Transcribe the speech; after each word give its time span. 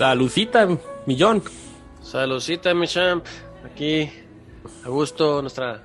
Salucita, 0.00 0.66
millón. 1.04 1.42
Salucita, 2.00 2.72
mi 2.72 2.86
champ. 2.86 3.22
Aquí, 3.62 4.10
a 4.82 4.88
gusto, 4.88 5.42
nuestra 5.42 5.82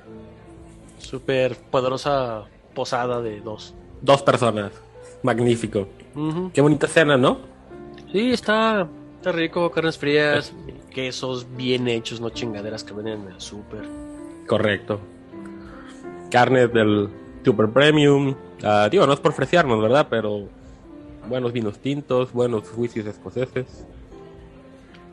super 1.00 1.58
poderosa 1.58 2.46
posada 2.74 3.22
de 3.22 3.42
dos. 3.42 3.76
Dos 4.02 4.24
personas. 4.24 4.72
Magnífico. 5.22 5.90
Qué 6.54 6.62
bonita 6.62 6.88
cena, 6.88 7.18
¿no? 7.18 7.40
Sí, 8.14 8.32
está, 8.32 8.88
está 9.18 9.34
rico, 9.34 9.70
carnes 9.70 9.98
frías, 9.98 10.54
quesos 10.92 11.46
bien 11.58 11.90
hechos, 11.90 12.22
no 12.22 12.30
chingaderas 12.30 12.86
que 12.86 12.94
venden 12.94 13.24
en 13.24 13.34
el 13.34 13.42
super. 13.42 13.84
Correcto. 14.48 15.02
Carnes 16.32 16.72
del 16.72 17.10
super 17.44 17.70
premium. 17.70 18.34
Ah, 18.64 18.88
digo, 18.90 19.06
no 19.06 19.12
es 19.12 19.20
por 19.20 19.34
freciarnos, 19.34 19.82
¿verdad? 19.82 20.08
Pero 20.10 20.48
buenos 21.28 21.52
vinos 21.52 21.80
tintos, 21.80 22.32
buenos 22.32 22.64
whiskies 22.78 23.08
escoceses. 23.08 23.86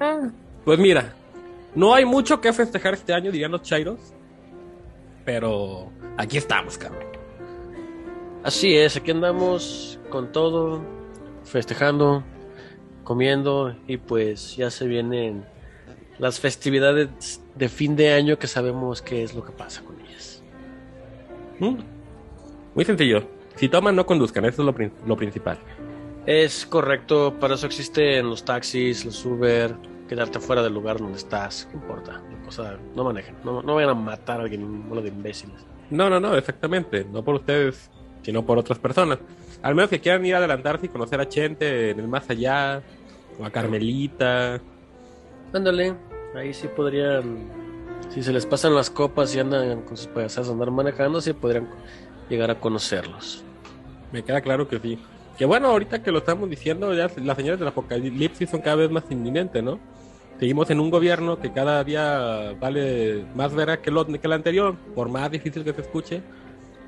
Ah. 0.02 0.30
Pues 0.64 0.80
mira, 0.80 1.14
no 1.76 1.94
hay 1.94 2.04
mucho 2.04 2.40
que 2.40 2.52
festejar 2.52 2.94
este 2.94 3.14
año, 3.14 3.30
dirían 3.30 3.52
los 3.52 3.62
chairos. 3.62 4.00
Pero 5.24 5.90
aquí 6.16 6.38
estamos, 6.38 6.76
cabrón. 6.76 7.04
Así 8.42 8.76
es, 8.76 8.96
aquí 8.96 9.12
andamos 9.12 10.00
con 10.10 10.32
todo, 10.32 10.82
festejando, 11.44 12.24
comiendo 13.04 13.76
y 13.86 13.98
pues 13.98 14.56
ya 14.56 14.70
se 14.70 14.88
vienen 14.88 15.44
las 16.18 16.40
festividades 16.40 17.40
de 17.54 17.68
fin 17.68 17.94
de 17.94 18.12
año 18.12 18.38
que 18.38 18.48
sabemos 18.48 19.00
qué 19.00 19.22
es 19.22 19.34
lo 19.34 19.44
que 19.44 19.52
pasa 19.52 19.82
con 19.82 20.00
ellas. 20.00 20.42
Mm. 21.60 21.76
Muy 22.74 22.84
sencillo. 22.84 23.22
Si 23.54 23.68
toman, 23.68 23.94
no 23.94 24.06
conduzcan, 24.06 24.44
eso 24.44 24.62
es 24.62 24.92
lo, 25.06 25.16
principal. 25.16 25.58
Es 26.26 26.66
correcto, 26.66 27.34
para 27.40 27.54
eso 27.54 27.66
existen 27.66 28.28
los 28.30 28.44
taxis, 28.44 29.04
los 29.04 29.24
Uber, 29.24 29.74
quedarte 30.08 30.38
fuera 30.38 30.62
del 30.62 30.72
lugar 30.72 30.98
donde 30.98 31.18
estás, 31.18 31.66
¿qué 31.70 31.76
importa? 31.76 32.22
no 32.94 33.04
manejen, 33.04 33.34
no, 33.44 33.62
no 33.62 33.76
vayan 33.76 33.90
a 33.90 33.94
matar 33.94 34.40
a 34.40 34.42
alguien, 34.42 34.62
un 34.62 35.02
de 35.02 35.08
imbéciles. 35.08 35.64
No, 35.90 36.10
no, 36.10 36.20
no, 36.20 36.36
exactamente, 36.36 37.04
no 37.10 37.24
por 37.24 37.36
ustedes, 37.36 37.90
sino 38.22 38.44
por 38.44 38.58
otras 38.58 38.78
personas. 38.78 39.18
Al 39.62 39.74
menos 39.74 39.90
que 39.90 40.00
quieran 40.00 40.24
ir 40.26 40.34
a 40.34 40.38
adelantarse 40.38 40.86
y 40.86 40.88
conocer 40.90 41.20
a 41.20 41.28
Chente 41.28 41.90
en 41.90 42.00
el 42.00 42.08
más 42.08 42.28
allá, 42.28 42.82
o 43.38 43.44
a 43.44 43.50
Carmelita. 43.50 44.60
Ándale, 45.52 45.94
ahí 46.34 46.52
sí 46.52 46.68
podrían, 46.68 47.48
si 48.10 48.22
se 48.22 48.32
les 48.32 48.44
pasan 48.44 48.74
las 48.74 48.90
copas 48.90 49.34
y 49.34 49.40
andan 49.40 49.82
con 49.82 49.96
sus 49.96 50.08
payasadas 50.08 50.50
andar 50.50 50.70
manejando, 50.70 51.20
sí 51.20 51.32
podrían 51.32 51.68
llegar 52.28 52.50
a 52.50 52.60
conocerlos. 52.60 53.44
Me 54.12 54.22
queda 54.22 54.40
claro 54.40 54.68
que 54.68 54.78
sí. 54.78 54.98
Que 55.36 55.44
bueno, 55.44 55.68
ahorita 55.68 56.02
que 56.02 56.12
lo 56.12 56.18
estamos 56.18 56.48
diciendo, 56.48 56.92
ya 56.94 57.10
las 57.16 57.36
señales 57.36 57.58
del 57.58 57.68
apocalipsis 57.68 58.50
son 58.50 58.60
cada 58.60 58.76
vez 58.76 58.90
más 58.90 59.04
inminentes, 59.10 59.62
¿no? 59.62 59.78
Seguimos 60.38 60.70
en 60.70 60.80
un 60.80 60.90
gobierno 60.90 61.38
que 61.38 61.52
cada 61.52 61.84
día 61.84 62.54
vale 62.58 63.24
más 63.34 63.54
vera 63.54 63.80
que, 63.80 63.90
lo, 63.90 64.04
que 64.06 64.20
el 64.22 64.32
anterior, 64.32 64.74
por 64.94 65.08
más 65.08 65.30
difícil 65.30 65.62
que 65.62 65.72
se 65.72 65.82
escuche. 65.82 66.20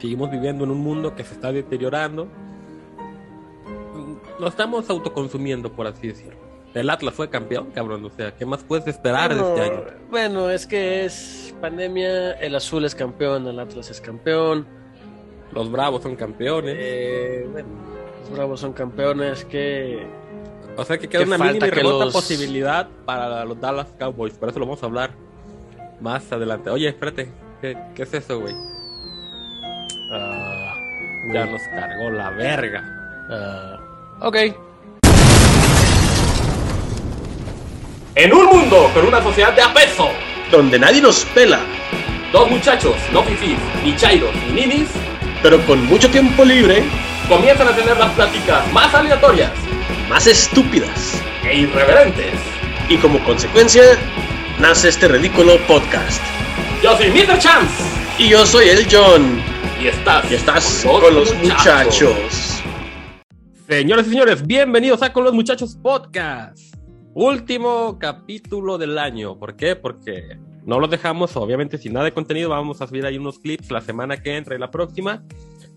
Seguimos 0.01 0.31
viviendo 0.31 0.65
en 0.65 0.71
un 0.71 0.79
mundo 0.79 1.15
que 1.15 1.25
se 1.25 1.35
está 1.35 1.53
deteriorando. 1.53 2.27
Lo 4.41 4.49
estamos 4.49 4.91
autoconsumiendo, 4.91 5.73
por 5.73 5.87
así 5.87 6.09
decirlo. 6.09 6.39
El 6.75 6.91
Atlas 6.91 7.15
fue 7.15 7.31
campeón, 7.31 7.71
cabrón. 7.71 8.05
O 8.05 8.11
sea, 8.11 8.35
¿qué 8.35 8.45
más 8.45 8.65
puedes 8.65 8.89
esperar 8.89 9.33
de 9.33 9.41
este 9.41 9.61
año? 9.61 9.85
Bueno, 10.11 10.51
es 10.51 10.67
que 10.67 11.05
es 11.05 11.55
pandemia. 11.61 12.33
El 12.33 12.57
azul 12.57 12.85
es 12.85 12.97
campeón, 12.97 13.47
el 13.47 13.61
Atlas 13.61 13.89
es 13.91 14.01
campeón. 14.01 14.67
Los 15.53 15.71
Bravos 15.71 16.03
son 16.03 16.17
campeones. 16.17 16.75
Eh, 16.77 17.49
bueno, 17.53 17.69
los 18.25 18.37
Bravos 18.37 18.61
son 18.61 18.73
campeones. 18.73 19.45
Que. 19.45 20.07
O 20.77 20.85
sea 20.85 20.99
que 20.99 21.09
queda 21.09 21.23
una 21.25 21.39
mínima 21.39 21.67
y 21.67 21.71
remota 21.71 22.11
posibilidad 22.11 22.89
para 23.05 23.45
los 23.45 23.61
Dallas 23.61 23.89
Cowboys. 23.99 24.35
Por 24.35 24.49
eso 24.49 24.59
lo 24.59 24.67
vamos 24.67 24.83
a 24.83 24.87
hablar 24.87 25.11
más 26.01 26.31
adelante. 26.33 26.71
Oye, 26.71 26.89
espérate. 26.89 27.31
¿Qué, 27.61 27.77
es 27.97 28.13
eso, 28.13 28.41
güey? 28.41 28.55
Ah, 30.13 30.75
ya 31.33 31.47
nos 31.47 31.63
cargó 31.63 32.11
la 32.11 32.31
verga. 32.31 33.81
Uh, 34.21 34.27
ok. 34.27 34.37
En 38.17 38.33
un 38.33 38.47
mundo 38.47 38.91
con 38.93 39.07
una 39.07 39.23
sociedad 39.23 39.55
de 39.55 39.63
apeso, 39.63 40.09
donde 40.51 40.79
nadie 40.79 41.01
nos 41.01 41.25
pela, 41.27 41.61
dos 42.33 42.51
muchachos, 42.51 42.95
no 43.13 43.23
fifís, 43.23 43.59
ni 43.83 43.97
chairos, 43.97 44.31
ni 44.47 44.61
ninis, 44.61 44.91
pero 45.43 45.59
con 45.67 45.85
mucho 45.87 46.11
tiempo 46.11 46.45
libre, 46.45 46.85
comienzan 47.29 47.69
a 47.69 47.75
tener 47.75 47.97
las 47.97 48.13
pláticas 48.13 48.71
más 48.73 48.95
aleatorias, 48.95 49.53
más 50.09 50.27
estúpidas 50.27 51.21
e 51.45 51.61
irreverentes. 51.61 52.35
Y 52.89 52.99
como 52.99 53.23
consecuencia, 53.25 53.83
nace 54.59 54.91
este 54.91 55.09
ridículo 55.09 55.59
podcast. 55.67 56.23
Yo 56.83 56.97
soy 56.97 57.11
Mr. 57.11 57.39
Chance. 57.39 57.83
Y 58.19 58.29
yo 58.29 58.45
soy 58.45 58.69
el 58.69 58.87
John. 58.91 59.41
Y 59.81 59.89
estás, 59.89 60.31
y 60.31 60.35
estás 60.35 60.85
con 60.85 61.15
los, 61.15 61.35
muchachos. 61.37 62.63
Señores 63.67 64.07
y 64.07 64.11
señores, 64.11 64.47
bienvenidos 64.47 65.03
a 65.03 65.13
Con 65.13 65.25
los 65.25 65.33
Muchachos 65.33 65.77
Podcast. 65.83 66.59
Último 67.15 67.99
capítulo 67.99 68.77
del 68.77 68.99
año. 68.99 69.39
¿Por 69.39 69.57
qué? 69.57 69.75
Porque 69.77 70.39
no 70.65 70.79
lo 70.79 70.89
dejamos, 70.89 71.37
obviamente, 71.37 71.79
sin 71.79 71.95
nada 71.95 72.05
de 72.05 72.13
contenido. 72.13 72.51
Vamos 72.51 72.83
a 72.83 72.87
subir 72.87 73.07
ahí 73.07 73.17
unos 73.17 73.39
clips 73.39 73.71
la 73.71 73.81
semana 73.81 74.23
que 74.23 74.37
entra 74.37 74.55
y 74.55 74.59
la 74.59 74.71
próxima. 74.71 75.23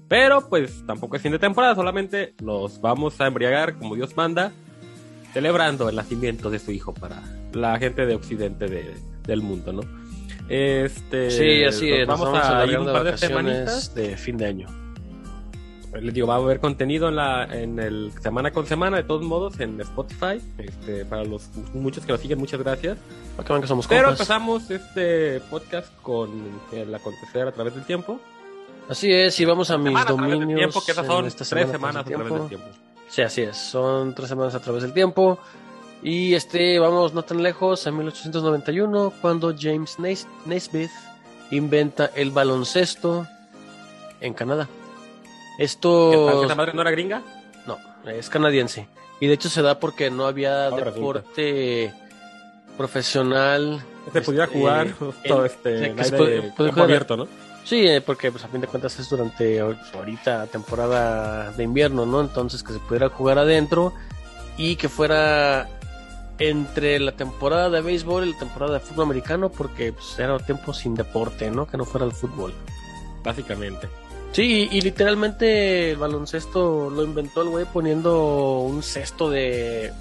Pero 0.07 0.47
pues 0.47 0.85
tampoco 0.85 1.15
es 1.15 1.21
fin 1.21 1.31
de 1.31 1.39
temporada, 1.39 1.75
solamente 1.75 2.33
los 2.41 2.79
vamos 2.79 3.19
a 3.19 3.27
embriagar 3.27 3.77
como 3.77 3.95
Dios 3.95 4.15
manda, 4.15 4.51
celebrando 5.33 5.89
el 5.89 5.95
nacimiento 5.95 6.49
de 6.49 6.59
su 6.59 6.71
hijo 6.71 6.93
para 6.93 7.21
la 7.53 7.77
gente 7.77 8.05
de 8.05 8.15
Occidente 8.15 8.67
del 9.25 9.41
mundo, 9.41 9.73
¿no? 9.73 9.81
Este, 10.49 11.29
sí, 11.29 11.63
así 11.65 11.91
es. 11.91 12.07
Vamos, 12.07 12.29
a, 12.33 12.65
ir 12.65 12.79
un 12.79 12.85
par 12.85 13.03
de 13.03 13.17
semanitas 13.17 13.93
de 13.93 14.15
fin 14.15 14.37
de 14.37 14.45
año 14.45 14.67
les 16.01 16.13
digo, 16.13 16.27
va 16.27 16.35
a 16.35 16.37
haber 16.37 16.59
contenido 16.59 17.09
en, 17.09 17.15
la, 17.15 17.45
en 17.45 17.79
el 17.79 18.11
semana 18.21 18.51
con 18.51 18.65
semana, 18.65 18.97
de 18.97 19.03
todos 19.03 19.23
modos, 19.23 19.59
en 19.59 19.79
Spotify. 19.81 20.39
Este, 20.57 21.05
para 21.05 21.23
los 21.23 21.49
muchos 21.73 22.05
que 22.05 22.11
nos 22.11 22.21
siguen, 22.21 22.39
muchas 22.39 22.61
gracias. 22.61 22.97
Que 23.37 23.67
somos 23.67 23.87
Pero 23.87 24.09
empezamos 24.09 24.69
este 24.69 25.39
podcast 25.49 25.93
con 26.01 26.29
el 26.71 26.93
acontecer 26.93 27.47
a 27.47 27.51
través 27.51 27.75
del 27.75 27.85
tiempo. 27.85 28.19
Así 28.89 29.11
es, 29.11 29.39
y 29.39 29.45
vamos 29.45 29.69
a 29.69 29.77
mis 29.77 30.05
dominios. 30.05 30.59
Tiempo, 30.59 30.83
que 30.85 30.93
son 30.93 31.27
tres 31.29 31.47
semanas 31.47 31.97
a 31.97 32.03
través 32.03 32.33
del 32.33 32.47
tiempo. 32.47 32.67
Sí, 33.09 33.21
así 33.21 33.41
es, 33.41 33.57
son 33.57 34.13
tres 34.15 34.29
semanas 34.29 34.55
a 34.55 34.59
través 34.59 34.83
del 34.83 34.93
tiempo. 34.93 35.39
Y 36.03 36.35
este, 36.35 36.79
vamos 36.79 37.13
no 37.13 37.23
tan 37.23 37.41
lejos, 37.41 37.87
a 37.87 37.91
1891, 37.91 39.13
cuando 39.21 39.53
James 39.57 39.97
Naismith 39.99 40.91
inventa 41.51 42.11
el 42.15 42.31
baloncesto 42.31 43.27
en 44.21 44.33
Canadá. 44.33 44.69
Esto. 45.57 46.45
¿Esa 46.45 46.55
madre 46.55 46.73
no 46.73 46.81
era 46.81 46.91
gringa? 46.91 47.23
No, 47.65 47.77
es 48.05 48.29
canadiense. 48.29 48.87
Y 49.19 49.27
de 49.27 49.33
hecho 49.33 49.49
se 49.49 49.61
da 49.61 49.79
porque 49.79 50.11
no 50.11 50.27
había 50.27 50.69
deporte 50.69 51.93
profesional. 52.77 53.83
Se 54.13 54.21
pudiera 54.21 54.45
este, 54.45 54.57
jugar 54.57 54.93
todo 55.27 55.45
este 55.45 55.95
abierto, 56.75 57.17
¿no? 57.17 57.27
Sí, 57.67 57.85
eh, 57.85 57.99
porque 57.99 58.31
pues 58.31 58.45
a 58.45 58.47
fin 58.47 58.61
de 58.61 58.67
cuentas 58.67 58.97
es 58.97 59.09
durante 59.09 59.59
ahorita 59.59 60.47
temporada 60.47 61.51
de 61.51 61.65
invierno, 61.65 62.05
¿no? 62.05 62.21
Entonces 62.21 62.63
que 62.63 62.71
se 62.71 62.79
pudiera 62.79 63.09
jugar 63.09 63.39
adentro 63.39 63.93
y 64.57 64.77
que 64.77 64.87
fuera 64.87 65.67
entre 66.39 66.97
la 67.01 67.11
temporada 67.11 67.69
de 67.69 67.81
béisbol 67.81 68.25
y 68.25 68.31
la 68.31 68.39
temporada 68.39 68.75
de 68.75 68.79
fútbol 68.79 69.05
americano 69.07 69.49
porque 69.49 69.91
pues, 69.91 70.17
era 70.17 70.39
tiempo 70.39 70.73
sin 70.73 70.95
deporte, 70.95 71.51
¿no? 71.51 71.67
Que 71.67 71.75
no 71.75 71.83
fuera 71.83 72.05
el 72.05 72.13
fútbol. 72.13 72.53
Básicamente. 73.21 73.89
Sí, 74.31 74.69
y 74.71 74.79
literalmente 74.79 75.91
el 75.91 75.97
baloncesto 75.97 76.89
lo 76.89 77.03
inventó 77.03 77.41
el 77.41 77.49
güey 77.49 77.65
poniendo 77.65 78.59
un 78.59 78.81
cesto 78.81 79.29
de. 79.29 79.91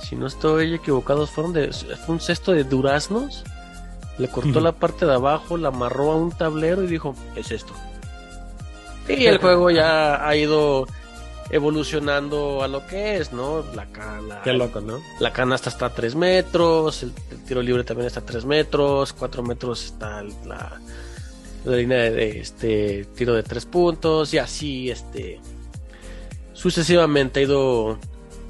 Si 0.00 0.14
no 0.14 0.28
estoy 0.28 0.74
equivocado, 0.74 1.26
fueron 1.26 1.52
de, 1.52 1.72
fue 1.72 2.14
un 2.14 2.20
cesto 2.20 2.52
de 2.52 2.62
duraznos. 2.62 3.42
Le 4.18 4.28
cortó 4.28 4.60
la 4.60 4.72
parte 4.72 5.06
de 5.06 5.14
abajo, 5.14 5.56
la 5.56 5.68
amarró 5.68 6.12
a 6.12 6.16
un 6.16 6.30
tablero 6.32 6.82
y 6.82 6.86
dijo: 6.86 7.14
Es 7.36 7.50
esto. 7.50 7.72
Y 9.08 9.26
el 9.26 9.38
juego 9.38 9.70
ya 9.70 10.26
ha 10.26 10.36
ido 10.36 10.86
evolucionando 11.50 12.62
a 12.62 12.68
lo 12.68 12.86
que 12.86 13.16
es, 13.16 13.32
¿no? 13.32 13.64
La 13.74 13.86
cana. 13.86 14.40
Qué 14.42 14.52
loco, 14.52 14.80
¿no? 14.80 15.00
La 15.20 15.32
canasta 15.32 15.68
está 15.70 15.86
a 15.86 15.94
3 15.94 16.14
metros, 16.14 17.02
el, 17.02 17.12
tiro 17.46 17.62
libre 17.62 17.84
también 17.84 18.06
está 18.06 18.20
a 18.20 18.24
3 18.24 18.44
metros, 18.44 19.12
4 19.12 19.42
metros 19.42 19.84
está 19.84 20.22
la, 20.46 20.80
la 21.64 21.76
línea 21.76 21.98
de, 22.10 22.40
este 22.40 23.06
tiro 23.14 23.34
de 23.34 23.42
tres 23.42 23.66
puntos 23.66 24.32
y 24.34 24.38
así 24.38 24.90
este 24.90 25.40
sucesivamente 26.52 27.40
ha 27.40 27.42
ido 27.44 27.98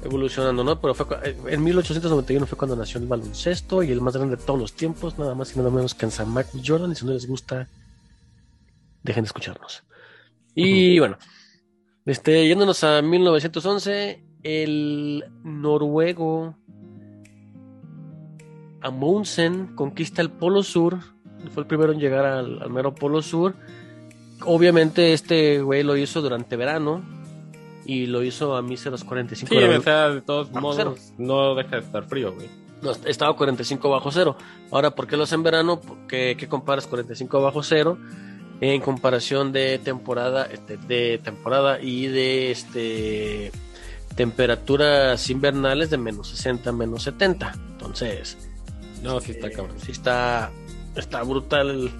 evolucionando, 0.03 0.63
¿no? 0.63 0.79
Pero 0.79 0.93
fue 0.93 1.05
en 1.47 1.63
1891 1.63 2.45
fue 2.45 2.57
cuando 2.57 2.75
nació 2.75 2.99
el 2.99 3.07
baloncesto 3.07 3.83
y 3.83 3.91
el 3.91 4.01
más 4.01 4.15
grande 4.15 4.35
de 4.35 4.43
todos 4.43 4.59
los 4.59 4.73
tiempos, 4.73 5.17
nada 5.17 5.35
más 5.35 5.55
y 5.55 5.57
nada 5.57 5.69
menos 5.69 5.93
que 5.95 6.05
en 6.05 6.11
San 6.11 6.33
Michael 6.33 6.63
Jordan. 6.65 6.91
Y 6.91 6.95
si 6.95 7.05
no 7.05 7.13
les 7.13 7.27
gusta, 7.27 7.67
dejen 9.03 9.23
de 9.23 9.27
escucharnos. 9.27 9.83
Y 10.55 10.99
bueno, 10.99 11.17
este, 12.05 12.47
yéndonos 12.47 12.83
a 12.83 13.01
1911, 13.01 14.23
el 14.43 15.23
noruego 15.43 16.55
Amundsen 18.81 19.75
conquista 19.75 20.21
el 20.21 20.29
Polo 20.29 20.63
Sur, 20.63 20.99
fue 21.53 21.63
el 21.63 21.67
primero 21.67 21.93
en 21.93 21.99
llegar 21.99 22.25
al, 22.25 22.61
al 22.61 22.69
mero 22.69 22.93
Polo 22.93 23.21
Sur. 23.21 23.55
Obviamente 24.45 25.13
este 25.13 25.61
güey 25.61 25.83
lo 25.83 25.95
hizo 25.95 26.21
durante 26.21 26.57
verano 26.57 27.22
y 27.85 28.05
lo 28.07 28.23
hizo 28.23 28.55
a 28.55 28.61
míseros 28.61 29.03
45 29.03 29.49
Sí, 29.53 29.59
grados. 29.59 29.79
o 29.79 29.81
sea, 29.83 30.09
de 30.09 30.21
todos 30.21 30.51
modos, 30.51 30.75
cero. 30.77 30.95
no 31.17 31.55
deja 31.55 31.77
de 31.77 31.81
estar 31.83 32.03
frío, 32.05 32.33
güey. 32.33 32.47
No, 32.81 32.91
estaba 32.91 33.31
a 33.31 33.35
45 33.35 33.89
bajo 33.89 34.11
cero. 34.11 34.35
Ahora, 34.71 34.91
¿por 34.91 35.07
qué 35.07 35.15
lo 35.17 35.23
hacen 35.23 35.39
en 35.39 35.43
verano? 35.43 35.79
¿Qué, 36.07 36.35
qué 36.37 36.47
comparas 36.49 36.85
45 36.87 37.41
bajo 37.41 37.63
cero 37.63 37.97
en 38.61 38.81
comparación 38.81 39.51
de 39.51 39.79
temporada, 39.79 40.45
este, 40.51 40.77
de 40.77 41.17
temporada 41.23 41.81
y 41.81 42.07
de 42.07 42.51
este 42.51 43.51
temperaturas 44.15 45.29
invernales 45.29 45.89
de 45.89 45.97
menos 45.97 46.27
60, 46.29 46.71
menos 46.71 47.03
70? 47.03 47.53
Entonces, 47.71 48.37
No, 49.01 49.19
sí 49.19 49.31
está 49.31 49.47
eh, 49.47 49.51
cabrón. 49.51 49.77
sí 49.79 49.91
está, 49.91 50.51
está 50.95 51.23
brutal 51.23 51.69
el, 51.69 51.91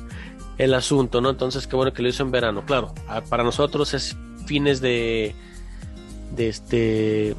el 0.58 0.74
asunto, 0.74 1.22
¿no? 1.22 1.30
Entonces, 1.30 1.68
qué 1.68 1.76
bueno 1.76 1.92
que 1.94 2.02
lo 2.02 2.10
hizo 2.10 2.24
en 2.24 2.32
verano. 2.32 2.64
Claro, 2.66 2.94
a- 3.08 3.22
para 3.22 3.44
nosotros 3.44 3.94
es 3.94 4.16
fines 4.46 4.80
de, 4.82 5.34
de 6.36 6.50
este, 6.50 7.36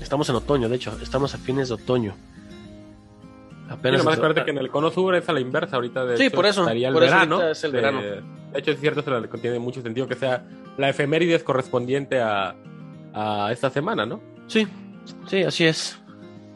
estamos 0.00 0.28
en 0.28 0.36
otoño, 0.36 0.68
de 0.68 0.76
hecho, 0.76 0.96
estamos 1.02 1.34
a 1.34 1.38
fines 1.38 1.68
de 1.68 1.74
otoño. 1.74 2.14
Apenas 3.68 4.00
nomás 4.00 4.16
acuérdate 4.16 4.44
que 4.44 4.50
en 4.50 4.58
el 4.58 4.68
cono 4.68 4.90
sur 4.90 5.14
es 5.14 5.28
a 5.28 5.32
la 5.32 5.40
inversa 5.40 5.76
ahorita. 5.76 6.04
De 6.04 6.16
Sí, 6.16 6.24
hecho, 6.26 6.36
por 6.36 6.46
eso, 6.46 6.62
Estaría 6.62 6.88
el 6.88 6.94
por 6.94 7.02
verano. 7.04 7.42
es 7.48 7.62
el 7.62 7.70
de- 7.72 7.76
verano. 7.76 8.00
De 8.02 8.58
hecho, 8.58 8.72
es 8.72 8.80
cierto, 8.80 9.02
se 9.02 9.38
tiene 9.38 9.58
mucho 9.60 9.80
sentido 9.80 10.08
que 10.08 10.16
sea 10.16 10.44
la 10.76 10.88
efemérides 10.88 11.44
correspondiente 11.44 12.20
a, 12.20 12.54
a 13.14 13.52
esta 13.52 13.70
semana, 13.70 14.04
¿no? 14.06 14.20
Sí, 14.48 14.66
sí, 15.28 15.44
así 15.44 15.66
es. 15.66 16.00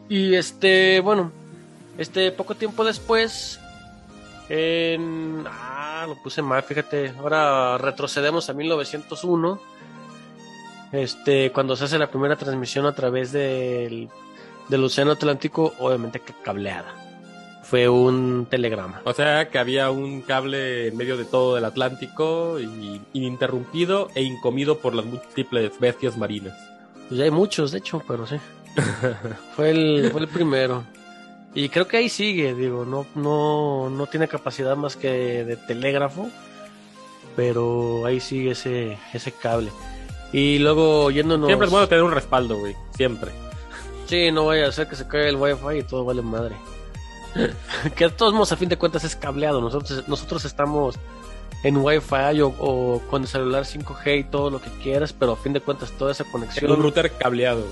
Y 0.09 0.35
este, 0.35 0.99
bueno, 1.01 1.31
este 1.99 2.33
poco 2.33 2.57
tiempo 2.57 2.85
después, 2.85 3.61
en... 4.49 5.45
Ah, 5.47 6.05
lo 6.09 6.21
puse 6.21 6.43
mal, 6.43 6.63
fíjate. 6.65 7.11
Ahora 7.19 7.79
retrocedemos 7.79 8.51
a 8.51 8.55
1901. 8.55 9.61
Este, 10.95 11.51
cuando 11.51 11.75
se 11.75 11.85
hace 11.85 11.99
la 11.99 12.11
primera 12.11 12.37
transmisión 12.37 12.87
a 12.87 12.95
través 12.95 13.33
del, 13.33 14.09
del 14.69 14.85
Océano 14.85 15.13
Atlántico, 15.13 15.75
obviamente 15.81 16.21
que 16.21 16.33
cableada. 16.33 16.95
Fue 17.65 17.89
un 17.89 18.47
telegrama. 18.49 19.01
O 19.05 19.13
sea, 19.13 19.49
que 19.49 19.59
había 19.59 19.91
un 19.91 20.21
cable 20.21 20.89
en 20.89 20.97
medio 20.97 21.17
de 21.17 21.25
todo 21.25 21.59
el 21.59 21.65
Atlántico 21.65 22.61
y 22.61 23.01
ininterrumpido 23.13 24.09
e 24.15 24.23
incomido 24.23 24.79
por 24.79 24.95
las 24.95 25.05
múltiples 25.05 25.73
bestias 25.81 26.17
marinas. 26.17 26.55
Pues 27.09 27.19
ya 27.19 27.25
hay 27.25 27.31
muchos, 27.31 27.73
de 27.73 27.79
hecho, 27.79 28.01
pero 28.07 28.27
sí. 28.27 28.37
fue, 29.57 29.71
el, 29.71 30.11
fue 30.13 30.21
el 30.21 30.29
primero. 30.29 30.85
Y 31.55 31.71
creo 31.71 31.89
que 31.89 31.97
ahí 31.97 32.09
sigue, 32.09 32.55
digo, 32.55 32.85
no, 32.85 33.07
no, 33.17 33.91
no 33.91 34.07
tiene 34.07 34.29
capacidad 34.29 34.77
más 34.77 34.97
que 34.97 35.45
de 35.45 35.57
telégrafo, 35.57 36.29
pero 37.35 38.07
ahí 38.07 38.21
sigue 38.21 38.53
ese, 38.53 38.99
ese 39.13 39.33
cable. 39.33 39.71
Y 40.35 40.59
luego 40.59 41.13
yéndonos... 41.13 41.47
Siempre 41.47 41.67
es 41.67 41.71
bueno 41.71 41.87
tener 41.87 42.03
un 42.03 42.11
respaldo, 42.11 42.59
güey. 42.59 42.75
Siempre. 42.97 43.31
Sí, 44.07 44.33
no 44.33 44.47
vaya 44.47 44.67
a 44.67 44.73
ser 44.73 44.89
que 44.89 44.97
se 44.97 45.07
caiga 45.07 45.29
el 45.29 45.37
wifi 45.37 45.79
y 45.79 45.83
todo 45.85 46.05
vale 46.05 46.23
madre. 46.23 46.57
que 47.95 48.07
de 48.07 48.11
todos 48.11 48.33
modos, 48.33 48.51
a 48.51 48.57
fin 48.57 48.69
de 48.69 48.77
cuentas, 48.77 49.05
es 49.05 49.15
cableado. 49.15 49.61
Nosotros, 49.61 50.09
nosotros 50.09 50.45
estamos 50.45 50.97
en 51.63 51.77
wifi 51.77 52.41
o, 52.41 52.49
o 52.49 53.01
con 53.09 53.23
el 53.23 53.29
celular 53.29 53.63
5G 53.63 54.19
y 54.19 54.25
todo 54.25 54.51
lo 54.51 54.61
que 54.61 54.71
quieras, 54.83 55.13
pero 55.13 55.35
a 55.35 55.37
fin 55.37 55.53
de 55.53 55.61
cuentas 55.61 55.93
toda 55.93 56.11
esa 56.11 56.25
En 56.25 56.33
conexión 56.33 56.73
un 56.73 56.83
router 56.83 57.13
cableado, 57.13 57.65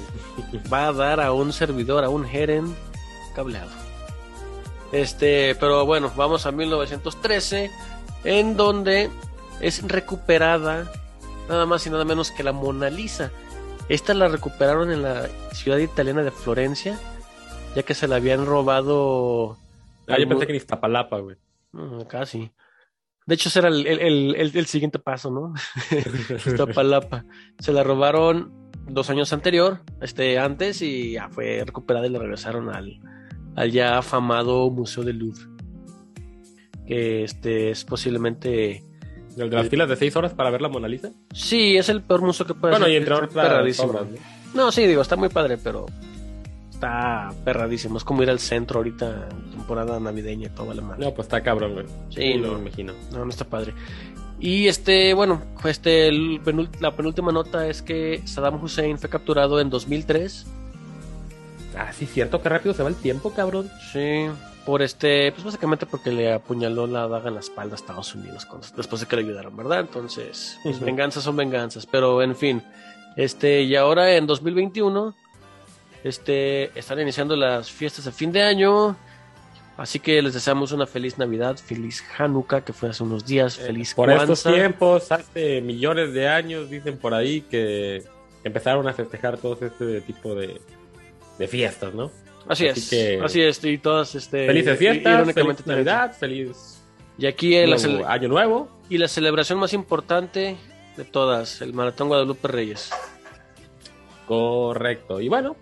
va 0.73 0.87
a 0.87 0.93
dar 0.93 1.21
a 1.21 1.33
un 1.33 1.53
servidor, 1.53 2.05
a 2.05 2.11
un 2.11 2.25
Heren 2.25 2.77
cableado. 3.35 3.73
Este, 4.93 5.57
pero 5.57 5.85
bueno, 5.85 6.13
vamos 6.15 6.47
a 6.47 6.53
1913, 6.53 7.73
en 8.23 8.57
donde 8.57 9.11
es 9.61 9.83
recuperada 9.83 10.89
nada 11.53 11.67
más 11.67 11.87
y 11.87 11.91
nada 11.91 12.05
menos 12.05 12.31
que 12.31 12.43
la 12.43 12.53
Mona 12.53 12.91
Lisa. 12.91 13.31
Esta 13.89 14.15
la 14.15 14.29
recuperaron 14.29 14.91
en 14.91 15.03
la 15.03 15.29
ciudad 15.53 15.79
italiana 15.79 16.23
de 16.23 16.31
Florencia, 16.31 16.99
ya 17.77 17.83
que 17.83 17.95
se 17.95 18.09
la 18.09 18.17
habían 18.17 18.47
robado. 18.47 19.57
Ah, 20.09 20.19
yo 20.19 20.29
pensé 20.29 20.47
que 20.47 20.53
en 20.53 20.57
Iztapalapa, 20.57 21.19
güey. 21.21 21.37
Mm, 21.73 22.03
casi. 22.03 22.51
De 23.27 23.35
hecho, 23.37 23.49
ese 23.49 23.61
era 23.61 23.69
el, 23.69 23.87
el- 23.87 24.01
el- 24.01 24.35
el- 24.37 24.57
el 24.57 24.67
siguiente 24.67 24.99
paso, 24.99 25.31
¿no? 25.31 25.55
Iztapalapa. 26.47 27.25
Se 27.59 27.73
la 27.73 27.83
robaron 27.85 28.53
dos 28.89 29.11
años 29.11 29.33
anterior, 29.33 29.81
este, 30.01 30.39
antes, 30.39 30.83
y 30.83 31.13
ya 31.13 31.29
fue 31.29 31.63
recuperada 31.65 32.07
y 32.07 32.11
la 32.11 32.19
regresaron 32.19 32.69
al, 32.75 32.99
al 33.57 33.71
ya 33.71 33.99
afamado 33.99 34.71
Museo 34.71 35.05
del 35.05 35.19
Louvre. 35.19 35.45
Que 36.87 37.25
este 37.25 37.71
es 37.71 37.85
posiblemente. 37.85 38.85
El 39.37 39.51
de 39.51 39.57
las 39.57 39.69
filas 39.69 39.89
de 39.89 39.97
seis 39.97 40.15
horas 40.17 40.33
para 40.35 40.51
ver 40.51 40.61
la 40.61 40.69
Mona 40.69 40.89
Lisa. 40.89 41.11
Sí, 41.33 41.77
es 41.77 41.89
el 41.89 42.03
peor 42.03 42.21
museo 42.23 42.47
que 42.47 42.55
puede 42.55 42.73
Bueno, 42.73 42.87
ser. 42.87 42.95
y 42.95 42.97
entre 42.97 43.15
Está 43.15 43.27
otras 43.27 43.45
perradísimo. 43.47 43.89
obras, 43.89 44.05
¿no? 44.11 44.19
No, 44.65 44.73
sí, 44.73 44.87
digo, 44.87 45.01
está 45.03 45.17
muy 45.17 45.29
padre, 45.31 45.57
pero 45.57 45.87
está 46.71 47.33
perradísimo. 47.45 47.97
Es 47.99 48.05
como 48.05 48.23
ir 48.23 48.31
al 48.31 48.39
centro 48.39 48.79
ahorita, 48.81 49.29
temporada 49.51 49.99
navideña 50.01 50.49
y 50.49 50.51
todo 50.51 50.67
vale 50.67 50.83
madre. 50.83 51.05
No, 51.05 51.15
pues 51.15 51.27
está 51.27 51.41
cabrón, 51.43 51.75
güey. 51.75 51.87
Sí, 52.11 52.35
no 52.37 52.49
no. 52.49 52.55
me 52.55 52.61
imagino. 52.69 52.93
No, 53.13 53.25
no 53.25 53.31
está 53.31 53.45
padre. 53.45 53.73
Y 54.41 54.67
este, 54.67 55.15
bueno, 55.15 55.41
este, 55.65 56.09
el 56.09 56.41
la 56.81 56.95
penúltima 56.97 57.31
nota 57.33 57.69
es 57.69 57.81
que 57.81 58.21
Saddam 58.27 58.63
Hussein 58.63 58.99
fue 58.99 59.09
capturado 59.09 59.61
en 59.61 59.71
2003. 59.71 60.47
Ah, 61.79 61.93
sí, 61.93 62.07
cierto, 62.07 62.43
qué 62.43 62.49
rápido 62.49 62.75
se 62.75 62.83
va 62.83 62.89
el 62.91 62.97
tiempo, 62.97 63.33
cabrón. 63.33 63.71
Sí. 63.93 64.27
Por 64.67 64.81
este, 64.83 65.33
pues 65.33 65.43
básicamente 65.45 65.87
porque 65.87 66.13
le 66.13 66.33
apuñaló 66.33 66.87
la 66.87 67.09
daga 67.09 67.29
en 67.29 67.35
la 67.35 67.41
espalda 67.41 67.75
a 67.75 67.77
Estados 67.77 68.15
Unidos 68.15 68.47
cuando- 68.47 68.67
después 68.77 69.01
de 69.01 69.09
que 69.09 69.17
le 69.17 69.23
ayudaron, 69.23 69.57
¿verdad? 69.57 69.81
Entonces, 69.81 70.59
pues 70.63 70.79
venganzas 70.79 71.25
son 71.25 71.37
venganzas. 71.37 71.85
Pero 71.87 72.23
en 72.23 72.37
fin, 72.37 72.63
este, 73.17 73.63
y 73.63 73.75
ahora 73.75 74.15
en 74.17 74.27
2021, 74.27 75.15
este, 76.05 76.77
están 76.79 77.01
iniciando 77.01 77.37
las 77.37 77.71
fiestas 77.71 78.05
de 78.05 78.13
fin 78.13 78.31
de 78.33 78.43
año. 78.43 78.97
Así 79.77 79.99
que 79.99 80.21
les 80.21 80.35
deseamos 80.35 80.71
una 80.73 80.87
feliz 80.87 81.17
Navidad, 81.19 81.57
feliz 81.57 82.05
Hanukkah, 82.19 82.61
que 82.61 82.73
fue 82.73 82.91
hace 82.91 83.03
unos 83.03 83.25
días, 83.25 83.57
feliz 83.57 83.93
Eh, 83.93 83.95
Por 83.97 84.11
estos 84.11 84.43
tiempos, 84.45 85.11
hace 85.11 85.61
millones 85.63 86.13
de 86.13 86.29
años, 86.29 86.69
dicen 86.71 86.99
por 86.99 87.15
ahí 87.15 87.41
que 87.41 88.05
empezaron 88.45 88.87
a 88.87 88.93
festejar 88.93 89.39
todo 89.39 89.59
este 89.61 90.01
tipo 90.03 90.35
de, 90.35 90.61
de 91.39 91.49
fiestas, 91.49 91.95
¿no? 91.95 92.11
Así, 92.49 92.67
Así 92.69 92.81
es, 92.81 92.91
que- 92.91 93.21
así 93.25 93.41
es, 93.41 93.65
y 93.65 93.79
todas 93.79 94.15
este 94.15 94.47
Felices 94.47 94.79
fiestas, 94.79 95.15
irónicamente 95.15 95.63
feliz 95.63 95.77
Navidad, 95.87 96.17
feliz 96.19 96.83
Y 97.19 97.27
aquí 97.27 97.55
nuevo 97.67 97.79
cele- 97.79 98.05
año 98.07 98.29
nuevo. 98.29 98.69
y 98.89 98.99
la 98.99 99.09
celebración 99.09 99.59
más 99.59 99.73
importante 99.73 100.57
de 100.97 101.05
todas, 101.05 101.61
el 101.63 101.73
Maratón 101.73 102.09
Guadalupe 102.09 102.49
Reyes. 102.49 102.91
Correcto. 104.27 105.21
Y 105.21 105.29
bueno, 105.29 105.57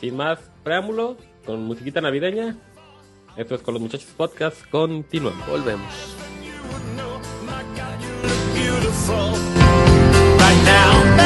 sin 0.00 0.16
más 0.16 0.38
preámbulo, 0.62 1.16
con 1.44 1.64
musiquita 1.64 2.00
navideña, 2.00 2.56
esto 3.36 3.54
es 3.54 3.62
con 3.62 3.74
los 3.74 3.82
muchachos 3.82 4.08
podcast, 4.16 4.64
continuamos. 4.70 5.46
Volvemos. 5.48 5.92
beautiful. 8.54 9.32
Right 10.38 10.62
now, 10.64 11.16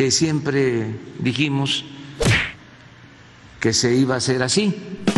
que 0.00 0.10
siempre 0.10 0.98
dijimos 1.18 1.84
que 3.60 3.74
se 3.74 3.94
iba 3.94 4.14
a 4.14 4.16
hacer 4.16 4.42
así, 4.42 4.74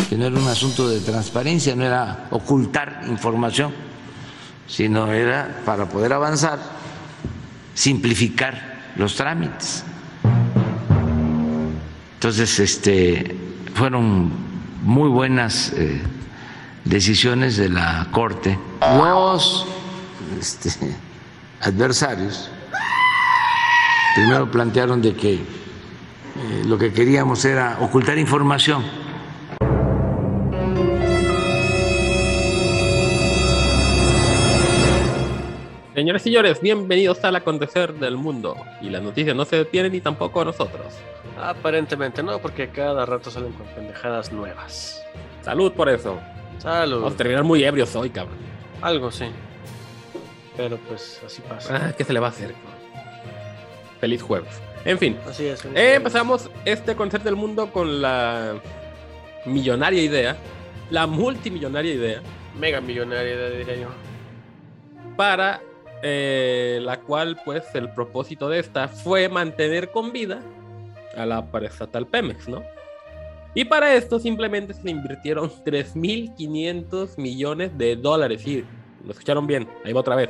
que 0.09 0.17
no 0.17 0.27
era 0.27 0.37
un 0.37 0.49
asunto 0.49 0.89
de 0.89 0.99
transparencia, 0.99 1.77
no 1.77 1.85
era 1.85 2.27
ocultar 2.33 3.05
información, 3.09 3.73
sino 4.67 5.13
era 5.13 5.63
para 5.65 5.89
poder 5.89 6.13
avanzar, 6.13 6.59
simplificar 7.75 8.93
los 8.97 9.15
trámites. 9.15 9.85
Entonces, 12.15 12.59
este, 12.59 13.37
fueron 13.75 14.33
muy 14.83 15.11
buenas 15.11 15.75
eh, 15.77 16.03
decisiones 16.85 17.57
de 17.57 17.69
la 17.69 18.09
Corte. 18.11 18.59
Los 18.81 19.65
este, 20.41 20.97
adversarios 21.61 22.51
primero 24.15 24.51
plantearon 24.51 25.01
de 25.01 25.15
que 25.15 25.35
eh, 25.35 25.41
lo 26.67 26.79
que 26.79 26.93
queríamos 26.93 27.45
era 27.45 27.79
ocultar 27.81 28.19
información. 28.19 28.85
Señores 35.95 36.23
y 36.23 36.25
señores, 36.25 36.61
bienvenidos 36.61 37.23
al 37.25 37.37
acontecer 37.37 37.95
del 37.95 38.17
mundo. 38.17 38.57
Y 38.81 38.89
las 38.89 39.03
noticias 39.03 39.37
no 39.37 39.45
se 39.45 39.57
detienen 39.57 39.93
ni 39.93 40.01
tampoco 40.01 40.45
nosotros. 40.45 40.87
Aparentemente 41.41 42.23
no, 42.23 42.39
porque 42.39 42.71
cada 42.71 43.05
rato 43.05 43.31
salen 43.31 43.53
con 43.53 43.67
pendejadas 43.69 44.33
nuevas. 44.33 45.03
Salud 45.43 45.73
por 45.73 45.89
eso. 45.89 46.19
Salud. 46.59 46.97
Vamos 46.97 47.15
a 47.15 47.17
terminar 47.17 47.45
muy 47.45 47.63
ebrios 47.63 47.95
hoy, 47.95 48.11
cabrón. 48.11 48.39
Algo 48.81 49.11
sí. 49.11 49.27
Pero 50.57 50.77
pues 50.79 51.21
así 51.25 51.43
pasa. 51.43 51.77
Ah, 51.77 51.93
¿qué 51.97 52.05
se 52.05 52.13
le 52.13 52.21
va 52.21 52.29
a 52.29 52.31
hacer? 52.31 52.55
Feliz 54.03 54.21
jueves. 54.21 54.51
En 54.85 54.99
fin, 54.99 55.17
Así 55.29 55.47
es. 55.47 55.65
eh, 55.65 55.95
empezamos 55.95 56.51
este 56.65 56.97
concepto 56.97 57.27
del 57.29 57.37
mundo 57.37 57.71
con 57.73 58.03
la 58.03 58.55
millonaria 59.47 60.03
idea, 60.03 60.37
la 60.91 61.07
multimillonaria 61.07 61.95
idea, 61.95 62.21
Mega 62.59 62.81
millonaria, 62.81 63.49
diría 63.51 63.77
yo. 63.77 63.89
para 65.17 65.61
eh, 66.03 66.81
la 66.83 66.99
cual 66.99 67.39
pues 67.45 67.63
el 67.75 67.91
propósito 67.93 68.49
de 68.49 68.59
esta 68.59 68.89
fue 68.89 69.29
mantener 69.29 69.93
con 69.93 70.11
vida 70.13 70.41
a 71.17 71.25
la 71.25 71.47
paraestatal 71.53 72.09
Pemex, 72.09 72.49
¿no? 72.49 72.61
Y 73.55 73.65
para 73.67 73.95
esto 73.95 74.19
simplemente 74.19 74.75
se 74.75 74.83
le 74.83 74.91
invirtieron 74.91 75.49
3.500 75.65 77.19
millones 77.19 77.79
de 77.79 77.95
dólares, 77.95 78.43
sí, 78.43 78.65
lo 79.05 79.13
escucharon 79.13 79.47
bien, 79.47 79.69
ahí 79.85 79.93
va 79.93 80.01
otra 80.01 80.17
vez, 80.17 80.29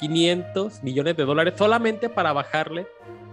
3.500 0.00 0.82
millones 0.82 1.16
de 1.16 1.24
dólares 1.24 1.54
solamente 1.56 2.08
para 2.08 2.32
bajarle 2.32 2.86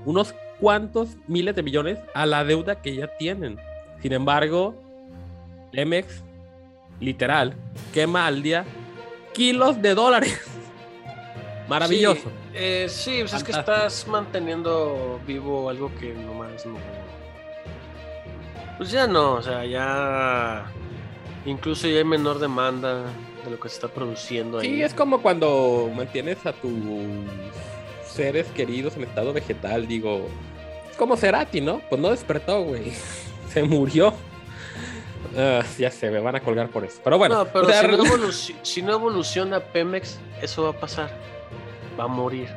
unos 0.06 0.34
cuantos 0.60 1.18
miles 1.28 1.56
de 1.56 1.64
millones 1.64 2.00
a 2.14 2.26
la 2.26 2.44
deuda 2.44 2.82
que 2.82 2.96
ya 2.96 3.08
tienen. 3.18 3.60
Sin 4.02 4.14
embargo, 4.14 4.76
Pemex, 5.72 6.24
literal, 7.00 7.56
quema 7.94 8.28
al 8.28 8.44
día 8.44 8.66
kilos 9.34 9.82
de 9.82 9.96
dólares. 9.96 10.40
Maravilloso. 11.68 12.22
Sí, 12.22 12.30
eh, 12.54 12.86
sí, 12.90 13.18
pues 13.22 13.34
es 13.34 13.44
que 13.44 13.52
estás 13.52 14.08
manteniendo 14.08 15.20
vivo 15.26 15.70
algo 15.70 15.92
que 15.96 16.14
nomás 16.14 16.66
no. 16.66 16.78
Pues 18.78 18.92
ya 18.92 19.08
no, 19.08 19.34
o 19.34 19.42
sea, 19.42 19.66
ya. 19.66 20.66
Incluso 21.46 21.88
ya 21.88 21.98
hay 21.98 22.04
menor 22.04 22.40
demanda 22.40 23.04
de 23.44 23.52
lo 23.52 23.60
que 23.60 23.70
se 23.70 23.76
está 23.76 23.88
produciendo 23.88 24.60
ahí. 24.60 24.68
Sí, 24.68 24.84
es 24.84 24.94
como 24.94 25.22
cuando 25.22 25.90
mantienes 25.96 26.46
a 26.46 26.54
tus 26.54 26.72
seres 28.08 28.48
queridos 28.56 28.96
en 28.96 29.04
estado 29.04 29.34
vegetal, 29.34 29.88
digo, 29.88 30.28
es 30.90 30.98
como 30.98 31.18
Cerati, 31.18 31.62
¿no? 31.62 31.82
Pues 31.90 32.02
no 32.02 32.10
despertó, 32.12 32.64
güey. 32.64 32.92
Se 33.50 33.64
murió. 33.64 34.14
Ah, 35.38 35.64
ya 35.80 35.90
se 35.90 36.10
me 36.12 36.20
van 36.20 36.36
a 36.36 36.40
colgar 36.42 36.70
por 36.70 36.84
eso. 36.84 37.00
Pero 37.04 37.18
bueno, 37.18 37.36
no, 37.38 37.46
pero 37.46 37.66
o 37.66 37.70
sea, 37.70 37.82
si, 37.82 37.88
no 37.88 38.32
si 38.64 38.80
evoluciona 38.82 39.60
Pemex, 39.60 40.20
eso 40.42 40.64
va 40.64 40.70
a 40.70 40.74
pasar. 40.80 41.10
Va 42.00 42.04
a 42.04 42.08
morir. 42.08 42.48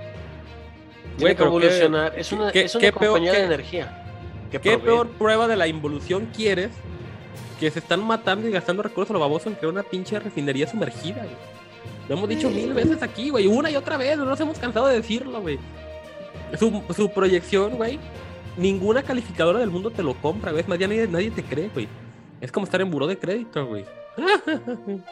Tiene 1.16 1.33
que 1.35 1.38
qué- 1.43 1.45
evolucionar. 1.49 2.12
es 2.19 2.33
una, 2.33 2.52
qué- 2.52 2.64
es 2.64 2.75
una 2.75 2.83
peor- 2.90 2.95
compañía 2.95 3.33
de 3.33 3.38
qué- 3.38 3.45
energía. 3.45 4.02
¿qué 4.50 4.61
provee. 4.61 4.83
peor 4.85 5.09
prueba 5.09 5.49
de 5.49 5.57
la 5.57 5.66
involución 5.66 6.28
quieres? 6.35 6.71
Que 7.60 7.70
se 7.70 7.78
están 7.78 8.04
matando 8.04 8.46
y 8.48 8.50
gastando 8.52 8.82
recursos 8.82 9.10
a 9.10 9.14
lo 9.14 9.20
baboso 9.20 9.48
en 9.48 9.54
crear 9.54 9.72
una 9.72 9.82
pinche 9.82 10.18
refinería 10.18 10.66
sumergida, 10.66 11.22
güey. 11.22 11.36
Lo 12.08 12.14
hemos 12.16 12.28
dicho 12.28 12.50
mil 12.50 12.72
veces 12.75 13.02
aquí, 13.02 13.30
güey. 13.30 13.46
Una 13.46 13.70
y 13.70 13.76
otra 13.76 13.96
vez, 13.96 14.16
no 14.18 14.25
nos 14.25 14.38
hemos 14.40 14.58
cansado 14.58 14.86
de 14.86 14.96
decirlo, 14.96 15.40
güey. 15.40 15.58
Su, 16.58 16.82
su 16.94 17.10
proyección, 17.10 17.76
güey. 17.76 17.98
Ninguna 18.56 19.02
calificadora 19.02 19.58
del 19.58 19.70
mundo 19.70 19.90
te 19.90 20.02
lo 20.02 20.14
compra, 20.14 20.50
güey. 20.52 20.62
Es 20.62 20.68
más, 20.68 20.78
ya 20.78 20.86
nadie, 20.86 21.08
nadie 21.08 21.30
te 21.30 21.42
cree, 21.42 21.68
güey. 21.72 21.88
Es 22.40 22.52
como 22.52 22.64
estar 22.64 22.80
en 22.80 22.90
buró 22.90 23.06
de 23.06 23.18
crédito, 23.18 23.66
güey. 23.66 23.84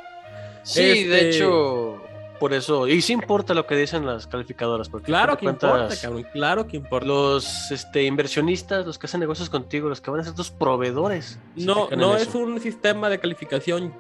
Sí, 0.63 0.81
Este- 0.81 1.09
de 1.09 1.29
hecho, 1.31 2.04
por 2.45 2.53
eso. 2.53 2.87
Y 2.87 3.01
sí 3.01 3.15
importa 3.15 3.55
lo 3.55 3.67
que 3.67 3.75
dicen 3.75 4.05
las 4.05 4.27
calificadoras. 4.27 4.91
Porque 4.91 5.07
Claro 5.07 5.39
que 5.39 5.47
importa, 5.47 5.97
cabrón. 5.99 6.27
Claro 6.31 6.67
que 6.67 6.77
importa. 6.77 7.07
Los 7.07 7.71
este, 7.71 8.03
inversionistas, 8.03 8.85
los 8.85 8.99
que 8.99 9.07
hacen 9.07 9.21
negocios 9.21 9.49
contigo, 9.49 9.89
los 9.89 10.03
que 10.03 10.11
van 10.11 10.21
a 10.21 10.25
ser 10.25 10.35
tus 10.35 10.51
proveedores. 10.51 11.39
No, 11.57 11.89
no 11.97 12.19
es 12.19 12.35
un 12.35 12.61
sistema 12.61 13.09
de 13.09 13.19
calificación 13.19 13.95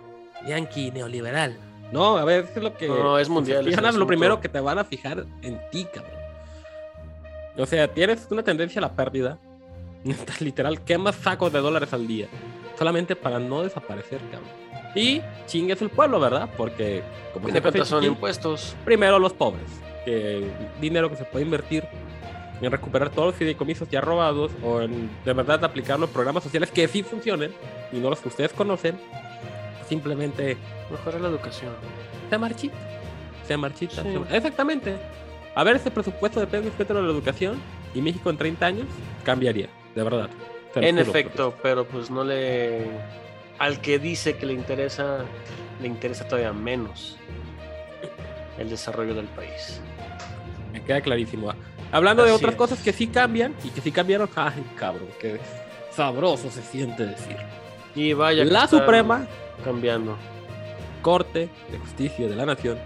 yankee 0.46 0.90
neoliberal. 0.90 1.56
No, 1.90 2.18
a 2.18 2.24
ver, 2.26 2.46
es 2.54 2.62
lo 2.62 2.76
que. 2.76 2.86
No, 2.86 3.18
es 3.18 3.30
mundial, 3.30 3.66
es 3.66 3.94
lo 3.94 4.06
primero 4.06 4.38
que 4.42 4.50
te 4.50 4.60
van 4.60 4.78
a 4.78 4.84
fijar 4.84 5.24
en 5.40 5.58
ti, 5.70 5.86
cabrón. 5.86 6.12
O 7.56 7.64
sea, 7.64 7.88
tienes 7.88 8.26
una 8.30 8.42
tendencia 8.42 8.78
a 8.78 8.82
la 8.82 8.92
pérdida. 8.92 9.38
Estás 10.04 10.40
literal, 10.42 10.84
quemas 10.84 11.16
sacos 11.16 11.50
de 11.50 11.60
dólares 11.60 11.94
al 11.94 12.06
día. 12.06 12.28
Solamente 12.78 13.16
para 13.16 13.38
no 13.38 13.62
desaparecer, 13.62 14.20
cabrón. 14.30 14.63
Y 14.94 15.20
chingues 15.46 15.82
el 15.82 15.90
pueblo, 15.90 16.20
¿verdad? 16.20 16.48
Porque, 16.56 17.02
como 17.32 17.46
se 17.46 17.52
cuentas 17.52 17.72
dice 17.72 17.84
son 17.86 18.04
impuestos. 18.04 18.76
primero 18.84 19.18
los 19.18 19.32
pobres, 19.32 19.66
que 20.04 20.48
dinero 20.80 21.10
que 21.10 21.16
se 21.16 21.24
puede 21.24 21.44
invertir 21.44 21.84
en 22.60 22.70
recuperar 22.70 23.10
todos 23.10 23.28
los 23.28 23.34
fideicomisos 23.34 23.88
ya 23.88 24.00
robados 24.00 24.52
o 24.62 24.80
en 24.80 25.10
de 25.24 25.32
verdad 25.32 25.64
aplicar 25.64 25.98
los 25.98 26.10
programas 26.10 26.42
sociales 26.44 26.70
que 26.70 26.86
sí 26.88 27.02
funcionen 27.02 27.52
y 27.92 27.96
no 27.96 28.10
los 28.10 28.20
que 28.20 28.28
ustedes 28.28 28.52
conocen, 28.52 28.96
simplemente 29.88 30.56
Mejorar 30.90 31.20
la 31.20 31.28
educación. 31.28 31.72
se 32.30 32.38
marchita, 32.38 32.76
se 33.46 33.56
marchita. 33.56 34.02
Sí. 34.02 34.08
se 34.28 34.36
Exactamente. 34.36 34.96
A 35.54 35.64
ver, 35.64 35.76
ese 35.76 35.90
presupuesto 35.90 36.40
de 36.40 36.46
Pedro 36.46 36.70
Petro 36.70 36.96
de 36.96 37.02
la 37.02 37.12
educación 37.12 37.60
y 37.94 38.00
México 38.00 38.28
en 38.30 38.36
30 38.36 38.66
años 38.66 38.86
cambiaría, 39.24 39.68
de 39.94 40.02
verdad. 40.02 40.28
En 40.76 40.98
efecto, 40.98 41.54
pero 41.62 41.86
pues 41.86 42.10
no 42.10 42.24
le. 42.24 42.82
Al 43.64 43.80
que 43.80 43.99
dice 43.99 44.37
que 44.37 44.44
le 44.44 44.52
interesa, 44.52 45.25
le 45.80 45.88
interesa 45.88 46.28
todavía 46.28 46.52
menos 46.52 47.16
el 48.59 48.68
desarrollo 48.68 49.14
del 49.14 49.25
país. 49.28 49.80
Me 50.71 50.85
queda 50.85 51.00
clarísimo. 51.00 51.50
Hablando 51.90 52.26
de 52.26 52.33
otras 52.33 52.52
es. 52.52 52.59
cosas 52.59 52.83
que 52.83 52.92
sí 52.92 53.06
cambian 53.06 53.54
y 53.64 53.71
que 53.71 53.80
sí 53.80 53.90
cambiaron, 53.90 54.28
ay, 54.37 54.62
cabrón, 54.76 55.09
qué 55.18 55.40
sabroso 55.90 56.50
se 56.50 56.61
siente 56.61 57.06
decirlo. 57.06 57.42
Y 57.94 58.12
vaya. 58.12 58.44
La 58.44 58.68
Suprema 58.68 59.26
Cambiando. 59.64 60.18
Corte 61.00 61.49
de 61.73 61.78
Justicia 61.78 62.28
de 62.28 62.37
la 62.37 62.44
Nación, 62.44 62.76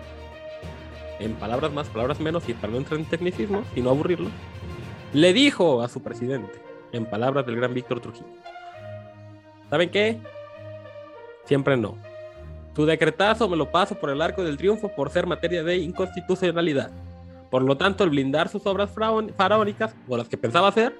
en 1.19 1.35
palabras 1.35 1.73
más, 1.73 1.89
palabras 1.89 2.21
menos, 2.21 2.49
y 2.49 2.53
para 2.53 2.73
no 2.73 2.79
entrar 2.79 3.01
en 3.01 3.07
tecnicismo 3.07 3.65
y 3.75 3.81
no 3.81 3.91
aburrirlo, 3.91 4.31
le 5.13 5.33
dijo 5.33 5.83
a 5.83 5.89
su 5.89 6.05
presidente, 6.05 6.63
en 6.93 7.05
palabras 7.05 7.45
del 7.47 7.57
gran 7.57 7.75
Víctor 7.75 8.01
Trujillo, 8.01 8.29
¿saben 9.71 9.91
qué? 9.91 10.21
Siempre 11.49 11.77
no. 11.77 11.97
Tu 12.75 12.87
decretazo 12.87 13.49
me 13.49 13.57
lo 13.57 13.73
paso 13.73 13.97
por 13.97 14.11
el 14.11 14.23
arco 14.23 14.45
del 14.45 14.57
triunfo 14.57 14.89
por 14.95 15.11
ser 15.11 15.27
materia 15.27 15.65
de 15.65 15.79
inconstitucionalidad. 15.79 16.91
Por 17.51 17.63
lo 17.63 17.77
tanto, 17.77 18.05
el 18.05 18.11
blindar 18.11 18.49
sus 18.49 18.65
obras 18.67 18.91
faraón- 18.95 19.33
faraónicas, 19.35 19.97
o 20.07 20.17
las 20.17 20.29
que 20.29 20.37
pensaba 20.37 20.69
hacer, 20.69 20.95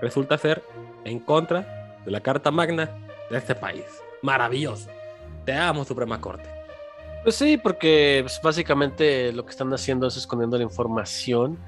resulta 0.00 0.38
ser 0.38 0.64
en 1.04 1.20
contra 1.20 2.00
de 2.04 2.10
la 2.10 2.20
Carta 2.20 2.50
Magna 2.50 2.90
de 3.30 3.36
este 3.38 3.54
país. 3.54 3.84
Maravilloso. 4.22 4.88
Te 5.44 5.52
amo, 5.52 5.84
Suprema 5.84 6.20
Corte. 6.20 6.48
Pues 7.22 7.36
sí, 7.36 7.56
porque 7.56 8.20
pues, 8.24 8.40
básicamente 8.42 9.32
lo 9.32 9.44
que 9.44 9.50
están 9.50 9.72
haciendo 9.72 10.06
es 10.08 10.16
escondiendo 10.16 10.56
la 10.56 10.64
información 10.64 11.58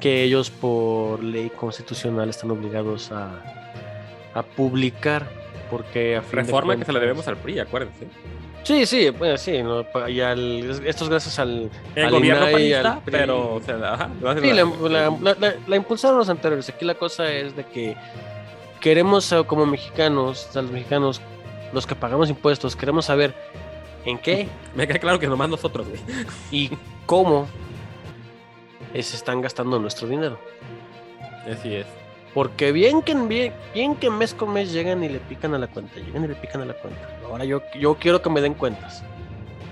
que 0.00 0.24
ellos 0.24 0.50
por 0.50 1.22
ley 1.22 1.50
constitucional 1.50 2.28
están 2.28 2.50
obligados 2.50 3.12
a 3.12 4.42
publicar. 4.56 5.39
Porque 5.70 6.16
a 6.16 6.22
fin 6.22 6.30
de 6.38 6.42
Reforma 6.42 6.76
que 6.76 6.84
se 6.84 6.92
la 6.92 6.98
debemos 7.00 7.26
al 7.28 7.36
PRI, 7.36 7.60
acuérdense. 7.60 8.06
Sí, 8.62 8.84
sí, 8.84 9.10
pues 9.16 9.40
sí, 9.40 9.62
no, 9.62 9.84
y 10.08 10.20
al- 10.20 10.82
esto 10.84 11.04
es 11.04 11.08
gracias 11.10 11.38
al, 11.38 11.70
El 11.94 12.04
al 12.04 12.10
gobierno 12.10 12.42
INAI, 12.42 12.52
panista, 12.52 12.92
al 12.94 13.00
PRI. 13.02 13.12
pero, 13.12 13.54
o 13.54 13.60
sea, 13.62 13.94
ajá, 13.94 14.10
lo 14.20 14.28
hace 14.30 14.40
Sí, 14.42 14.52
la- 14.52 14.64
la, 14.64 14.88
la- 14.88 15.16
la- 15.20 15.36
la- 15.40 15.54
la 15.66 15.76
impulsaron 15.76 16.18
los 16.18 16.28
anteriores. 16.28 16.68
Aquí 16.68 16.84
la 16.84 16.94
cosa 16.94 17.32
es 17.32 17.56
de 17.56 17.64
que 17.64 17.96
queremos 18.80 19.30
eh, 19.32 19.42
como 19.46 19.64
mexicanos, 19.64 20.46
o 20.48 20.52
sea, 20.52 20.62
los 20.62 20.70
mexicanos, 20.72 21.22
los 21.72 21.86
que 21.86 21.94
pagamos 21.94 22.28
impuestos, 22.28 22.76
queremos 22.76 23.06
saber 23.06 23.34
en 24.04 24.18
qué 24.18 24.46
Me 24.74 24.86
queda 24.86 24.98
claro 24.98 25.18
que 25.18 25.26
nomás 25.26 25.48
nosotros, 25.48 25.86
güey. 25.88 26.00
y 26.50 26.70
cómo 27.06 27.48
se 28.92 28.98
están 29.00 29.40
gastando 29.40 29.78
nuestro 29.78 30.06
dinero. 30.08 30.38
Así 31.50 31.74
es. 31.76 31.86
Porque 32.34 32.70
bien 32.72 33.02
que, 33.02 33.14
bien, 33.14 33.52
bien 33.74 33.96
que 33.96 34.08
mes 34.10 34.34
con 34.34 34.52
mes 34.52 34.72
llegan 34.72 35.02
y 35.02 35.08
le 35.08 35.18
pican 35.18 35.52
a 35.54 35.58
la 35.58 35.66
cuenta, 35.66 35.96
llegan 35.96 36.24
y 36.24 36.28
le 36.28 36.34
pican 36.36 36.62
a 36.62 36.64
la 36.64 36.74
cuenta. 36.74 37.00
Ahora 37.28 37.44
yo, 37.44 37.62
yo 37.78 37.94
quiero 37.96 38.22
que 38.22 38.30
me 38.30 38.40
den 38.40 38.54
cuentas. 38.54 39.02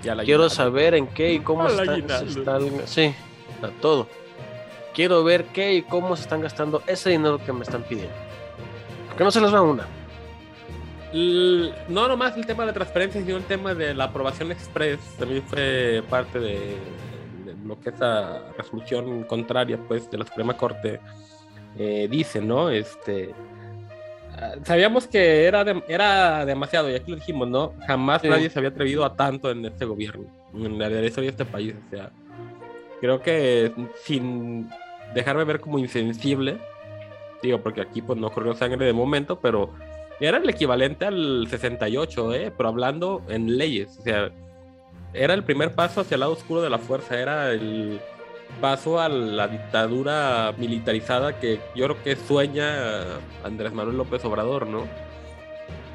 Ya 0.02 0.14
la 0.14 0.24
Quiero 0.24 0.48
saber 0.50 0.94
en 0.94 1.06
qué 1.08 1.34
y 1.34 1.40
cómo 1.40 1.68
se 1.68 1.82
están, 1.82 2.08
se 2.30 2.38
están- 2.40 2.86
Sí, 2.86 3.14
a 3.62 3.68
todo. 3.80 4.06
Quiero 4.94 5.22
ver 5.22 5.44
qué 5.46 5.74
y 5.74 5.82
cómo 5.82 6.16
se 6.16 6.22
están 6.22 6.40
gastando 6.40 6.82
ese 6.86 7.10
dinero 7.10 7.38
que 7.44 7.52
me 7.52 7.62
están 7.62 7.82
pidiendo. 7.84 8.14
Porque 9.08 9.22
no 9.24 9.30
se 9.30 9.40
les 9.40 9.52
va 9.54 9.60
una. 9.60 9.86
L- 11.12 11.72
No 11.88 12.06
nomás 12.08 12.36
el 12.36 12.44
tema 12.46 12.66
de 12.66 12.72
transparencia, 12.72 13.20
sino 13.22 13.36
el 13.36 13.44
tema 13.44 13.74
de 13.74 13.94
la 13.94 14.04
aprobación 14.04 14.50
express 14.52 14.98
también 15.18 15.42
fue 15.44 16.02
parte 16.10 16.38
de, 16.38 16.76
de 17.44 17.54
lo 17.64 17.80
que 17.80 17.90
esa 17.90 18.42
resolución 18.56 19.24
contraria 19.24 19.78
pues 19.88 20.10
de 20.10 20.18
la 20.18 20.26
Suprema 20.26 20.56
Corte 20.56 21.00
eh, 21.76 22.08
dice, 22.10 22.40
¿no? 22.40 22.70
Este 22.70 23.34
ah, 24.36 24.54
sabíamos 24.64 25.06
que 25.06 25.44
era 25.44 25.64
de- 25.64 25.82
era 25.88 26.44
demasiado 26.46 26.90
y 26.90 26.94
aquí 26.94 27.10
lo 27.10 27.16
dijimos, 27.16 27.48
¿no? 27.48 27.72
Jamás 27.86 28.22
Sí. 28.22 28.28
nadie 28.28 28.48
se 28.50 28.58
había 28.58 28.70
atrevido 28.70 29.04
a 29.04 29.14
tanto 29.16 29.50
en 29.50 29.64
este 29.64 29.84
gobierno, 29.84 30.24
en 30.54 30.78
la 30.78 30.88
historia 30.88 31.30
de 31.30 31.42
este 31.42 31.44
país, 31.44 31.74
o 31.86 31.90
sea, 31.90 32.10
creo 33.00 33.20
que 33.20 33.72
sin 34.04 34.68
dejarme 35.14 35.44
ver 35.44 35.60
como 35.60 35.78
insensible, 35.78 36.58
digo, 37.42 37.60
porque 37.62 37.80
aquí 37.80 38.02
pues 38.02 38.18
no 38.18 38.30
corrió 38.30 38.54
sangre 38.54 38.84
de 38.86 38.92
momento, 38.92 39.38
pero 39.40 39.70
era 40.20 40.38
el 40.38 40.48
equivalente 40.48 41.04
al 41.06 41.46
68, 41.48 42.34
¿eh? 42.34 42.52
Pero 42.56 42.68
hablando 42.68 43.22
en 43.28 43.56
leyes. 43.56 43.96
O 44.00 44.02
sea, 44.02 44.30
era 45.14 45.32
el 45.34 45.44
primer 45.44 45.72
paso 45.74 46.00
hacia 46.00 46.16
el 46.16 46.20
lado 46.20 46.32
oscuro 46.32 46.60
de 46.60 46.68
la 46.68 46.78
fuerza. 46.78 47.16
Era 47.20 47.52
el 47.52 48.00
paso 48.60 49.00
a 49.00 49.08
la 49.08 49.46
dictadura 49.48 50.52
militarizada 50.56 51.38
que 51.38 51.60
yo 51.74 51.84
creo 51.86 52.02
que 52.02 52.16
sueña 52.16 53.18
Andrés 53.44 53.72
Manuel 53.72 53.96
López 53.98 54.24
Obrador, 54.24 54.66
¿no? 54.66 54.86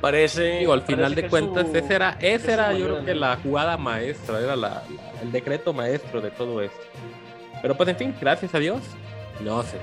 Parece. 0.01 0.59
Digo, 0.59 0.73
al 0.73 0.81
final 0.81 1.15
de 1.15 1.27
cuentas, 1.29 1.67
su- 1.67 1.77
esa 1.77 1.93
era, 1.95 2.17
esa 2.19 2.53
era 2.53 2.73
yo 2.73 2.85
creo 2.85 3.05
que 3.05 3.15
la 3.15 3.37
jugada 3.37 3.77
maestra, 3.77 4.39
era 4.39 4.55
la, 4.55 4.69
la- 4.69 5.21
el 5.21 5.31
decreto 5.31 5.71
maestro 5.73 6.19
de 6.21 6.29
todo 6.31 6.61
esto. 6.61 6.77
Pero 7.61 7.75
pues 7.77 7.87
en 7.89 7.95
fin, 7.95 8.15
gracias 8.19 8.53
a 8.53 8.59
Dios, 8.59 8.81
no 9.39 9.63
sé. 9.63 9.77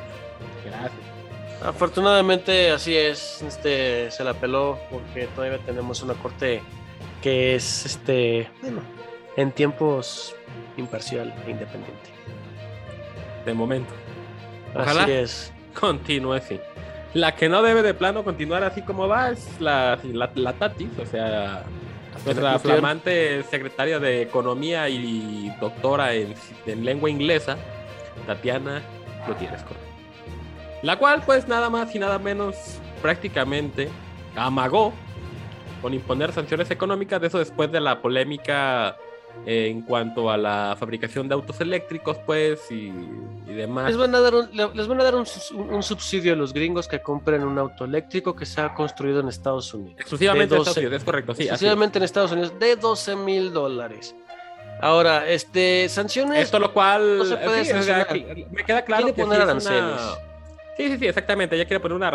Gracias. 0.64 0.92
Afortunadamente 1.62 2.70
así 2.70 2.96
es, 2.96 3.42
este 3.42 4.10
se 4.10 4.24
la 4.24 4.34
peló 4.34 4.78
porque 4.90 5.26
todavía 5.34 5.58
tenemos 5.58 6.02
una 6.02 6.14
corte 6.14 6.62
que 7.22 7.54
es 7.54 7.84
este, 7.86 8.48
bueno, 8.62 8.80
en 9.36 9.52
tiempos 9.52 10.34
imparcial 10.78 11.34
e 11.46 11.50
independiente. 11.50 12.10
De 13.50 13.54
momento. 13.54 13.92
Ojalá. 14.76 15.02
Así 15.02 15.12
es. 15.12 15.52
Continúe 15.78 16.34
así. 16.34 16.60
La 17.14 17.34
que 17.34 17.48
no 17.48 17.62
debe 17.62 17.82
de 17.82 17.94
plano 17.94 18.22
continuar 18.22 18.62
así 18.62 18.82
como 18.82 19.08
va 19.08 19.30
es 19.30 19.60
la, 19.60 19.98
la, 20.04 20.30
la 20.36 20.52
Tatis, 20.52 20.90
o 21.00 21.04
sea, 21.04 21.64
nuestra 22.24 22.60
flamante 22.60 23.42
secretaria 23.42 23.98
de 23.98 24.22
Economía 24.22 24.88
y 24.88 25.52
doctora 25.60 26.14
en, 26.14 26.34
en 26.66 26.84
lengua 26.84 27.10
inglesa, 27.10 27.56
Tatiana 28.24 28.82
Gutiérrez 29.26 29.64
Correa. 29.64 29.82
La 30.82 30.96
cual, 30.96 31.24
pues 31.26 31.48
nada 31.48 31.68
más 31.68 31.92
y 31.92 31.98
nada 31.98 32.20
menos, 32.20 32.78
prácticamente 33.02 33.88
amagó 34.36 34.92
con 35.82 35.92
imponer 35.92 36.30
sanciones 36.30 36.70
económicas, 36.70 37.20
de 37.20 37.26
eso 37.26 37.40
después 37.40 37.72
de 37.72 37.80
la 37.80 38.00
polémica 38.00 38.96
en 39.46 39.82
cuanto 39.82 40.30
a 40.30 40.36
la 40.36 40.76
fabricación 40.78 41.26
de 41.28 41.34
autos 41.34 41.60
eléctricos, 41.60 42.18
pues, 42.26 42.60
y, 42.70 42.92
y 43.46 43.52
demás. 43.54 43.86
Les 43.88 43.96
van 43.96 44.14
a 44.14 44.20
dar, 44.20 44.34
un, 44.34 44.48
le- 44.54 44.74
les 44.74 44.86
van 44.86 45.00
a 45.00 45.04
dar 45.04 45.14
un, 45.14 45.24
sus- 45.26 45.50
un- 45.52 45.72
un 45.72 45.82
subsidio 45.82 46.34
a 46.34 46.36
los 46.36 46.52
gringos 46.52 46.86
que 46.88 47.00
compren 47.00 47.42
un 47.42 47.58
auto 47.58 47.84
eléctrico 47.84 48.36
que 48.36 48.44
se 48.46 48.60
ha 48.60 48.74
construido 48.74 49.20
en 49.20 49.28
Estados 49.28 49.72
Unidos. 49.72 49.94
Exclusivamente 49.98 50.54
en 50.54 50.60
Estados 50.60 50.66
12 50.76 50.80
Unidos, 50.80 50.98
es 50.98 51.04
correcto, 51.04 51.34
sí. 51.34 51.42
es. 51.44 51.48
exclusivamente 51.48 51.98
en 51.98 52.04
Estados 52.04 52.32
Unidos, 52.32 52.52
de 52.58 52.76
12 52.76 53.16
mil 53.16 53.52
dólares. 53.52 54.14
Ahora, 54.82 55.28
este, 55.28 55.88
sanciones. 55.88 56.38
Esto 56.44 56.58
lo 56.58 56.72
cual 56.72 57.18
no 57.18 57.24
se 57.24 57.36
puede 57.36 57.64
sí, 57.64 57.72
o 57.72 57.82
sea, 57.82 58.04
sancionar. 58.06 58.34
que- 58.34 58.46
me 58.50 58.64
queda 58.64 58.82
claro 58.82 59.06
que 59.06 59.12
poner 59.12 59.36
sí 59.42 59.56
es 59.56 59.66
una- 59.66 59.76
aranceles. 59.78 60.18
Sí, 60.80 60.88
sí, 60.88 60.96
sí, 60.98 61.06
exactamente. 61.08 61.56
Ella 61.56 61.66
quiere 61.66 61.78
poner 61.80 61.94
una 61.94 62.10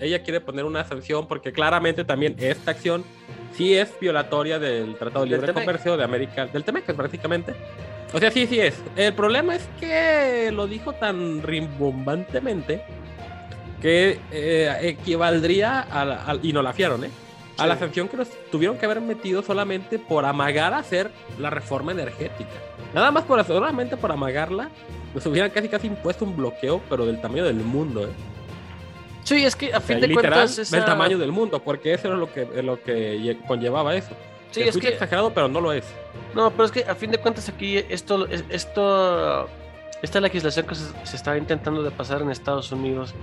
ella 0.00 0.22
quiere 0.22 0.40
poner 0.40 0.64
una 0.64 0.84
sanción 0.84 1.26
porque 1.26 1.52
claramente 1.52 2.04
también 2.04 2.36
esta 2.38 2.70
acción 2.70 3.02
sí 3.56 3.74
es 3.74 3.98
violatoria 4.00 4.60
del 4.60 4.94
Tratado 4.94 5.24
de 5.24 5.30
Libre 5.32 5.48
Temec. 5.48 5.64
Comercio 5.64 5.96
de 5.96 6.04
América, 6.04 6.46
del 6.46 6.62
Temec 6.62 6.84
prácticamente. 6.94 7.54
O 8.12 8.20
sea, 8.20 8.30
sí, 8.30 8.46
sí 8.46 8.60
es. 8.60 8.76
El 8.94 9.14
problema 9.14 9.56
es 9.56 9.68
que 9.80 10.52
lo 10.52 10.68
dijo 10.68 10.92
tan 10.92 11.42
rimbombantemente 11.42 12.82
que 13.80 14.20
eh, 14.30 14.76
equivaldría 14.82 15.80
a, 15.80 16.04
la- 16.04 16.22
al- 16.24 16.38
y 16.44 16.52
no 16.52 16.62
la 16.62 16.72
fiaron, 16.72 17.02
¿eh? 17.04 17.10
A 17.58 17.62
Sí. 17.64 17.68
la 17.68 17.76
sanción 17.78 18.06
que 18.06 18.16
nos 18.16 18.28
tuvieron 18.52 18.78
que 18.78 18.84
haber 18.86 19.00
metido 19.00 19.42
solamente 19.42 19.98
por 19.98 20.24
amagar 20.24 20.72
a 20.72 20.78
hacer 20.78 21.10
la 21.36 21.50
reforma 21.50 21.90
energética. 21.90 22.48
Nada 22.94 23.10
más 23.10 23.24
por 23.24 23.42
solamente 23.44 23.96
por 23.96 24.12
amagarla, 24.12 24.70
nos 25.14 25.26
hubieran 25.26 25.50
casi 25.50 25.68
casi 25.68 25.86
impuesto 25.88 26.24
un 26.24 26.36
bloqueo, 26.36 26.80
pero 26.88 27.04
del 27.06 27.20
tamaño 27.20 27.44
del 27.44 27.56
mundo, 27.56 28.04
¿eh? 28.04 28.10
Sí, 29.24 29.44
es 29.44 29.54
que 29.54 29.66
a 29.72 29.78
O 29.78 29.80
sea, 29.80 29.80
fin 29.80 30.00
de 30.00 30.08
literal, 30.08 30.32
cuentas. 30.32 30.56
del 30.70 30.80
esa- 30.80 30.84
tamaño 30.84 31.16
del 31.18 31.30
mundo, 31.30 31.60
porque 31.62 31.94
eso 31.94 32.08
era 32.08 32.16
lo 32.16 32.32
que, 32.32 32.44
lo 32.62 32.82
que 32.82 33.18
lle- 33.18 33.46
conllevaba 33.46 33.94
eso. 33.94 34.10
Sí, 34.50 34.62
es 34.62 34.76
que. 34.76 34.88
exagerado, 34.88 35.32
pero 35.32 35.48
no 35.48 35.60
lo 35.60 35.72
es. 35.72 35.84
No, 36.34 36.50
pero 36.50 36.64
es 36.64 36.72
que 36.72 36.84
a 36.84 36.94
fin 36.94 37.10
de 37.10 37.18
cuentas 37.18 37.48
aquí 37.48 37.78
esto, 37.88 38.26
es- 38.26 38.44
esto, 38.50 39.48
esta 40.02 40.20
legislación 40.20 40.66
que 40.66 40.74
se, 40.74 40.84
se 41.04 41.16
está 41.16 41.38
intentando 41.38 41.82
de 41.82 41.90
pasar 41.92 42.20
en 42.20 42.30
Estados 42.30 42.72
Unidos 42.72 43.14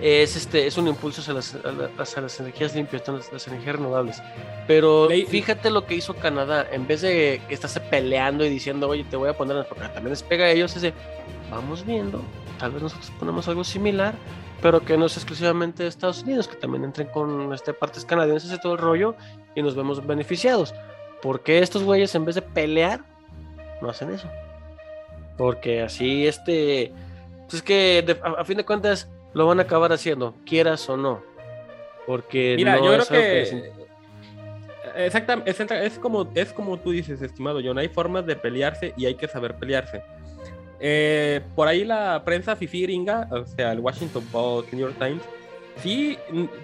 es 0.00 0.34
este 0.34 0.66
es 0.66 0.76
un 0.76 0.88
impulso 0.88 1.20
hacia 1.20 1.34
las, 1.34 1.56
hacia 1.98 2.22
las 2.22 2.40
energías 2.40 2.74
limpias, 2.74 3.06
las, 3.06 3.32
las 3.32 3.46
energías 3.46 3.76
renovables. 3.76 4.20
Pero 4.66 5.08
fíjate 5.28 5.70
lo 5.70 5.86
que 5.86 5.94
hizo 5.94 6.14
Canadá, 6.14 6.66
en 6.72 6.86
vez 6.86 7.02
de 7.02 7.40
que 7.46 7.54
estarse 7.54 7.80
peleando 7.80 8.44
y 8.44 8.48
diciendo, 8.48 8.88
oye, 8.88 9.04
te 9.04 9.16
voy 9.16 9.28
a 9.28 9.34
poner, 9.36 9.64
porque 9.68 9.84
también 9.88 10.10
les 10.10 10.22
pega 10.22 10.46
a 10.46 10.50
ellos, 10.50 10.74
es 10.74 10.82
de, 10.82 10.92
vamos 11.54 11.84
viendo, 11.86 12.20
tal 12.58 12.72
vez 12.72 12.82
nosotros 12.82 13.10
ponemos 13.18 13.46
algo 13.48 13.64
similar, 13.64 14.14
pero 14.60 14.80
que 14.84 14.96
no 14.96 15.06
es 15.06 15.16
exclusivamente 15.16 15.82
de 15.82 15.88
Estados 15.88 16.22
Unidos, 16.22 16.48
que 16.48 16.56
también 16.56 16.84
entren 16.84 17.08
con 17.08 17.52
este, 17.52 17.72
partes 17.72 18.04
canadienses 18.04 18.52
y 18.52 18.60
todo 18.60 18.72
el 18.74 18.78
rollo 18.78 19.14
y 19.54 19.62
nos 19.62 19.74
vemos 19.74 20.04
beneficiados. 20.06 20.74
Porque 21.22 21.58
estos 21.60 21.82
güeyes 21.82 22.14
en 22.14 22.24
vez 22.24 22.34
de 22.34 22.42
pelear, 22.42 23.00
no 23.80 23.88
hacen 23.90 24.10
eso? 24.12 24.28
Porque 25.36 25.82
así 25.82 26.26
este... 26.26 26.92
pues 27.44 27.54
es 27.54 27.62
que 27.62 28.02
de- 28.06 28.20
a, 28.22 28.40
a 28.40 28.44
fin 28.44 28.56
de 28.56 28.64
cuentas 28.64 29.08
lo 29.32 29.46
van 29.46 29.58
a 29.58 29.62
acabar 29.62 29.92
haciendo, 29.92 30.34
quieras 30.46 30.88
o 30.88 30.96
no. 30.96 31.22
Porque 32.06 32.54
Mira, 32.56 32.76
no 32.76 32.84
yo 32.84 32.94
es 32.94 33.08
creo 33.08 33.20
que. 33.20 33.48
in- 33.56 33.84
Exactamente, 34.96 35.50
es, 35.50 35.58
es 35.60 35.98
como, 35.98 36.30
es 36.34 36.52
como 36.52 36.78
tú 36.78 36.90
dices, 36.92 37.20
estimado 37.20 37.60
John. 37.64 37.78
Hay 37.78 37.88
formas 37.88 38.26
de 38.26 38.36
pelearse 38.36 38.94
y 38.96 39.06
hay 39.06 39.14
que 39.16 39.26
saber 39.26 39.56
pelearse. 39.56 40.02
Eh, 40.86 41.40
por 41.56 41.66
ahí 41.66 41.82
la 41.82 42.22
prensa 42.26 42.56
fifi 42.56 42.82
gringa, 42.82 43.26
o 43.30 43.46
sea, 43.46 43.72
el 43.72 43.80
Washington 43.80 44.22
Post, 44.30 44.70
New 44.74 44.82
York 44.82 44.96
Times, 44.98 45.22
sí, 45.82 46.18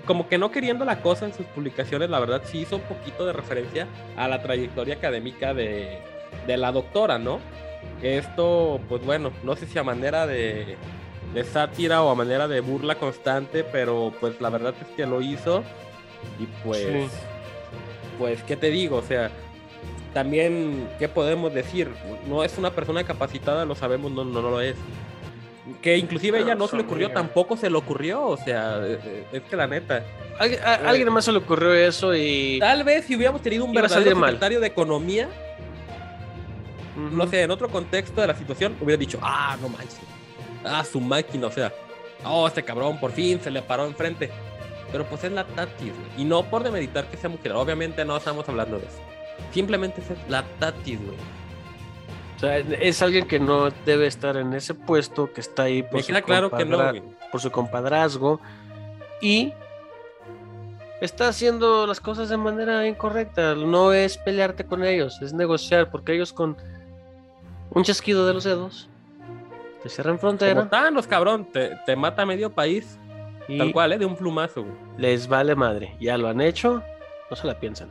como 0.05 0.29
que 0.29 0.37
no 0.37 0.51
queriendo 0.51 0.85
la 0.85 1.01
cosa 1.01 1.25
en 1.25 1.33
sus 1.33 1.47
publicaciones, 1.47 2.11
la 2.11 2.21
verdad 2.21 2.43
sí 2.45 2.59
hizo 2.59 2.77
un 2.77 2.83
poquito 2.83 3.25
de 3.25 3.33
referencia 3.33 3.87
a 4.19 4.29
la 4.29 4.43
trayectoria 4.43 4.97
académica 4.97 5.55
de, 5.55 6.01
de 6.47 6.57
la 6.59 6.71
doctora, 6.71 7.19
¿no? 7.19 7.41
Esto, 8.03 8.79
pues 8.91 9.03
bueno, 9.07 9.33
no 9.43 9.57
sé 9.57 9.67
si 9.67 9.79
a 9.79 9.83
manera 9.83 10.27
de, 10.27 10.77
de 11.33 11.45
sátira 11.45 12.03
o 12.03 12.11
a 12.11 12.15
manera 12.15 12.47
de 12.47 12.61
burla 12.61 12.97
constante, 12.97 13.65
pero 13.65 14.13
pues 14.21 14.39
la 14.41 14.51
verdad 14.51 14.75
es 14.83 14.87
que 14.89 15.07
lo 15.07 15.23
hizo 15.23 15.63
y 16.39 16.45
pues, 16.63 16.83
Sí. 16.83 17.09
pues, 18.19 18.43
¿qué 18.43 18.57
te 18.57 18.69
digo? 18.69 18.97
O 18.99 19.03
sea, 19.03 19.31
también, 20.15 20.89
¿qué 20.99 21.09
podemos 21.09 21.53
decir? 21.55 21.89
No 22.29 22.43
es 22.45 22.59
una 22.59 22.71
persona 22.71 23.05
capacitada, 23.05 23.65
lo 23.65 23.75
sabemos, 23.75 24.11
no, 24.13 24.25
no, 24.25 24.43
no 24.43 24.51
lo 24.51 24.61
es. 24.61 24.77
Que 25.83 25.97
inclusive 25.97 26.41
No, 26.41 26.45
ella 26.47 26.55
no 26.57 26.67
se 26.67 26.77
le 26.77 26.83
ocurrió, 26.83 27.11
tampoco 27.13 27.57
se 27.57 27.71
le 27.71 27.77
ocurrió, 27.77 28.27
o 28.27 28.37
sea, 28.37 28.79
eh, 28.85 28.99
eh, 29.05 29.25
es 29.33 29.43
que 29.43 29.57
la 29.57 29.67
neta. 29.69 30.05
Alguien- 30.39 30.63
a, 30.65 30.75
alguien 30.75 31.13
más 31.13 31.25
se 31.25 31.33
le 31.33 31.39
ocurrió 31.39 31.73
eso 31.75 32.15
y... 32.15 32.59
Tal 32.59 32.83
vez 32.83 33.05
si 33.05 33.15
hubiéramos 33.15 33.41
tenido 33.43 33.65
un 33.65 33.77
a 33.79 33.83
verdadero 33.83 34.17
mal. 34.17 34.31
secretario 34.31 34.59
de 34.61 34.67
economía, 34.67 35.29
no 36.97 37.27
sé, 37.29 37.43
en 37.43 37.51
otro 37.51 37.69
contexto 37.69 38.21
de 38.21 38.27
la 38.27 38.35
situación, 38.35 38.77
hubiera 38.81 38.99
dicho, 38.99 39.19
ah, 39.23 39.57
no 39.61 39.69
manches, 39.69 40.01
ah, 40.65 40.85
su 40.85 41.01
máquina, 41.01 41.47
o 41.47 41.53
sea, 41.53 41.73
oh, 42.25 42.49
este 42.49 42.63
cabrón 42.65 42.99
por 42.99 43.13
fin 43.13 43.41
se 43.41 43.51
le 43.51 43.63
paró 43.63 43.87
enfrente. 43.87 44.31
Pero 44.91 45.05
pues 45.05 45.23
es 45.23 45.31
la 45.31 45.45
Tatis. 45.45 45.93
Y 46.19 46.25
no 46.25 46.43
por 46.43 46.65
demeritar 46.65 47.05
que 47.07 47.17
sea 47.17 47.31
mujer, 47.31 47.53
obviamente 47.53 48.05
no 48.05 48.17
estamos 48.17 48.49
hablando 48.49 48.77
de 48.81 48.87
eso. 48.87 48.99
Simplemente 49.53 50.01
es 50.01 50.09
la 50.31 50.43
Tatis, 50.59 50.99
güey. 51.05 51.17
O 52.37 52.41
sea, 52.41 52.57
es 52.59 53.03
alguien 53.03 53.27
que 53.29 53.39
no 53.39 53.69
debe 53.85 54.07
estar 54.07 54.37
en 54.37 54.55
ese 54.55 54.73
puesto, 54.75 55.31
que 55.33 55.41
está 55.43 55.65
ahí 55.65 55.83
por, 55.83 55.95
Me 55.95 56.03
su, 56.03 56.07
queda 56.09 56.23
claro 56.23 56.51
que 56.51 56.65
no, 56.65 56.79
compadra- 56.79 56.91
güey. 57.01 57.03
por 57.31 57.41
su 57.41 57.51
compadrazgo 57.51 58.41
y 59.21 59.53
está 61.03 61.29
haciendo 61.29 61.87
las 61.87 62.01
cosas 62.01 62.29
de 62.31 62.37
manera 62.39 62.87
incorrecta. 62.87 63.55
No 63.55 63.93
es 63.93 64.17
pelearte 64.17 64.65
con 64.65 64.85
ellos, 64.85 65.21
es 65.21 65.33
negociar, 65.35 65.91
porque 65.91 66.15
ellos 66.15 66.33
con 66.33 66.57
un 67.73 67.83
chasquido 67.85 68.27
de 68.27 68.35
los 68.35 68.45
dedos 68.45 68.89
te 69.83 69.89
cierran 69.89 70.19
frontera 70.19 70.63
están 70.63 70.93
los 70.95 71.07
cabrón, 71.07 71.47
te, 71.47 71.71
te 71.87 71.95
mata 71.97 72.27
medio 72.27 72.51
país, 72.51 72.99
y 73.49 73.57
tal 73.59 73.73
cual, 73.73 73.93
¿eh? 73.93 73.99
De 73.99 74.05
un 74.07 74.15
plumazo, 74.17 74.63
güey. 74.63 74.75
les 74.99 75.27
vale 75.29 75.55
madre. 75.55 75.95
Ya 76.01 76.17
lo 76.19 76.29
han 76.29 76.41
hecho, 76.41 76.83
no 77.31 77.37
se 77.37 77.47
la 77.47 77.59
piensan. 77.59 77.91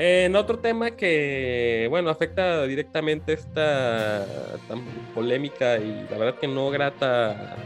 En 0.00 0.36
otro 0.36 0.60
tema 0.60 0.92
que, 0.92 1.88
bueno, 1.90 2.08
afecta 2.08 2.64
directamente 2.66 3.32
esta 3.32 4.24
tan 4.68 4.84
polémica 5.12 5.76
y 5.78 6.06
la 6.08 6.16
verdad 6.16 6.38
que 6.40 6.46
no 6.46 6.70
grata 6.70 7.56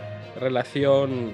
relación 0.40 1.32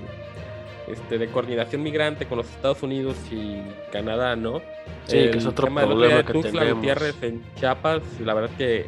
este, 0.89 1.19
de 1.19 1.29
coordinación 1.29 1.85
migrante 1.85 2.27
con 2.27 2.39
los 2.39 2.51
Estados 2.51 2.83
Unidos 2.83 3.17
y 3.31 3.63
Canadá, 3.93 4.35
¿no? 4.35 4.61
Sí, 5.07 5.31
que 5.31 5.39
es 5.39 5.47
otro 5.47 5.67
tema 5.67 5.83
problema 5.83 6.17
de 6.17 6.25
que 6.25 6.33
Tuxtla 6.33 6.61
tenemos. 6.63 6.79
Gutiérrez 6.81 7.23
en 7.23 7.45
Chiapas, 7.55 8.03
la 8.19 8.35
verdad 8.35 8.51
que 8.59 8.87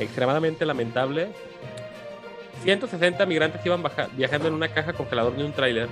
extremadamente 0.00 0.64
lamentable. 0.64 1.28
160 2.62 3.26
migrantes 3.26 3.64
iban 3.66 3.82
viajando 4.16 4.48
en 4.48 4.54
una 4.54 4.68
caja 4.68 4.94
congelador 4.94 5.36
de 5.36 5.44
un 5.44 5.52
tráiler. 5.52 5.88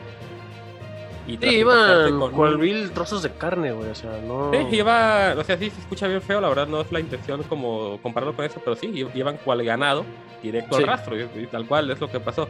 Y 1.27 1.37
Sí, 1.37 1.47
iban 1.57 2.19
con 2.19 2.33
cual 2.33 2.59
mil 2.59 2.91
trozos 2.91 3.23
de 3.23 3.31
carne, 3.31 3.71
güey. 3.73 3.91
O 3.91 3.95
sea, 3.95 4.11
no. 4.27 4.51
Sí, 4.53 4.77
iba, 4.77 5.35
o 5.39 5.45
sea, 5.45 5.57
sí 5.57 5.71
se 5.71 5.81
escucha 5.81 6.09
bien 6.09 6.21
feo, 6.21 6.41
la 6.41 6.49
verdad 6.49 6.67
no 6.67 6.81
es 6.81 6.91
la 6.91 6.99
intención 7.01 7.43
como 7.45 7.99
compararlo 8.03 8.35
con 8.35 8.45
eso, 8.45 8.61
pero 8.65 8.75
sí, 8.77 9.07
iban 9.15 9.37
cual 9.39 9.63
ganado 9.65 10.05
directo 10.43 10.77
Sí. 10.77 10.83
al 10.83 10.89
rastro, 10.89 11.17
y, 11.17 11.29
y 11.43 11.47
tal 11.47 11.67
cual 11.67 11.91
es 11.91 12.01
lo 12.01 12.11
que 12.11 12.19
pasó. 12.19 12.49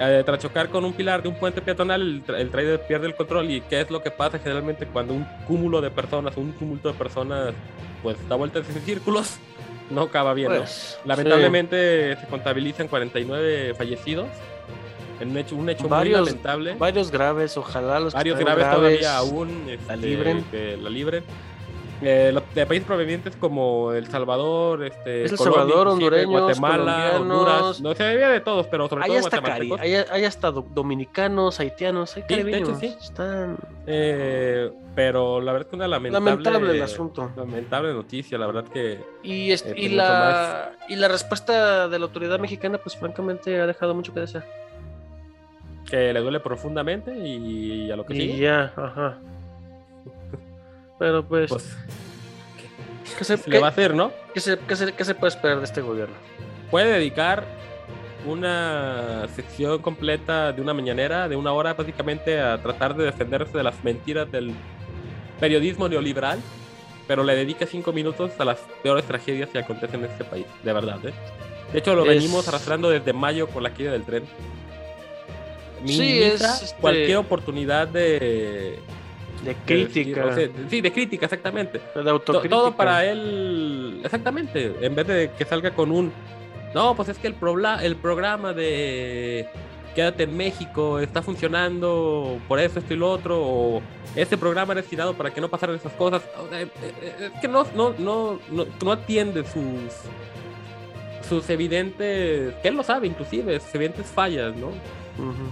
Eh, 0.00 0.22
tras 0.24 0.38
chocar 0.40 0.70
con 0.70 0.84
un 0.84 0.92
pilar 0.94 1.22
de 1.22 1.28
un 1.28 1.34
puente 1.36 1.60
peatonal, 1.60 2.00
el, 2.00 2.26
tra- 2.26 2.38
el 2.40 2.50
trailer 2.50 2.80
pierde 2.86 3.06
el 3.06 3.14
control 3.14 3.50
y 3.50 3.60
¿qué 3.60 3.82
es 3.82 3.90
lo 3.90 4.02
que 4.02 4.10
pasa 4.10 4.38
generalmente 4.38 4.86
cuando 4.86 5.12
un 5.12 5.24
cúmulo 5.46 5.80
de 5.82 5.90
personas, 5.90 6.34
un 6.38 6.52
tumulto 6.54 6.88
de 6.88 6.94
personas, 6.94 7.52
pues 8.02 8.16
da 8.28 8.36
vueltas 8.36 8.66
en 8.74 8.80
círculos? 8.82 9.36
no 9.90 10.00
acaba 10.00 10.32
bien, 10.32 10.50
¿no? 10.50 10.56
Pues, 10.60 10.98
Lamentablemente 11.04 12.16
se 12.16 12.26
contabilizan 12.28 12.88
49 12.88 13.74
fallecidos. 13.74 14.26
Un 15.20 15.36
hecho, 15.36 15.56
un 15.56 15.68
hecho 15.68 15.88
Varios- 15.88 16.20
muy 16.20 16.26
lamentable. 16.26 16.74
varios 16.78 17.10
graves, 17.10 17.56
ojalá 17.56 18.00
los 18.00 18.14
Varios 18.14 18.38
estén 18.38 18.54
graves, 18.54 18.74
todavía 18.76 19.16
aún 19.18 19.64
este, 19.68 19.86
la 19.88 19.96
libren. 19.96 20.44
que 20.50 20.76
la 20.76 20.90
libren. 20.90 21.24
Eh, 22.02 22.32
los 22.34 22.42
de 22.54 22.66
países 22.66 22.86
provenientes 22.86 23.34
como 23.36 23.92
El 23.92 24.08
Salvador, 24.08 24.84
este, 24.84 25.24
Es 25.24 25.30
El 25.32 25.38
Colombia, 25.38 25.62
Salvador, 25.62 25.88
hondureños, 25.88 26.28
Guatemala. 26.42 27.12
Honduras. 27.18 27.80
No 27.80 27.94
se 27.94 28.02
veía 28.04 28.28
de 28.28 28.40
todos, 28.40 28.66
pero 28.66 28.88
sobre 28.88 29.04
Hay 29.04 29.10
todo 29.10 29.18
hasta, 29.20 29.40
cari 29.40 29.72
hay, 29.78 29.94
hay 29.94 30.24
hasta 30.24 30.50
do- 30.50 30.66
dominicanos, 30.74 31.60
haitianos, 31.60 32.14
hay 32.16 32.24
Sí, 32.28 32.42
de 32.42 32.58
hecho, 32.58 32.74
sí. 32.74 32.94
Están 33.00 33.56
Eh, 33.86 34.70
pero 34.94 35.40
la 35.40 35.52
verdad 35.52 35.68
que 35.68 35.76
una 35.76 35.88
lamentable, 35.88 36.30
lamentable 36.30 36.72
el 36.72 36.82
asunto. 36.82 37.30
Lamentable 37.36 37.94
noticia, 37.94 38.36
la 38.38 38.46
verdad 38.48 38.64
que 38.64 39.00
Y, 39.22 39.52
es- 39.52 39.62
Eh, 39.64 39.72
y, 39.76 39.80
pues, 39.86 39.92
la, 39.92 40.72
y 40.88 40.96
la 40.96 41.08
respuesta 41.08 41.88
de 41.88 41.98
la 41.98 42.04
autoridad 42.04 42.38
mexicana, 42.38 42.76
pues 42.78 42.96
francamente 42.96 43.58
ha 43.60 43.66
dejado 43.66 43.94
mucho 43.94 44.12
que 44.12 44.20
desear. 44.20 44.44
Que 45.88 46.12
le 46.12 46.20
duele 46.20 46.40
profundamente 46.40 47.16
y 47.16 47.90
a 47.90 47.96
lo 47.96 48.04
que 48.06 48.14
Y 48.14 48.20
sigue. 48.20 48.38
ya, 48.38 48.72
ajá. 48.76 49.18
Pero 50.98 51.24
pues, 51.26 51.48
Pues, 51.50 51.76
¿qué, 53.18 53.24
se, 53.24 53.50
le 53.50 53.58
va 53.58 53.66
a 53.66 53.70
hacer, 53.70 53.94
¿no? 53.94 54.12
qué 54.32 54.40
se- 54.40 54.58
qué 54.58 54.76
se- 54.76 54.92
qué 54.92 55.04
se 55.04 55.14
puede 55.14 55.32
esperar 55.34 55.58
de 55.58 55.64
este 55.64 55.80
gobierno? 55.80 56.14
Puede 56.70 56.92
dedicar 56.92 57.44
una 58.26 59.26
sección 59.34 59.82
completa 59.82 60.52
de 60.52 60.62
una 60.62 60.72
mañanera, 60.72 61.28
de 61.28 61.36
una 61.36 61.52
hora 61.52 61.74
básicamente, 61.74 62.40
a 62.40 62.56
tratar 62.58 62.96
de 62.96 63.04
defenderse 63.04 63.56
de 63.56 63.64
las 63.64 63.82
mentiras 63.84 64.30
del 64.32 64.52
periodismo 65.38 65.88
neoliberal, 65.88 66.38
pero 67.06 67.22
le 67.22 67.34
dedica 67.36 67.66
cinco 67.66 67.92
minutos 67.92 68.30
a 68.38 68.44
las 68.46 68.58
peores 68.82 69.04
tragedias 69.04 69.50
que 69.50 69.58
acontecen 69.58 70.00
en 70.04 70.10
este 70.10 70.24
país, 70.24 70.46
de 70.62 70.72
verdad. 70.72 70.98
¿eh? 71.04 71.12
De 71.72 71.78
hecho, 71.80 71.94
lo 71.94 72.02
Es- 72.02 72.08
venimos 72.08 72.48
arrastrando 72.48 72.88
desde 72.88 73.12
mayo 73.12 73.48
con 73.48 73.62
la 73.62 73.70
caída 73.70 73.92
del 73.92 74.04
tren. 74.04 74.24
Sí, 75.86 76.22
es, 76.22 76.40
este- 76.40 76.80
cualquier 76.80 77.16
oportunidad 77.18 77.88
de, 77.88 78.78
De 79.44 79.54
crítica, 79.66 80.26
decir, 80.26 80.52
o 80.52 80.56
sea, 80.56 80.68
sí, 80.70 80.80
de 80.80 80.92
crítica, 80.92 81.26
exactamente. 81.26 81.78
de 81.78 82.02
To- 82.02 82.10
autocrítica. 82.10 82.48
todo 82.56 82.76
para 82.76 83.04
él, 83.04 84.00
exactamente, 84.04 84.74
en 84.80 84.94
vez 84.94 85.06
de 85.06 85.30
que 85.36 85.44
salga 85.44 85.70
con 85.72 85.90
un, 85.90 86.12
no, 86.74 86.94
pues 86.96 87.08
es 87.10 87.18
que 87.18 87.26
el, 87.26 87.34
probla- 87.38 87.82
el 87.82 87.96
programa 87.96 88.52
de 88.52 89.48
Quédate 89.94 90.24
en 90.24 90.36
México 90.36 90.98
está 90.98 91.22
funcionando 91.22 92.38
por 92.48 92.58
eso, 92.58 92.78
esto 92.80 92.94
y 92.94 92.96
lo 92.96 93.10
otro, 93.10 93.38
o 93.40 93.82
este 94.16 94.36
programa 94.36 94.72
era 94.72 94.80
destinado 94.80 95.14
para 95.14 95.32
que 95.32 95.40
no 95.40 95.48
pasaran 95.48 95.76
esas 95.76 95.92
cosas, 95.92 96.22
O 96.42 96.48
sea, 96.48 96.62
eh, 96.62 96.68
eh, 96.82 97.30
es 97.34 97.40
que 97.40 97.46
no, 97.48 97.64
no, 97.76 97.94
no, 97.98 98.40
no, 98.50 98.66
no 98.82 98.92
atiende 98.92 99.44
sus, 99.44 99.92
sus 101.28 101.48
evidentes, 101.50 102.54
que 102.56 102.68
él 102.68 102.74
lo 102.74 102.82
sabe 102.82 103.06
inclusive, 103.06 103.60
sus 103.60 103.74
evidentes 103.74 104.06
fallas, 104.06 104.54
¿no? 104.56 104.68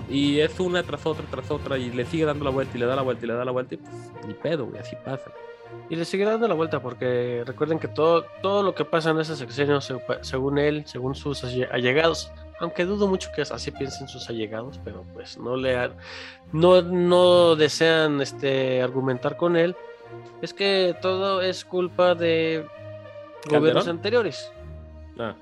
Y 0.08 0.40
es 0.40 0.58
una 0.60 0.82
tras 0.82 1.06
otra, 1.06 1.24
tras 1.30 1.50
otra, 1.50 1.78
y 1.78 1.90
le 1.90 2.04
sigue 2.04 2.24
dando 2.24 2.44
la 2.44 2.50
vuelta, 2.50 2.76
y 2.76 2.80
le 2.80 2.86
da 2.86 2.96
la 2.96 3.02
vuelta, 3.02 3.24
y 3.24 3.28
le 3.28 3.34
da 3.34 3.44
la 3.44 3.52
vuelta, 3.52 3.74
y 3.74 3.78
pues 3.78 3.92
ni 4.26 4.34
pedo, 4.34 4.66
güey, 4.66 4.80
así 4.80 4.96
pasa. 5.04 5.30
Y 5.88 5.96
le 5.96 6.04
seguirá 6.04 6.32
dando 6.32 6.48
la 6.48 6.54
vuelta 6.54 6.80
porque 6.82 7.44
recuerden 7.46 7.78
que 7.78 7.88
todo, 7.88 8.26
todo 8.42 8.62
lo 8.62 8.74
que 8.74 8.84
pasa 8.84 9.10
en 9.10 9.20
ese 9.20 9.36
sexenio, 9.36 9.80
se- 9.80 9.96
según 10.20 10.58
él, 10.58 10.82
según 10.86 11.14
sus 11.14 11.42
alle- 11.44 11.68
allegados, 11.72 12.30
aunque 12.60 12.84
dudo 12.84 13.06
mucho 13.08 13.30
que 13.34 13.40
así 13.42 13.70
piensen 13.70 14.06
sus 14.06 14.28
allegados, 14.28 14.78
pero 14.84 15.02
pues 15.14 15.38
no 15.38 15.56
le 15.56 15.76
ha- 15.78 15.92
no, 16.52 16.82
no 16.82 17.56
desean 17.56 18.20
este 18.20 18.82
argumentar 18.82 19.38
con 19.38 19.56
él, 19.56 19.74
es 20.42 20.52
que 20.52 20.94
todo 21.00 21.40
es 21.40 21.64
culpa 21.64 22.14
de 22.14 22.66
gobiernos 23.48 23.84
¿Calderón? 23.84 23.88
anteriores. 23.88 24.52
Ah. 25.18 25.34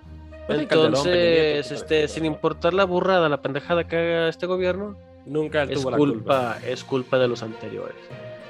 Pues 0.51 0.63
Entonces, 0.63 1.69
de 1.69 1.75
este, 1.77 2.09
sin 2.09 2.25
importar 2.25 2.75
la 2.75 2.85
burrada, 2.85 3.29
la 3.29 3.41
pendejada 3.41 3.87
que 3.87 3.97
haga 3.97 4.29
este 4.29 4.47
gobierno, 4.47 4.97
Nunca 5.27 5.63
es 5.63 5.81
tuvo 5.81 5.91
la 5.91 5.97
culpa, 5.97 6.59
es 6.67 6.83
culpa 6.83 7.19
de 7.19 7.29
los 7.29 7.43
anteriores. 7.43 7.97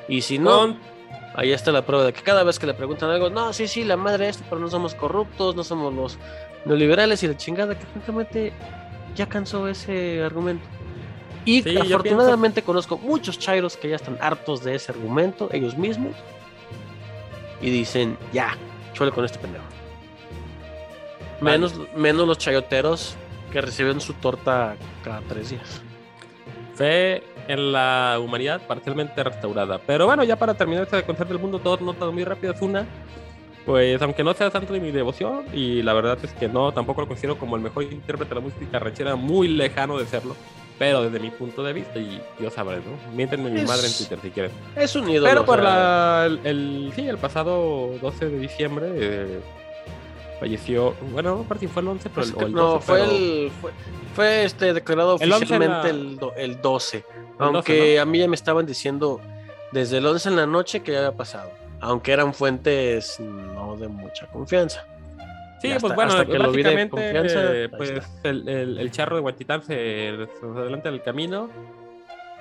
Y 0.08 0.22
si 0.22 0.38
no, 0.38 0.76
Ahí 1.34 1.52
está 1.52 1.70
la 1.70 1.86
prueba 1.86 2.04
de 2.04 2.12
que 2.12 2.22
cada 2.22 2.42
vez 2.42 2.58
que 2.58 2.66
le 2.66 2.74
preguntan 2.74 3.10
algo, 3.10 3.30
no, 3.30 3.52
sí, 3.52 3.68
sí, 3.68 3.84
la 3.84 3.96
madre 3.96 4.28
esto, 4.28 4.44
pero 4.48 4.60
no 4.60 4.68
somos 4.68 4.94
corruptos, 4.94 5.54
no 5.54 5.62
somos 5.62 5.94
los 5.94 6.18
neoliberales 6.64 7.22
y 7.22 7.28
la 7.28 7.36
chingada, 7.36 7.78
que 7.78 7.86
francamente 7.86 8.52
ya 9.14 9.26
cansó 9.28 9.68
ese 9.68 10.22
argumento. 10.22 10.66
Y 11.44 11.62
Sí, 11.62 11.76
afortunadamente 11.76 12.62
conozco 12.62 12.98
muchos 12.98 13.38
chairos 13.38 13.76
que 13.76 13.88
ya 13.88 13.96
están 13.96 14.18
hartos 14.20 14.64
de 14.64 14.74
ese 14.74 14.92
argumento, 14.92 15.48
ellos 15.52 15.78
mismos, 15.78 16.14
y 17.62 17.70
dicen, 17.70 18.18
ya, 18.32 18.56
chuele 18.92 19.12
con 19.12 19.24
este 19.24 19.38
pendejo. 19.38 19.64
Menos, 21.40 21.74
menos 21.96 22.26
los 22.26 22.38
chayoteros 22.38 23.16
que 23.52 23.60
reciben 23.60 24.00
su 24.00 24.12
torta 24.14 24.76
cada 25.02 25.20
tres 25.22 25.50
días. 25.50 25.80
fe 26.74 27.22
en 27.48 27.72
la 27.72 28.18
humanidad 28.22 28.60
parcialmente 28.66 29.22
restaurada. 29.24 29.78
Pero 29.86 30.06
bueno, 30.06 30.22
ya 30.24 30.36
para 30.36 30.54
terminar 30.54 30.84
este 30.84 31.02
concierto 31.02 31.32
del 31.34 31.42
mundo, 31.42 31.58
dos 31.62 31.80
notas 31.80 32.12
muy 32.12 32.22
rápidas. 32.24 32.60
Una, 32.62 32.86
pues 33.66 34.00
aunque 34.02 34.22
no 34.22 34.32
sea 34.34 34.50
santo 34.50 34.72
de 34.72 34.80
mi 34.80 34.90
devoción, 34.92 35.44
y 35.52 35.82
la 35.82 35.92
verdad 35.92 36.18
es 36.22 36.32
que 36.32 36.48
no, 36.48 36.72
tampoco 36.72 37.00
lo 37.02 37.08
considero 37.08 37.36
como 37.38 37.56
el 37.56 37.62
mejor 37.62 37.82
intérprete 37.84 38.30
de 38.34 38.40
la 38.40 38.46
música 38.46 38.78
ranchera, 38.78 39.16
muy 39.16 39.48
lejano 39.48 39.98
de 39.98 40.06
serlo. 40.06 40.36
Pero 40.78 41.02
desde 41.02 41.20
mi 41.20 41.30
punto 41.30 41.62
de 41.62 41.74
vista, 41.74 41.98
y 41.98 42.22
Dios 42.38 42.54
sabe, 42.54 42.76
¿no? 42.76 43.14
Miéntenme 43.14 43.50
mi 43.50 43.62
madre 43.64 43.86
en 43.86 43.92
Twitter 43.92 44.18
si 44.22 44.30
quieren. 44.30 44.50
Es 44.76 44.94
un 44.96 45.10
ídolo. 45.10 45.28
Pero 45.28 45.44
por 45.44 45.62
la, 45.62 46.24
el, 46.26 46.40
el- 46.44 46.92
sí, 46.94 47.06
el 47.06 47.18
pasado 47.18 47.90
12 48.00 48.30
de 48.30 48.38
diciembre 48.38 48.86
eh, 48.94 49.40
falleció, 50.40 50.94
bueno, 51.12 51.44
no 51.48 51.58
si 51.58 51.66
fue 51.68 51.82
el 51.82 51.88
11, 51.88 52.08
pero 52.10 52.14
Pues 52.14 52.28
el, 52.30 52.34
o 52.42 52.46
el 52.46 52.52
no, 52.52 52.62
12, 52.72 52.86
fue 52.86 52.98
pero- 53.00 53.10
el 53.12 53.50
fue, 53.60 53.70
fue, 54.14 54.44
este 54.44 54.72
declarado 54.72 55.16
El 55.20 55.30
11 55.32 55.36
oficialmente 55.44 55.88
en 55.90 56.04
la- 56.04 56.10
el, 56.10 56.16
do- 56.16 56.34
el 56.36 56.60
12. 56.60 57.04
12, 57.04 57.04
Aunque 57.38 58.00
a 58.00 58.04
mí 58.06 58.18
ya 58.18 58.26
me 58.28 58.34
estaban 58.34 58.66
diciendo 58.66 59.20
desde 59.72 59.98
el 59.98 60.06
11 60.06 60.28
en 60.30 60.36
la 60.36 60.46
noche 60.46 60.80
que 60.82 60.92
ya 60.92 60.98
había 60.98 61.12
pasado. 61.16 61.50
Aunque 61.80 62.12
eran 62.12 62.34
fuentes 62.34 63.18
no 63.20 63.76
de 63.76 63.88
mucha 63.88 64.26
confianza. 64.26 64.84
Sí, 65.62 65.68
Y 65.68 65.72
hasta- 65.72 65.80
pues 65.80 65.94
bueno, 65.94 66.10
hasta 66.12 66.24
que 66.26 66.38
lo 66.38 66.50
vi 66.52 66.62
de 66.62 66.88
eh, 66.94 67.68
pues 67.76 67.92
el, 68.24 68.48
el- 68.48 68.78
el 68.78 68.90
charro 68.90 69.16
de 69.16 69.22
Guantitán 69.22 69.62
se, 69.62 69.74
se 70.40 70.46
adelanta 70.46 70.90
del 70.90 71.02
camino. 71.02 71.48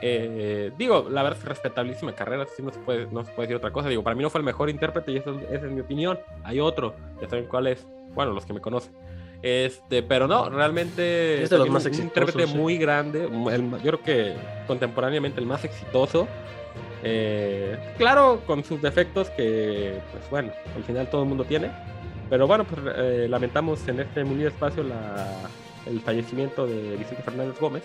Eh, 0.01 0.71
digo, 0.77 1.07
la 1.09 1.23
verdad 1.23 1.39
es 1.39 1.45
respetabilísima 1.45 2.13
carrera, 2.13 2.45
sí 2.55 2.63
no 2.63 2.71
se, 2.71 2.79
puede, 2.79 3.07
no 3.11 3.23
se 3.25 3.31
puede 3.31 3.47
decir 3.47 3.57
otra 3.57 3.71
cosa. 3.71 3.89
Digo, 3.89 4.03
para 4.03 4.15
mí 4.15 4.23
no 4.23 4.29
fue 4.29 4.39
el 4.39 4.45
mejor 4.45 4.69
intérprete 4.69 5.11
y 5.11 5.17
eso, 5.17 5.37
esa 5.51 5.65
es 5.65 5.71
mi 5.71 5.81
opinión. 5.81 6.19
Hay 6.43 6.59
otro, 6.59 6.95
ya 7.21 7.27
saben 7.29 7.45
cuál 7.45 7.67
es, 7.67 7.85
bueno, 8.13 8.31
los 8.33 8.45
que 8.45 8.53
me 8.53 8.61
conocen. 8.61 8.93
Este, 9.41 10.03
pero 10.03 10.27
no, 10.27 10.49
realmente 10.49 11.43
Es 11.43 11.49
de 11.49 11.57
los 11.59 11.69
más 11.69 11.85
un 11.85 11.93
intérprete 11.93 12.45
sí. 12.47 12.57
muy 12.57 12.77
grande, 12.77 13.23
el- 13.25 13.71
yo 13.83 13.91
creo 13.91 14.01
que 14.03 14.33
contemporáneamente 14.67 15.39
el 15.39 15.45
más 15.45 15.63
exitoso. 15.65 16.27
Eh, 17.03 17.77
claro, 17.97 18.41
con 18.45 18.63
sus 18.63 18.81
defectos 18.81 19.29
que, 19.31 19.99
pues 20.11 20.29
bueno, 20.29 20.51
al 20.75 20.83
final 20.83 21.09
todo 21.09 21.23
el 21.23 21.29
mundo 21.29 21.45
tiene. 21.45 21.71
Pero 22.29 22.45
bueno, 22.47 22.63
pues 22.65 22.81
eh, 22.97 23.27
lamentamos 23.29 23.87
en 23.87 24.01
este 24.01 24.23
humilde 24.23 24.47
espacio 24.47 24.83
la- 24.83 25.49
el 25.85 25.99
fallecimiento 26.01 26.67
de 26.67 26.95
Vicente 26.97 27.23
Fernández 27.23 27.59
Gómez. 27.59 27.83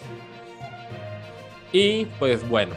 Y 1.74 2.04
pues 2.20 2.48
bueno, 2.48 2.72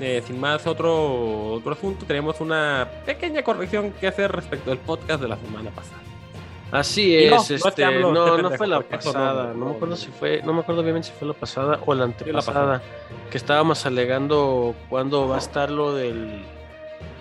eh, 0.00 0.20
sin 0.26 0.40
más 0.40 0.66
otro, 0.66 1.52
otro 1.52 1.72
asunto, 1.72 2.04
tenemos 2.04 2.40
una 2.40 2.88
pequeña 3.06 3.44
corrección 3.44 3.92
que 3.92 4.08
hacer 4.08 4.32
respecto 4.32 4.70
del 4.70 4.80
podcast 4.80 5.22
de 5.22 5.28
la 5.28 5.36
semana 5.36 5.70
pasada. 5.70 6.00
Así 6.72 7.16
es, 7.16 7.30
no 7.30 7.68
este, 7.68 8.00
no, 8.00 8.36
no 8.38 8.50
fue 8.50 8.66
la 8.66 8.80
pasada, 8.80 9.54
no, 9.54 9.66
me 9.66 9.70
acuerdo 9.76 9.96
si 9.96 10.08
fue, 10.08 10.42
no 10.44 10.52
me 10.52 10.60
acuerdo 10.60 10.82
bien 10.82 11.02
si 11.04 11.12
fue 11.12 11.28
la 11.28 11.32
pasada 11.34 11.78
o 11.86 11.94
la 11.94 12.00
la 12.00 12.04
antepasada, 12.06 12.82
que 13.30 13.38
estábamos 13.38 13.86
alegando 13.86 14.74
cuándo 14.90 15.28
va 15.28 15.36
a 15.36 15.38
estar 15.38 15.70
lo 15.70 15.94
del, 15.94 16.42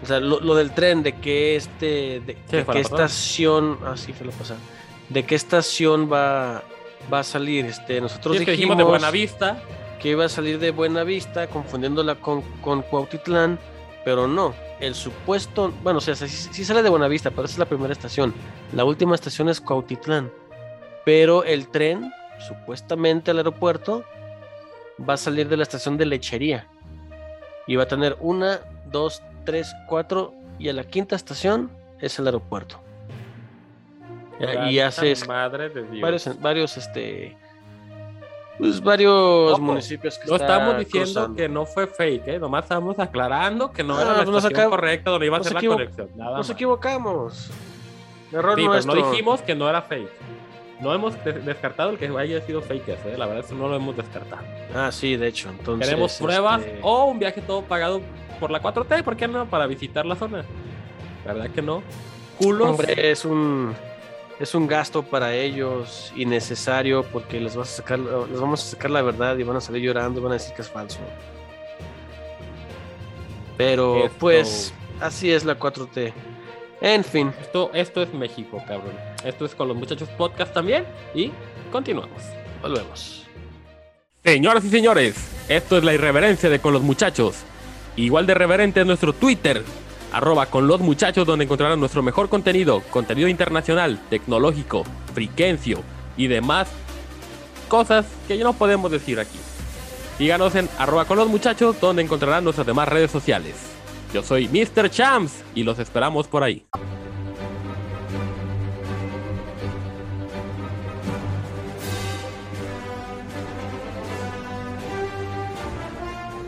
o 0.04 0.06
sea, 0.06 0.20
lo, 0.20 0.40
lo 0.40 0.56
del 0.56 0.72
tren, 0.72 1.04
de 1.04 1.14
que 1.14 1.56
este, 1.56 2.22
de, 2.26 2.38
Sí, 2.50 2.58
de 2.58 2.66
fue 2.66 2.74
qué 2.76 2.82
pasada. 2.82 3.06
estación, 3.06 3.78
ah 3.86 3.96
sí 3.96 4.14
fue 4.14 4.26
la 4.26 4.34
pasada, 4.34 4.60
de 5.10 5.24
qué 5.24 5.36
estación 5.36 6.12
va, 6.12 6.64
va 7.14 7.20
a 7.20 7.24
salir, 7.24 7.68
este, 7.68 8.02
nosotros 8.02 8.36
Sí, 8.36 8.40
dijimos, 8.40 8.58
dijimos 8.58 8.78
de 8.80 8.84
Buenavista. 8.84 9.62
Que 10.02 10.10
iba 10.10 10.26
a 10.26 10.30
salir 10.30 10.60
de 10.60 10.72
Buenavista, 10.72 11.48
confundiéndola 11.48 12.16
con, 12.16 12.42
con 12.62 12.82
Cuautitlán, 12.84 13.58
pero 14.06 14.28
no. 14.28 14.54
El 14.80 14.94
supuesto, 14.94 15.74
bueno, 15.84 15.98
o 15.98 16.02
sea, 16.02 16.16
sí, 16.16 16.28
sí 16.28 16.64
sale 16.64 16.84
de 16.84 16.90
Buenavista, 16.90 17.32
pero 17.32 17.46
esa 17.46 17.54
es 17.54 17.60
la 17.60 17.66
primera 17.66 17.92
estación. 17.94 18.34
La 18.74 18.86
última 18.86 19.16
estación 19.16 19.50
es 19.50 19.60
Cuautitlán. 19.60 20.32
Pero 21.04 21.44
el 21.44 21.68
tren, 21.70 22.12
supuestamente 22.48 23.32
al 23.32 23.38
aeropuerto, 23.38 24.04
va 25.08 25.14
a 25.16 25.18
salir 25.18 25.48
de 25.50 25.58
la 25.58 25.64
estación 25.64 25.98
de 25.98 26.06
lechería. 26.06 26.68
Y 27.66 27.76
va 27.76 27.84
a 27.84 27.88
tener 27.88 28.16
una, 28.20 28.60
dos, 28.92 29.22
tres, 29.46 29.74
cuatro, 29.88 30.34
y 30.60 30.70
a 30.70 30.74
la 30.74 30.84
quinta 30.84 31.16
estación 31.16 31.72
es 32.00 32.20
el 32.20 32.28
aeropuerto. 32.28 32.80
Y 34.70 34.80
hace 34.80 35.12
es- 35.12 35.28
Madre 35.28 35.70
de 35.70 35.84
Dios. 35.84 36.02
varios, 36.02 36.42
varios, 36.42 36.78
este, 36.78 37.36
pues 38.58 38.82
varios 38.82 39.54
Ojo, 39.54 39.62
municipios 39.62 40.18
que 40.18 40.28
No 40.30 40.36
estamos 40.36 40.78
diciendo 40.80 41.12
cruzando. 41.14 41.36
que 41.36 41.50
no 41.50 41.66
fue 41.66 41.88
fake, 41.88 42.28
¿eh? 42.28 42.40
Nomás 42.40 42.64
estamos 42.66 42.98
aclarando 43.00 43.72
que 43.72 43.84
no 43.84 43.98
Ah, 43.98 44.02
era 44.02 44.10
la 44.18 44.24
pues 44.26 44.38
estación 44.38 44.62
acab- 44.68 44.70
correcta 44.70 45.12
donde 45.12 45.26
iba 45.28 45.38
a 45.38 45.44
ser 45.44 45.54
la 45.54 45.62
conexión. 45.68 46.10
Nada 46.16 46.38
Nos 46.38 46.48
más. 46.48 46.56
equivocamos. 46.56 47.50
Error 48.32 48.56
Sí, 48.56 48.62
pero 48.62 48.68
nuestro. 48.74 48.96
no 48.96 49.10
dijimos 49.12 49.42
que 49.42 49.56
no 49.56 49.70
era 49.70 49.82
fake. 49.82 50.10
No 50.80 50.94
hemos 50.94 51.24
de- 51.24 51.34
descartado 51.34 51.90
el 51.90 51.98
que 51.98 52.08
haya 52.08 52.40
sido 52.42 52.62
fake 52.62 52.90
¿eh? 52.90 53.16
la 53.18 53.26
verdad 53.26 53.44
eso 53.46 53.56
no 53.56 53.68
lo 53.68 53.76
hemos 53.78 53.96
descartado. 53.98 54.42
Ah, 54.76 54.92
sí, 54.92 55.16
de 55.16 55.28
hecho. 55.28 55.50
Entonces, 55.50 55.88
Queremos 55.88 56.14
pruebas 56.18 56.62
este, 56.62 56.80
o 56.84 57.06
un 57.06 57.18
viaje 57.20 57.42
todo 57.42 57.62
pagado 57.64 58.02
por 58.40 58.52
la 58.52 58.62
4T, 58.62 59.04
¿por 59.04 59.16
qué 59.16 59.28
no? 59.28 59.46
Para 59.48 59.66
visitar 59.66 60.06
la 60.06 60.16
zona. 60.16 60.44
La 61.26 61.34
verdad 61.34 61.50
que 61.50 61.62
no. 61.64 61.82
Culos. 62.38 62.70
Hombre, 62.70 63.10
es 63.12 63.26
un 63.26 63.74
es 64.40 64.54
un 64.56 64.68
gasto 64.68 65.04
para 65.04 65.34
ellos 65.36 66.12
innecesario 66.16 67.04
porque 67.04 67.40
les 67.40 67.56
vas 67.56 67.74
a 67.74 67.76
sacar 67.78 68.00
les 68.00 68.40
vamos 68.40 68.64
a 68.64 68.68
sacar 68.72 68.92
la 68.92 69.02
verdad 69.02 69.38
y 69.38 69.44
van 69.44 69.58
a 69.58 69.62
salir 69.62 69.82
llorando 69.84 70.20
y 70.20 70.24
van 70.24 70.32
a 70.34 70.36
decir 70.36 70.54
que 70.56 70.62
es 70.62 70.70
falso. 70.70 71.00
Pero 73.58 74.06
Esto- 74.06 74.16
pues 74.20 74.74
así 75.02 75.32
es 75.32 75.44
la 75.44 75.58
4T. 75.58 76.14
En 76.80 77.04
fin, 77.04 77.34
Esto, 77.42 77.72
esto 77.74 78.04
es 78.04 78.14
México, 78.14 78.62
cabrón. 78.68 78.94
Esto 79.24 79.46
es 79.46 79.56
con 79.56 79.68
los 79.68 79.76
muchachos 79.76 80.08
podcast 80.10 80.54
también. 80.54 80.86
Y 81.16 81.32
continuamos. 81.72 82.22
volvemos. 82.62 83.26
Señoras 84.24 84.64
y 84.66 84.70
señores, 84.70 85.16
esto 85.50 85.78
es 85.78 85.84
la 85.84 85.94
irreverencia 85.94 86.50
de 86.50 86.60
con 86.60 86.74
los 86.74 86.82
muchachos. 86.84 87.38
Igual 87.96 88.28
de 88.28 88.36
reverente 88.36 88.82
es 88.82 88.86
nuestro 88.86 89.14
Twitter, 89.14 89.64
arroba 90.12 90.48
con 90.48 90.68
los 90.68 90.80
muchachos, 90.80 91.26
donde 91.26 91.46
encontrarán 91.46 91.80
nuestro 91.80 92.02
mejor 92.02 92.30
contenido, 92.30 92.82
contenido 92.90 93.28
internacional, 93.28 94.00
tecnológico, 94.10 94.84
friquencio 95.14 95.84
y 96.16 96.28
demás 96.28 96.70
cosas 97.68 98.06
que 98.28 98.38
ya 98.38 98.44
no 98.44 98.54
podemos 98.54 98.92
decir 98.92 99.20
aquí. 99.20 99.38
Síganos 100.18 100.56
en 100.56 100.70
arroba 100.78 101.06
con 101.06 101.18
los 101.18 101.28
muchachos, 101.28 101.80
donde 101.80 102.02
encontrarán 102.02 102.44
nuestras 102.44 102.66
demás 102.66 102.88
redes 102.88 103.12
sociales. 103.12 103.56
Yo 104.14 104.24
soy 104.24 104.48
Mr. 104.48 104.90
Champs 104.90 105.44
y 105.54 105.64
los 105.64 105.80
esperamos 105.80 106.28
por 106.28 106.44
ahí. 106.44 106.66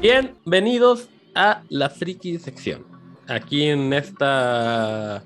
Bienvenidos 0.02 1.10
a 1.36 1.62
la 1.67 1.89
friki 1.89 2.39
sección. 2.39 2.98
Aquí 3.30 3.65
en 3.65 3.94
esta 3.94 5.24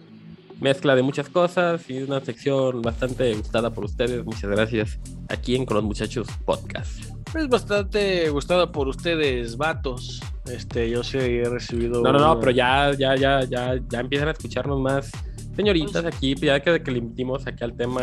mezcla 0.59 0.93
de 0.93 1.03
muchas 1.03 1.29
cosas 1.29 1.89
y 1.89 2.01
una 2.01 2.19
sección 2.19 2.81
bastante 2.81 3.33
gustada 3.33 3.69
por 3.69 3.85
ustedes. 3.85 4.25
Muchas 4.25 4.49
gracias. 4.49 4.99
Aquí 5.29 5.55
en 5.55 5.65
Con 5.65 5.75
los 5.75 5.85
Muchachos 5.85 6.27
Podcast. 6.45 7.05
Es 7.33 7.47
bastante 7.47 8.29
gustada 8.29 8.71
por 8.71 8.89
ustedes, 8.89 9.55
vatos. 9.55 10.21
Este, 10.51 10.89
yo 10.89 11.01
sí 11.01 11.17
he 11.17 11.49
recibido 11.49 12.01
No, 12.01 12.11
no, 12.11 12.19
no, 12.19 12.39
pero 12.41 12.51
ya, 12.51 12.91
ya, 12.91 13.15
ya, 13.15 13.45
ya, 13.45 13.79
ya 13.89 13.99
empiezan 14.01 14.27
a 14.27 14.31
escucharnos 14.31 14.81
más 14.81 15.09
señoritas 15.55 16.03
aquí, 16.03 16.35
ya 16.35 16.59
que, 16.59 16.83
que 16.83 16.91
le 16.91 16.97
invitimos 16.97 17.47
aquí 17.47 17.63
al 17.63 17.75
tema 17.77 18.01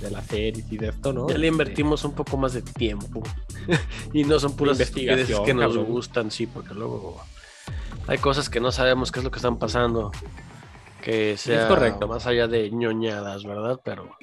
de, 0.00 0.10
las 0.10 0.24
series 0.26 0.70
y 0.70 0.76
de 0.76 0.88
esto, 0.88 1.12
¿no? 1.12 1.28
Ya 1.28 1.36
le 1.36 1.46
Este, 1.46 1.54
invertimos 1.54 2.04
un 2.04 2.12
poco 2.12 2.36
más 2.36 2.52
de 2.52 2.62
tiempo. 2.62 3.22
y 4.12 4.22
no 4.24 4.38
son 4.38 4.54
puras 4.54 4.78
Investigación, 4.78 5.18
estupideces 5.18 5.46
que 5.46 5.54
nos 5.54 5.74
cabrón. 5.74 5.92
gustan, 5.92 6.30
sí, 6.30 6.46
porque 6.46 6.74
luego 6.74 7.20
hay 8.08 8.18
cosas 8.18 8.48
que 8.48 8.60
no 8.60 8.72
sabemos 8.72 9.10
qué 9.10 9.20
es 9.20 9.24
lo 9.24 9.30
que 9.30 9.38
están 9.38 9.58
pasando. 9.58 10.10
Que 11.02 11.36
sea 11.36 11.68
correcto. 11.68 12.08
más 12.08 12.26
allá 12.26 12.48
de 12.48 12.70
ñoñadas, 12.70 13.44
¿verdad? 13.44 13.80
Pero 13.84 14.16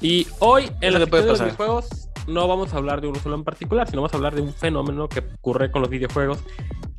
Y 0.00 0.26
hoy 0.38 0.70
en 0.80 0.92
la 0.98 1.06
puede 1.06 1.22
de 1.22 1.30
los 1.30 1.40
videojuegos 1.40 2.10
no 2.26 2.46
vamos 2.46 2.74
a 2.74 2.76
hablar 2.76 3.00
de 3.00 3.08
uno 3.08 3.18
solo 3.20 3.36
en 3.36 3.44
particular, 3.44 3.88
sino 3.88 4.02
vamos 4.02 4.12
a 4.12 4.16
hablar 4.16 4.34
de 4.34 4.42
un 4.42 4.52
fenómeno 4.52 5.08
que 5.08 5.20
ocurre 5.20 5.70
con 5.70 5.82
los 5.82 5.90
videojuegos, 5.90 6.38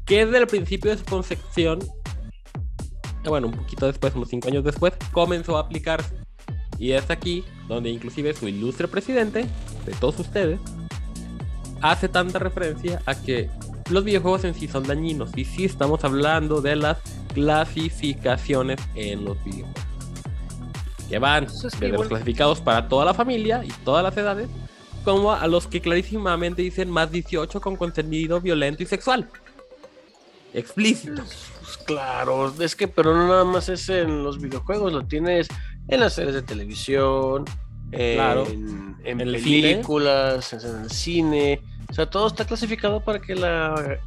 que 0.05 0.25
desde 0.25 0.39
el 0.39 0.47
principio 0.47 0.91
de 0.91 0.97
su 0.97 1.05
concepción, 1.05 1.79
eh, 3.23 3.29
bueno, 3.29 3.47
un 3.47 3.53
poquito 3.53 3.85
después, 3.85 4.15
unos 4.15 4.29
cinco 4.29 4.47
años 4.47 4.63
después, 4.63 4.93
comenzó 5.11 5.57
a 5.57 5.61
aplicarse. 5.61 6.15
Y 6.77 6.93
es 6.93 7.09
aquí 7.11 7.45
donde 7.67 7.89
inclusive 7.89 8.33
su 8.33 8.47
ilustre 8.47 8.87
presidente, 8.87 9.45
de 9.85 9.93
todos 9.99 10.19
ustedes, 10.19 10.59
hace 11.81 12.09
tanta 12.09 12.39
referencia 12.39 13.01
a 13.05 13.15
que 13.15 13.49
los 13.91 14.03
videojuegos 14.03 14.43
en 14.45 14.53
sí 14.53 14.67
son 14.67 14.83
dañinos. 14.83 15.31
Y 15.35 15.45
sí 15.45 15.65
estamos 15.65 16.03
hablando 16.03 16.61
de 16.61 16.75
las 16.75 16.97
clasificaciones 17.33 18.79
en 18.95 19.25
los 19.25 19.43
videojuegos. 19.43 19.83
Que 21.09 21.19
van 21.19 21.45
Pues 21.45 21.61
desde 21.61 21.89
los 21.89 22.07
clasificados 22.07 22.61
para 22.61 22.87
toda 22.87 23.05
la 23.05 23.13
familia 23.13 23.63
y 23.65 23.71
todas 23.83 24.03
las 24.03 24.15
edades, 24.15 24.47
como 25.03 25.33
a 25.33 25.45
los 25.47 25.67
que 25.67 25.81
clarísimamente 25.81 26.61
dicen 26.61 26.89
más 26.89 27.11
18 27.11 27.59
con 27.59 27.75
contenido 27.75 28.39
violento 28.39 28.83
y 28.83 28.85
sexual. 28.85 29.27
Explícito. 30.53 31.23
pues 31.23 31.77
claro, 31.85 32.53
es 32.59 32.75
que 32.75 32.87
pero 32.87 33.15
no 33.15 33.27
nada 33.27 33.45
más 33.45 33.69
es 33.69 33.87
en 33.89 34.23
los 34.23 34.39
videojuegos, 34.39 34.91
lo 34.91 35.05
tienes 35.05 35.47
en 35.87 35.99
las 36.01 36.13
series 36.13 36.33
de 36.35 36.41
televisión, 36.41 37.45
en, 37.91 38.15
Claro. 38.15 38.47
en 38.47 39.17
películas, 39.17 40.53
en 40.53 40.83
el 40.83 40.89
cine. 40.89 41.61
O 41.91 41.93
sea, 41.93 42.09
todo 42.09 42.25
está 42.27 42.45
clasificado 42.45 43.01
para 43.01 43.19
que 43.19 43.35
la, 43.35 43.99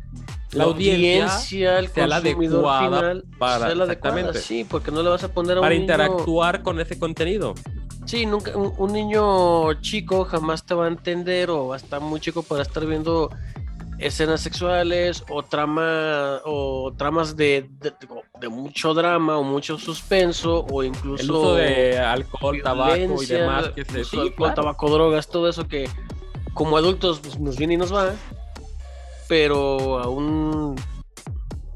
La 0.52 0.64
audiencia 0.64 1.78
el 1.78 1.88
sea 1.88 2.06
la 2.06 2.16
adecuada 2.16 2.80
final, 2.80 3.24
para- 3.38 3.66
sea 3.66 3.74
la 3.74 3.84
adecuada, 3.84 4.32
sí, 4.34 4.64
porque 4.68 4.90
no 4.90 5.02
le 5.02 5.10
vas 5.10 5.22
a 5.22 5.28
poner 5.28 5.58
a 5.58 5.60
Para 5.60 5.74
un 5.74 5.80
niño- 5.82 5.92
interactuar 5.92 6.62
con 6.62 6.80
ese 6.80 6.98
contenido. 6.98 7.54
Sí, 8.06 8.26
nunca, 8.26 8.56
un, 8.56 8.72
un 8.76 8.92
niño 8.92 9.74
chico 9.80 10.24
jamás 10.24 10.64
te 10.64 10.74
va 10.74 10.86
a 10.86 10.88
entender 10.88 11.50
o 11.50 11.68
va 11.68 11.74
a 11.76 11.78
estar 11.78 12.00
muy 12.00 12.20
chico 12.20 12.42
para 12.42 12.62
estar 12.62 12.84
viendo 12.86 13.30
escenas 13.98 14.40
sexuales 14.40 15.22
o 15.30 15.42
trama 15.42 16.40
o 16.44 16.92
tramas 16.96 17.36
de, 17.36 17.68
de, 17.80 17.92
de 18.40 18.48
mucho 18.48 18.92
drama 18.92 19.38
o 19.38 19.42
mucho 19.42 19.78
suspenso 19.78 20.66
o 20.70 20.82
incluso 20.82 21.22
El 21.22 21.30
uso 21.30 21.54
de 21.54 21.98
alcohol, 21.98 22.60
tabaco 22.62 23.22
y 23.22 23.26
demás. 23.26 23.68
Que 23.74 23.84
se, 23.84 24.04
sí, 24.04 24.16
alcohol, 24.18 24.32
claro. 24.36 24.54
tabaco, 24.54 24.90
drogas, 24.90 25.28
todo 25.28 25.48
eso 25.48 25.66
que 25.68 25.88
como 26.54 26.76
adultos 26.76 27.20
pues, 27.20 27.38
nos 27.38 27.56
viene 27.56 27.74
y 27.74 27.76
nos 27.76 27.92
va, 27.92 28.14
pero 29.28 29.98
a 29.98 30.08
un 30.08 30.76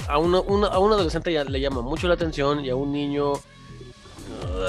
a, 0.09 0.15
a 0.15 0.19
un 0.19 0.93
adolescente 0.93 1.33
ya 1.33 1.45
le 1.45 1.61
llama 1.61 1.83
mucho 1.83 2.09
la 2.09 2.15
atención 2.15 2.65
y 2.65 2.71
a 2.71 2.77
un 2.77 2.93
niño 2.93 3.35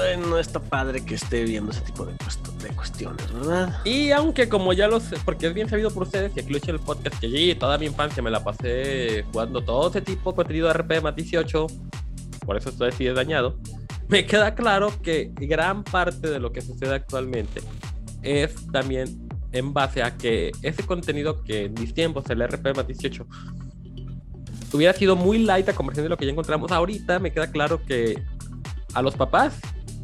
ay, 0.06 0.16
no 0.18 0.38
está 0.38 0.58
padre 0.60 1.04
que 1.04 1.14
esté 1.14 1.44
viendo 1.44 1.70
ese 1.70 1.80
tipo 1.82 2.04
de, 2.04 2.12
cuest- 2.14 2.50
de 2.58 2.68
cuestiones, 2.70 3.32
¿verdad? 3.32 3.80
Y 3.84 4.10
aunque 4.10 4.48
como 4.48 4.72
ya 4.72 4.88
lo 4.88 5.00
sé, 5.00 5.16
porque 5.24 5.46
es 5.46 5.54
bien 5.54 5.68
sabido 5.68 5.90
por 5.90 6.02
ustedes, 6.04 6.32
hecho 6.36 6.70
en 6.70 6.76
el 6.76 6.80
podcast, 6.80 7.18
que 7.20 7.30
yo 7.30 7.58
toda 7.58 7.78
mi 7.78 7.86
infancia 7.86 8.22
me 8.22 8.30
la 8.30 8.42
pasé 8.42 9.24
jugando 9.32 9.62
todo 9.62 9.88
ese 9.88 10.00
tipo 10.00 10.32
de 10.32 10.36
contenido 10.36 10.66
de 10.66 10.74
RP 10.74 11.02
más 11.02 11.14
18, 11.14 11.66
por 12.44 12.56
eso 12.56 12.70
estoy 12.70 12.88
así 12.88 13.04
de 13.04 13.12
dañado, 13.14 13.58
me 14.08 14.26
queda 14.26 14.54
claro 14.54 14.92
que 15.02 15.30
gran 15.36 15.84
parte 15.84 16.28
de 16.30 16.40
lo 16.40 16.52
que 16.52 16.60
sucede 16.62 16.94
actualmente 16.94 17.62
es 18.22 18.54
también 18.72 19.28
en 19.52 19.72
base 19.72 20.02
a 20.02 20.16
que 20.16 20.52
ese 20.62 20.84
contenido 20.84 21.42
que 21.42 21.66
en 21.66 21.74
mis 21.74 21.94
tiempos, 21.94 22.24
el 22.30 22.46
RP 22.46 22.76
más 22.76 22.86
18, 22.86 23.26
hubiera 24.72 24.92
sido 24.92 25.16
muy 25.16 25.38
light 25.38 25.68
a 25.68 25.74
conversión 25.74 26.04
de 26.04 26.10
lo 26.10 26.16
que 26.16 26.26
ya 26.26 26.32
encontramos 26.32 26.70
ahorita, 26.70 27.18
me 27.18 27.32
queda 27.32 27.50
claro 27.50 27.84
que 27.84 28.22
a 28.94 29.02
los 29.02 29.16
papás, 29.16 29.58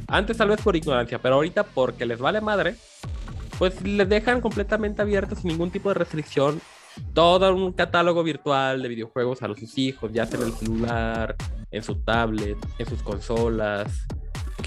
antes 0.08 0.36
tal 0.36 0.48
vez 0.48 0.60
por 0.60 0.76
ignorancia, 0.76 1.20
pero 1.20 1.36
ahorita 1.36 1.64
porque 1.64 2.06
les 2.06 2.18
vale 2.18 2.40
madre, 2.40 2.76
pues 3.58 3.80
les 3.82 4.08
dejan 4.08 4.40
completamente 4.40 5.02
abiertos 5.02 5.40
sin 5.40 5.48
ningún 5.48 5.70
tipo 5.70 5.88
de 5.88 5.94
restricción 5.94 6.60
todo 7.12 7.54
un 7.54 7.72
catálogo 7.72 8.22
virtual 8.22 8.82
de 8.82 8.88
videojuegos 8.88 9.42
a 9.42 9.48
los 9.48 9.58
sus 9.58 9.76
hijos, 9.78 10.12
ya 10.12 10.26
sea 10.26 10.40
en 10.40 10.46
el 10.46 10.52
celular, 10.52 11.36
en 11.70 11.82
su 11.82 11.96
tablet, 11.96 12.56
en 12.78 12.86
sus 12.86 13.02
consolas. 13.02 14.06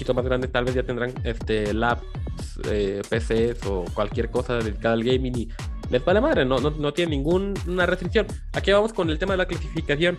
Poquito 0.00 0.14
más 0.14 0.24
grandes 0.24 0.50
tal 0.50 0.64
vez 0.64 0.74
ya 0.74 0.82
tendrán 0.82 1.12
este 1.24 1.74
laptops, 1.74 2.60
eh, 2.70 3.02
PCs 3.06 3.66
o 3.66 3.84
cualquier 3.92 4.30
cosa 4.30 4.54
dedicada 4.54 4.94
al 4.94 5.04
gaming 5.04 5.36
y 5.36 5.48
les 5.90 6.02
vale 6.02 6.22
madre, 6.22 6.46
no, 6.46 6.58
no, 6.58 6.70
no 6.70 6.94
tiene 6.94 7.10
ninguna 7.18 7.84
restricción. 7.84 8.26
Aquí 8.54 8.72
vamos 8.72 8.94
con 8.94 9.10
el 9.10 9.18
tema 9.18 9.34
de 9.34 9.36
la 9.36 9.44
clasificación. 9.44 10.16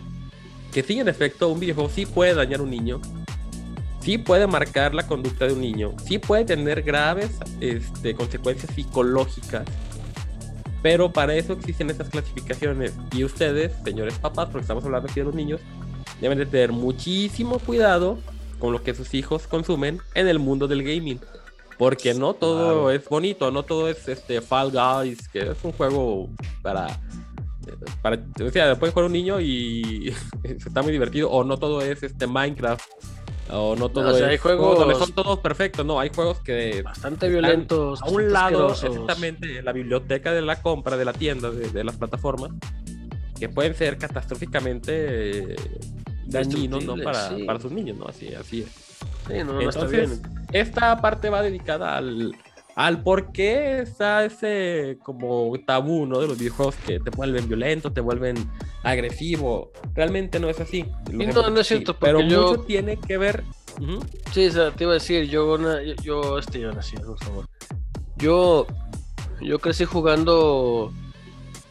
Que 0.72 0.84
sí, 0.84 1.00
en 1.00 1.08
efecto, 1.08 1.48
un 1.48 1.58
videojuego 1.58 1.90
sí 1.90 2.06
puede 2.06 2.32
dañar 2.32 2.60
a 2.60 2.62
un 2.62 2.70
niño, 2.70 3.00
sí 3.98 4.18
puede 4.18 4.46
marcar 4.46 4.94
la 4.94 5.04
conducta 5.04 5.48
de 5.48 5.54
un 5.54 5.60
niño, 5.60 5.96
sí 6.06 6.18
puede 6.18 6.44
tener 6.44 6.82
graves 6.82 7.32
este, 7.58 8.14
consecuencias 8.14 8.72
psicológicas, 8.72 9.64
pero 10.80 11.12
para 11.12 11.34
eso 11.34 11.54
existen 11.54 11.90
estas 11.90 12.08
clasificaciones. 12.08 12.94
Y 13.10 13.24
ustedes, 13.24 13.72
señores 13.82 14.14
papás, 14.20 14.46
porque 14.46 14.62
estamos 14.62 14.84
hablando 14.84 15.08
aquí 15.10 15.18
de 15.18 15.26
los 15.26 15.34
niños, 15.34 15.60
deben 16.20 16.38
de 16.38 16.46
tener 16.46 16.70
muchísimo 16.70 17.58
cuidado 17.58 18.18
con 18.62 18.72
lo 18.72 18.80
que 18.84 18.94
sus 18.94 19.12
hijos 19.12 19.48
consumen 19.48 20.00
en 20.14 20.28
el 20.28 20.38
mundo 20.38 20.68
del 20.68 20.84
gaming. 20.84 21.18
Porque 21.78 22.14
no 22.14 22.32
todo 22.34 22.62
Claro. 22.84 22.90
es 22.92 23.08
bonito, 23.08 23.50
no 23.50 23.64
todo 23.64 23.88
es 23.88 24.06
este 24.06 24.40
Fall 24.40 24.70
Guys, 24.70 25.26
que 25.26 25.40
es 25.50 25.58
un 25.64 25.72
juego 25.72 26.28
para 26.62 26.86
para 28.02 28.16
o 28.44 28.50
sea, 28.50 28.76
puede 28.78 28.92
jugar 28.92 29.06
un 29.06 29.12
niño 29.12 29.40
y 29.40 30.12
está 30.44 30.82
muy 30.82 30.92
divertido 30.92 31.28
o 31.30 31.42
no 31.44 31.56
todo 31.58 31.80
es 31.80 32.02
este 32.04 32.26
Minecraft 32.28 32.84
o 33.50 33.74
no 33.76 33.88
todo 33.88 34.10
o 34.10 34.14
sea, 34.16 34.26
es 34.26 34.30
hay 34.32 34.38
juegos- 34.38 34.78
donde 34.78 34.94
son 34.94 35.12
todos 35.12 35.40
perfectos, 35.40 35.84
no, 35.84 35.98
hay 35.98 36.10
juegos 36.14 36.38
que 36.40 36.82
Bastante 36.82 37.28
violentos. 37.28 38.00
a 38.02 38.06
un 38.10 38.32
lado, 38.32 38.68
asquerosos. 38.68 38.90
exactamente, 39.00 39.60
la 39.62 39.72
biblioteca 39.72 40.32
de 40.32 40.42
la 40.42 40.62
compra 40.62 40.96
de 40.96 41.04
la 41.04 41.12
tienda, 41.12 41.50
de, 41.50 41.68
de 41.70 41.82
las 41.84 41.96
plataformas, 41.96 42.50
que 43.40 43.48
pueden 43.48 43.74
ser 43.74 43.98
catastróficamente 43.98 45.56
dañinos 46.32 46.84
¿no? 46.84 46.96
Para, 46.96 47.28
sí. 47.36 47.44
para 47.44 47.60
sus 47.60 47.72
niños, 47.72 47.96
¿no? 47.98 48.06
Así, 48.06 48.34
así 48.34 48.62
es. 48.62 48.68
Sí, 49.28 49.34
no, 49.38 49.52
no 49.54 49.60
está 49.60 49.80
Entonces, 49.82 50.20
bien. 50.22 50.46
esta 50.52 51.00
parte 51.00 51.30
va 51.30 51.42
dedicada 51.42 51.96
al, 51.96 52.34
al 52.74 53.02
por 53.02 53.32
qué 53.32 53.80
está 53.80 54.24
ese 54.24 54.98
como 55.02 55.52
tabú, 55.66 56.06
¿no? 56.06 56.20
De 56.20 56.28
los 56.28 56.38
videojuegos 56.38 56.74
que 56.86 56.98
te 57.00 57.10
vuelven 57.10 57.48
violento, 57.48 57.92
te 57.92 58.00
vuelven 58.00 58.36
agresivo. 58.82 59.70
Realmente 59.94 60.40
no 60.40 60.48
es 60.48 60.58
así. 60.60 60.84
No, 61.10 61.22
es 61.58 61.66
sí, 61.66 61.74
cierto, 61.74 61.96
pero 61.98 62.20
yo- 62.20 62.48
mucho 62.52 62.62
tiene 62.62 62.96
que 62.98 63.18
ver. 63.18 63.44
Sí, 64.32 64.46
o 64.46 64.52
sea, 64.52 64.70
te 64.70 64.84
iba 64.84 64.92
a 64.92 64.94
decir, 64.94 65.28
yo, 65.28 65.56
na- 65.58 65.82
yo, 65.82 65.94
yo, 66.02 66.38
este, 66.38 66.60
yo 66.60 66.72
nací, 66.72 66.96
por 66.96 67.18
favor. 67.18 67.46
Yo, 68.16 68.66
yo 69.40 69.58
crecí 69.58 69.84
jugando 69.84 70.92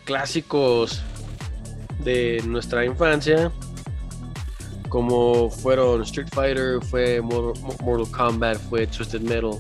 clásicos 0.06 1.02
de 2.04 2.42
nuestra 2.48 2.84
infancia, 2.86 3.52
como 4.92 5.50
fueron 5.50 6.02
Street 6.02 6.28
Fighter, 6.34 6.82
fue 6.84 7.22
Mortal, 7.22 7.64
Mortal 7.82 8.12
Kombat, 8.12 8.58
fue 8.70 8.86
Twisted 8.88 9.22
Metal, 9.22 9.52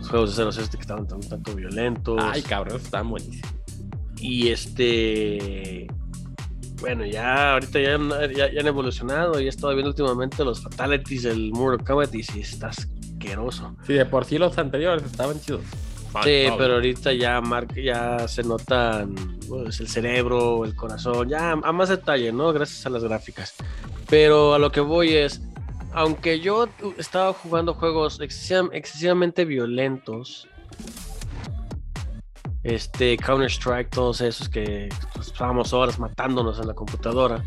los 0.00 0.08
juegos 0.10 0.36
de 0.36 0.50
0 0.52 0.68
que 0.72 0.80
estaban 0.80 1.06
tan, 1.06 1.20
tanto 1.20 1.54
violentos. 1.54 2.18
Ay, 2.20 2.42
cabrón, 2.42 2.80
está 2.82 3.02
buenísimo. 3.02 3.48
Y 4.16 4.48
este. 4.48 5.86
Bueno, 6.80 7.06
ya 7.06 7.52
ahorita 7.52 7.80
ya, 7.80 7.94
han- 7.94 8.10
ya, 8.34 8.52
ya 8.52 8.60
han 8.60 8.66
evolucionado. 8.66 9.34
Ya 9.38 9.46
he 9.46 9.48
estado 9.48 9.72
viendo 9.74 9.90
últimamente 9.90 10.44
los 10.44 10.60
fatalities 10.60 11.22
del 11.22 11.52
Mortal 11.52 11.86
Kombat 11.86 12.14
y 12.16 12.24
sí, 12.24 12.40
está 12.40 12.68
asqueroso. 12.68 13.76
Sí, 13.86 13.92
de 13.92 14.06
por 14.06 14.24
sí 14.24 14.38
los 14.38 14.58
anteriores 14.58 15.04
estaban 15.04 15.40
chidos. 15.40 15.62
Sí, 16.24 16.46
pero 16.58 16.74
ahorita 16.74 17.12
ya 17.12 17.40
marca, 17.42 17.74
ya 17.80 18.26
se 18.26 18.42
notan 18.42 19.14
pues, 19.48 19.78
el 19.80 19.86
cerebro, 19.88 20.64
el 20.64 20.74
corazón, 20.74 21.28
ya 21.28 21.52
a 21.52 21.72
más 21.72 21.90
detalle, 21.90 22.32
¿no? 22.32 22.52
Gracias 22.52 22.84
a 22.86 22.90
las 22.90 23.04
gráficas. 23.04 23.54
Pero 24.08 24.54
a 24.54 24.58
lo 24.58 24.70
que 24.70 24.80
voy 24.80 25.14
es, 25.14 25.42
aunque 25.92 26.40
yo 26.40 26.68
estaba 26.96 27.32
jugando 27.32 27.74
juegos 27.74 28.20
excesiva- 28.20 28.70
excesivamente 28.72 29.44
violentos, 29.44 30.48
este 32.62 33.16
Counter 33.16 33.50
Strike, 33.50 33.90
todos 33.90 34.20
esos 34.20 34.48
que 34.48 34.88
pues, 35.14 35.30
pasábamos 35.30 35.72
horas 35.72 35.98
matándonos 35.98 36.58
en 36.58 36.66
la 36.66 36.74
computadora, 36.74 37.44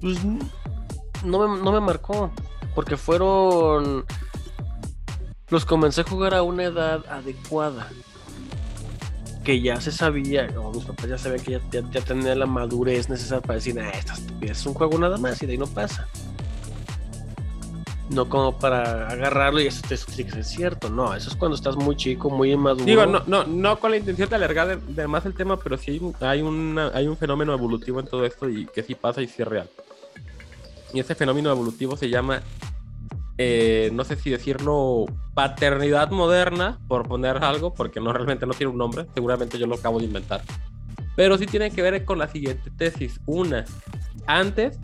pues 0.00 0.18
no 0.24 1.48
me, 1.48 1.62
no 1.62 1.72
me 1.72 1.80
marcó, 1.80 2.30
porque 2.74 2.96
fueron 2.96 4.04
los 5.50 5.64
comencé 5.64 6.02
a 6.02 6.04
jugar 6.04 6.34
a 6.34 6.42
una 6.42 6.64
edad 6.64 7.04
adecuada. 7.10 7.88
Que 9.48 9.62
ya 9.62 9.80
se 9.80 9.90
sabía, 9.90 10.46
o 10.58 10.74
mis 10.74 10.84
papás 10.84 11.08
ya 11.08 11.16
sabían 11.16 11.42
que 11.42 11.58
ya, 11.72 11.80
tenía 12.02 12.34
la 12.34 12.44
madurez 12.44 13.08
necesaria 13.08 13.40
para 13.40 13.54
decir, 13.54 13.80
ah, 13.80 13.88
esta 13.88 14.14
es 14.42 14.66
un 14.66 14.74
juego 14.74 14.98
nada 14.98 15.16
más 15.16 15.42
y 15.42 15.46
de 15.46 15.52
ahí 15.52 15.58
no 15.58 15.66
pasa. 15.66 16.06
No 18.10 18.28
como 18.28 18.58
para 18.58 19.08
agarrarlo 19.08 19.58
y 19.62 19.66
eso, 19.66 19.80
que 20.26 20.32
ser 20.32 20.44
cierto, 20.44 20.90
no, 20.90 21.14
eso 21.14 21.30
es 21.30 21.34
cuando 21.36 21.54
estás 21.56 21.76
muy 21.76 21.96
chico, 21.96 22.28
muy 22.28 22.52
inmaduro. 22.52 22.84
Digo, 22.84 23.06
no, 23.06 23.22
no, 23.26 23.44
no 23.44 23.80
con 23.80 23.90
la 23.92 23.96
intención 23.96 24.28
de 24.28 24.36
alargar 24.36 24.78
de, 24.82 25.02
el 25.24 25.32
tema, 25.32 25.56
pero 25.58 25.78
sí 25.78 25.98
hay, 26.20 26.42
una- 26.42 26.88
hay 26.92 27.06
un 27.06 27.16
fenómeno 27.16 27.54
evolutivo 27.54 28.00
en 28.00 28.06
todo 28.06 28.26
esto 28.26 28.50
y 28.50 28.66
que 28.66 28.82
sí 28.82 28.94
pasa 28.96 29.22
y 29.22 29.28
sí 29.28 29.40
es 29.40 29.48
real. 29.48 29.70
Y 30.92 31.00
ese 31.00 31.14
fenómeno 31.14 31.50
evolutivo 31.50 31.96
se 31.96 32.10
llama, 32.10 32.42
eh, 33.38 33.90
no 33.92 34.04
sé 34.04 34.16
si 34.16 34.30
decirlo, 34.30 35.06
paternidad 35.34 36.10
moderna, 36.10 36.78
por 36.88 37.06
poner 37.08 37.38
algo, 37.44 37.72
porque 37.72 38.00
no 38.00 38.12
realmente 38.12 38.46
no 38.46 38.52
tiene 38.52 38.72
un 38.72 38.78
nombre, 38.78 39.06
seguramente 39.14 39.58
yo 39.58 39.66
lo 39.66 39.76
acabo 39.76 39.98
de 39.98 40.06
inventar. 40.06 40.42
Pero 41.16 41.38
sí 41.38 41.46
tiene 41.46 41.70
que 41.70 41.82
ver 41.82 42.04
con 42.04 42.18
la 42.18 42.28
siguiente 42.28 42.70
tesis. 42.76 43.20
Una, 43.26 43.64
antes 44.26 44.78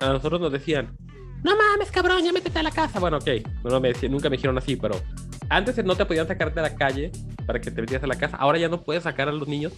a 0.00 0.08
nosotros 0.12 0.40
nos 0.40 0.52
decían, 0.52 0.96
no 1.42 1.56
mames, 1.56 1.90
cabrón, 1.90 2.24
ya 2.24 2.32
métete 2.32 2.58
a 2.58 2.62
la 2.62 2.70
casa. 2.70 2.98
Bueno, 2.98 3.18
ok, 3.18 3.28
no 3.64 3.80
me 3.80 3.88
decían- 3.88 4.12
nunca 4.12 4.28
me 4.30 4.36
dijeron 4.36 4.58
así, 4.58 4.76
pero 4.76 5.00
antes 5.48 5.84
no 5.84 5.94
te 5.94 6.04
podían 6.04 6.26
sacar 6.26 6.52
de 6.54 6.62
la 6.62 6.74
calle 6.74 7.12
para 7.46 7.60
que 7.60 7.70
te 7.70 7.80
metieras 7.80 8.04
a 8.04 8.08
la 8.08 8.16
casa. 8.18 8.36
Ahora 8.36 8.58
ya 8.58 8.68
no 8.68 8.82
puedes 8.82 9.04
sacar 9.04 9.28
a 9.28 9.32
los 9.32 9.46
niños 9.48 9.72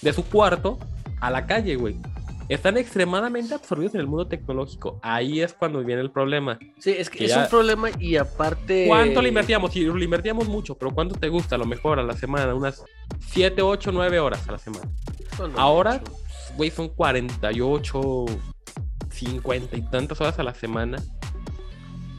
de 0.00 0.12
su 0.12 0.24
cuarto 0.24 0.78
a 1.20 1.30
la 1.30 1.46
calle, 1.46 1.76
güey. 1.76 1.96
Están 2.52 2.76
extremadamente 2.76 3.54
absorbidos 3.54 3.94
en 3.94 4.00
el 4.00 4.06
mundo 4.06 4.26
tecnológico. 4.26 5.00
Ahí 5.02 5.40
es 5.40 5.52
cuando 5.54 5.82
viene 5.82 6.02
el 6.02 6.10
problema. 6.10 6.58
Sí, 6.78 6.90
es 6.96 7.08
que, 7.08 7.18
que 7.18 7.24
es 7.24 7.30
ya- 7.30 7.44
un 7.44 7.48
problema 7.48 7.88
y 7.98 8.16
aparte... 8.16 8.84
¿Cuánto 8.88 9.22
le 9.22 9.28
invertíamos? 9.28 9.72
Sí, 9.72 9.80
le 9.84 10.04
invertíamos 10.04 10.48
mucho, 10.48 10.76
pero 10.76 10.90
¿cuánto 10.92 11.14
te 11.14 11.28
gusta? 11.28 11.54
A 11.54 11.58
lo 11.58 11.64
mejor 11.64 11.98
a 11.98 12.02
la 12.02 12.14
semana, 12.14 12.54
unas 12.54 12.84
7, 13.30 13.62
8, 13.62 13.90
9 13.92 14.18
horas 14.20 14.46
a 14.48 14.52
la 14.52 14.58
semana. 14.58 14.90
No, 15.38 15.48
no, 15.48 15.58
Ahora, 15.58 16.00
güey, 16.56 16.70
son 16.70 16.88
48, 16.90 18.26
50 19.10 19.76
y 19.76 19.82
tantas 19.82 20.20
horas 20.20 20.38
a 20.38 20.42
la 20.42 20.54
semana. 20.54 20.98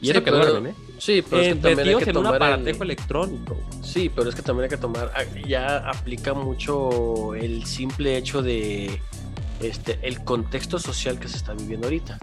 Y 0.00 0.06
Sí, 0.06 0.10
eso 0.10 0.24
que 0.24 0.30
pero- 0.32 0.44
duermen, 0.46 0.72
¿eh? 0.72 0.74
Sí, 0.98 1.22
pero 1.28 1.42
es 1.42 1.48
Eh, 1.48 1.50
que 1.54 1.60
también 1.60 1.88
hay 1.88 1.94
que 2.04 2.10
en 2.10 2.16
un 2.16 2.22
tomar 2.24 2.34
aparatejo 2.36 2.82
el- 2.82 2.90
electrónico. 2.90 3.56
Sí, 3.82 4.10
pero 4.14 4.28
es 4.28 4.34
que 4.34 4.42
también 4.42 4.64
hay 4.64 4.70
que 4.70 4.76
tomar, 4.76 5.12
ah, 5.14 5.22
ya 5.46 5.78
aplica 5.88 6.34
mucho 6.34 7.34
el 7.34 7.64
simple 7.66 8.16
hecho 8.16 8.42
de 8.42 9.00
este 9.60 9.98
el 10.02 10.22
contexto 10.24 10.78
social 10.78 11.18
que 11.18 11.28
se 11.28 11.36
está 11.36 11.54
viviendo 11.54 11.86
ahorita. 11.86 12.18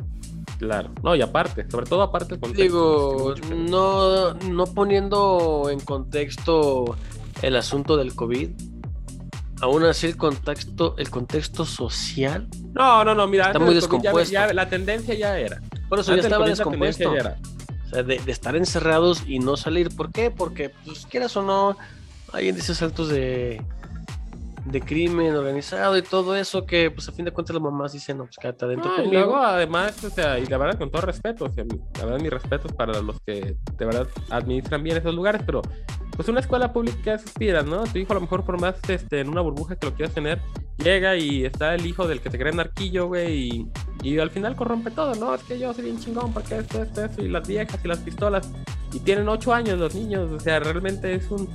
Claro. 0.60 0.92
No, 1.04 1.16
y 1.16 1.22
aparte, 1.22 1.66
sobre 1.72 1.88
todo 1.88 2.04
aparte 2.04 2.40
contexto, 2.40 2.62
Digo, 2.62 3.34
es 3.34 3.42
que 3.42 3.48
mucho 3.48 3.64
que- 3.66 3.70
no, 3.72 4.34
no 4.34 4.66
poniendo 4.68 5.70
en 5.72 5.80
contexto 5.80 6.96
el 7.42 7.56
asunto 7.56 7.98
del 7.98 8.14
COVID, 8.14 8.50
aún 9.62 9.84
así 9.86 10.08
el 10.08 10.18
contexto, 10.18 10.96
el 10.98 11.10
contexto 11.10 11.66
social, 11.66 12.48
No, 12.74 13.04
no, 13.04 13.16
no, 13.16 13.28
mira, 13.28 13.48
Está 13.48 13.60
muy 13.60 13.70
ya- 13.70 13.74
descompuesto. 13.76 14.32
ya- 14.34 14.54
la 14.54 14.70
tendencia 14.70 15.14
ya 15.16 15.38
era. 15.38 15.62
por 15.90 16.00
eso 16.00 16.12
ya 16.12 16.14
Antes 16.14 16.24
del 16.26 16.32
estaba 16.32 16.46
descompuesto. 16.48 17.14
ya 17.16 17.20
era. 17.20 17.38
O 17.86 17.90
sea, 17.90 18.04
de, 18.04 18.20
de 18.20 18.32
estar 18.32 18.56
encerrados 18.56 19.24
y 19.28 19.40
no 19.40 19.58
salir. 19.58 19.90
¿Por 19.94 20.12
qué? 20.14 20.32
Porque, 20.32 20.70
pues, 20.86 21.06
quieras 21.08 21.36
o 21.36 21.42
no, 21.44 21.76
hay 22.32 22.48
índices 22.50 22.82
altos 22.82 23.10
de, 23.10 23.62
de 24.66 24.82
crimen 24.82 25.36
organizado 25.36 25.98
y 25.98 26.02
todo 26.02 26.36
eso 26.36 26.66
que, 26.66 26.92
pues, 26.92 27.08
a 27.10 27.12
fin 27.12 27.26
de 27.26 27.32
cuentas 27.32 27.54
las 27.54 27.64
mamás 27.64 27.94
dicen, 27.94 28.18
no, 28.18 28.26
pues, 28.26 28.38
quédate 28.38 28.66
adentro 28.66 28.90
No, 28.90 28.94
y 28.94 29.04
conmigo. 29.04 29.14
luego 29.22 29.38
además, 29.38 30.04
o 30.04 30.10
sea, 30.10 30.38
y 30.40 30.46
la 30.46 30.58
verdad 30.58 30.78
con 30.78 30.92
todo 30.92 31.02
respeto, 31.02 31.46
o 31.46 31.52
sea, 31.52 31.64
la 31.98 32.06
verdad 32.06 32.20
mis 32.20 32.32
respetos 32.32 32.72
para 32.74 33.02
los 33.02 33.20
que 33.22 33.56
de 33.78 33.86
verdad 33.86 34.08
administran 34.30 34.84
bien 34.84 34.98
esos 34.98 35.16
lugares, 35.16 35.42
pero 35.46 35.62
pues 36.16 36.28
una 36.28 36.42
escuela 36.42 36.72
pública 36.74 37.18
suspira, 37.18 37.64
¿no? 37.64 37.84
Tu 37.86 38.00
hijo 38.00 38.12
a 38.12 38.16
lo 38.16 38.22
mejor 38.22 38.44
por 38.44 38.60
más 38.60 38.76
este, 38.88 39.22
en 39.22 39.30
una 39.30 39.42
burbuja 39.42 39.76
que 39.78 39.88
lo 39.88 39.94
quieras 39.96 40.14
tener, 40.14 40.40
llega 40.78 41.16
y 41.16 41.46
está 41.46 41.74
el 41.74 41.86
hijo 41.86 42.08
del 42.08 42.20
que 42.22 42.30
se 42.30 42.38
cree 42.38 42.52
narquillo, 42.54 43.08
güey, 43.08 43.34
y, 43.34 43.68
y 44.04 44.20
al 44.20 44.30
final 44.30 44.56
corrompe 44.56 44.92
todo, 44.92 45.16
¿no? 45.16 45.34
Es 45.34 45.42
que 45.44 45.58
yo 45.58 45.74
soy 45.74 45.86
bien 45.86 46.00
chingón 46.00 46.34
porque 46.34 46.58
esto, 46.60 46.84
esto, 46.84 47.06
esto, 47.06 47.24
y 47.24 47.30
las 47.30 47.48
viejas 47.48 47.80
y 47.84 47.88
las 47.88 48.00
pistolas, 48.00 48.52
y 48.94 49.00
tienen 49.00 49.28
ocho 49.30 49.54
años 49.54 49.80
los 49.80 49.96
niños, 49.96 50.30
o 50.32 50.40
sea, 50.40 50.60
realmente 50.60 51.16
es 51.16 51.32
un... 51.32 51.50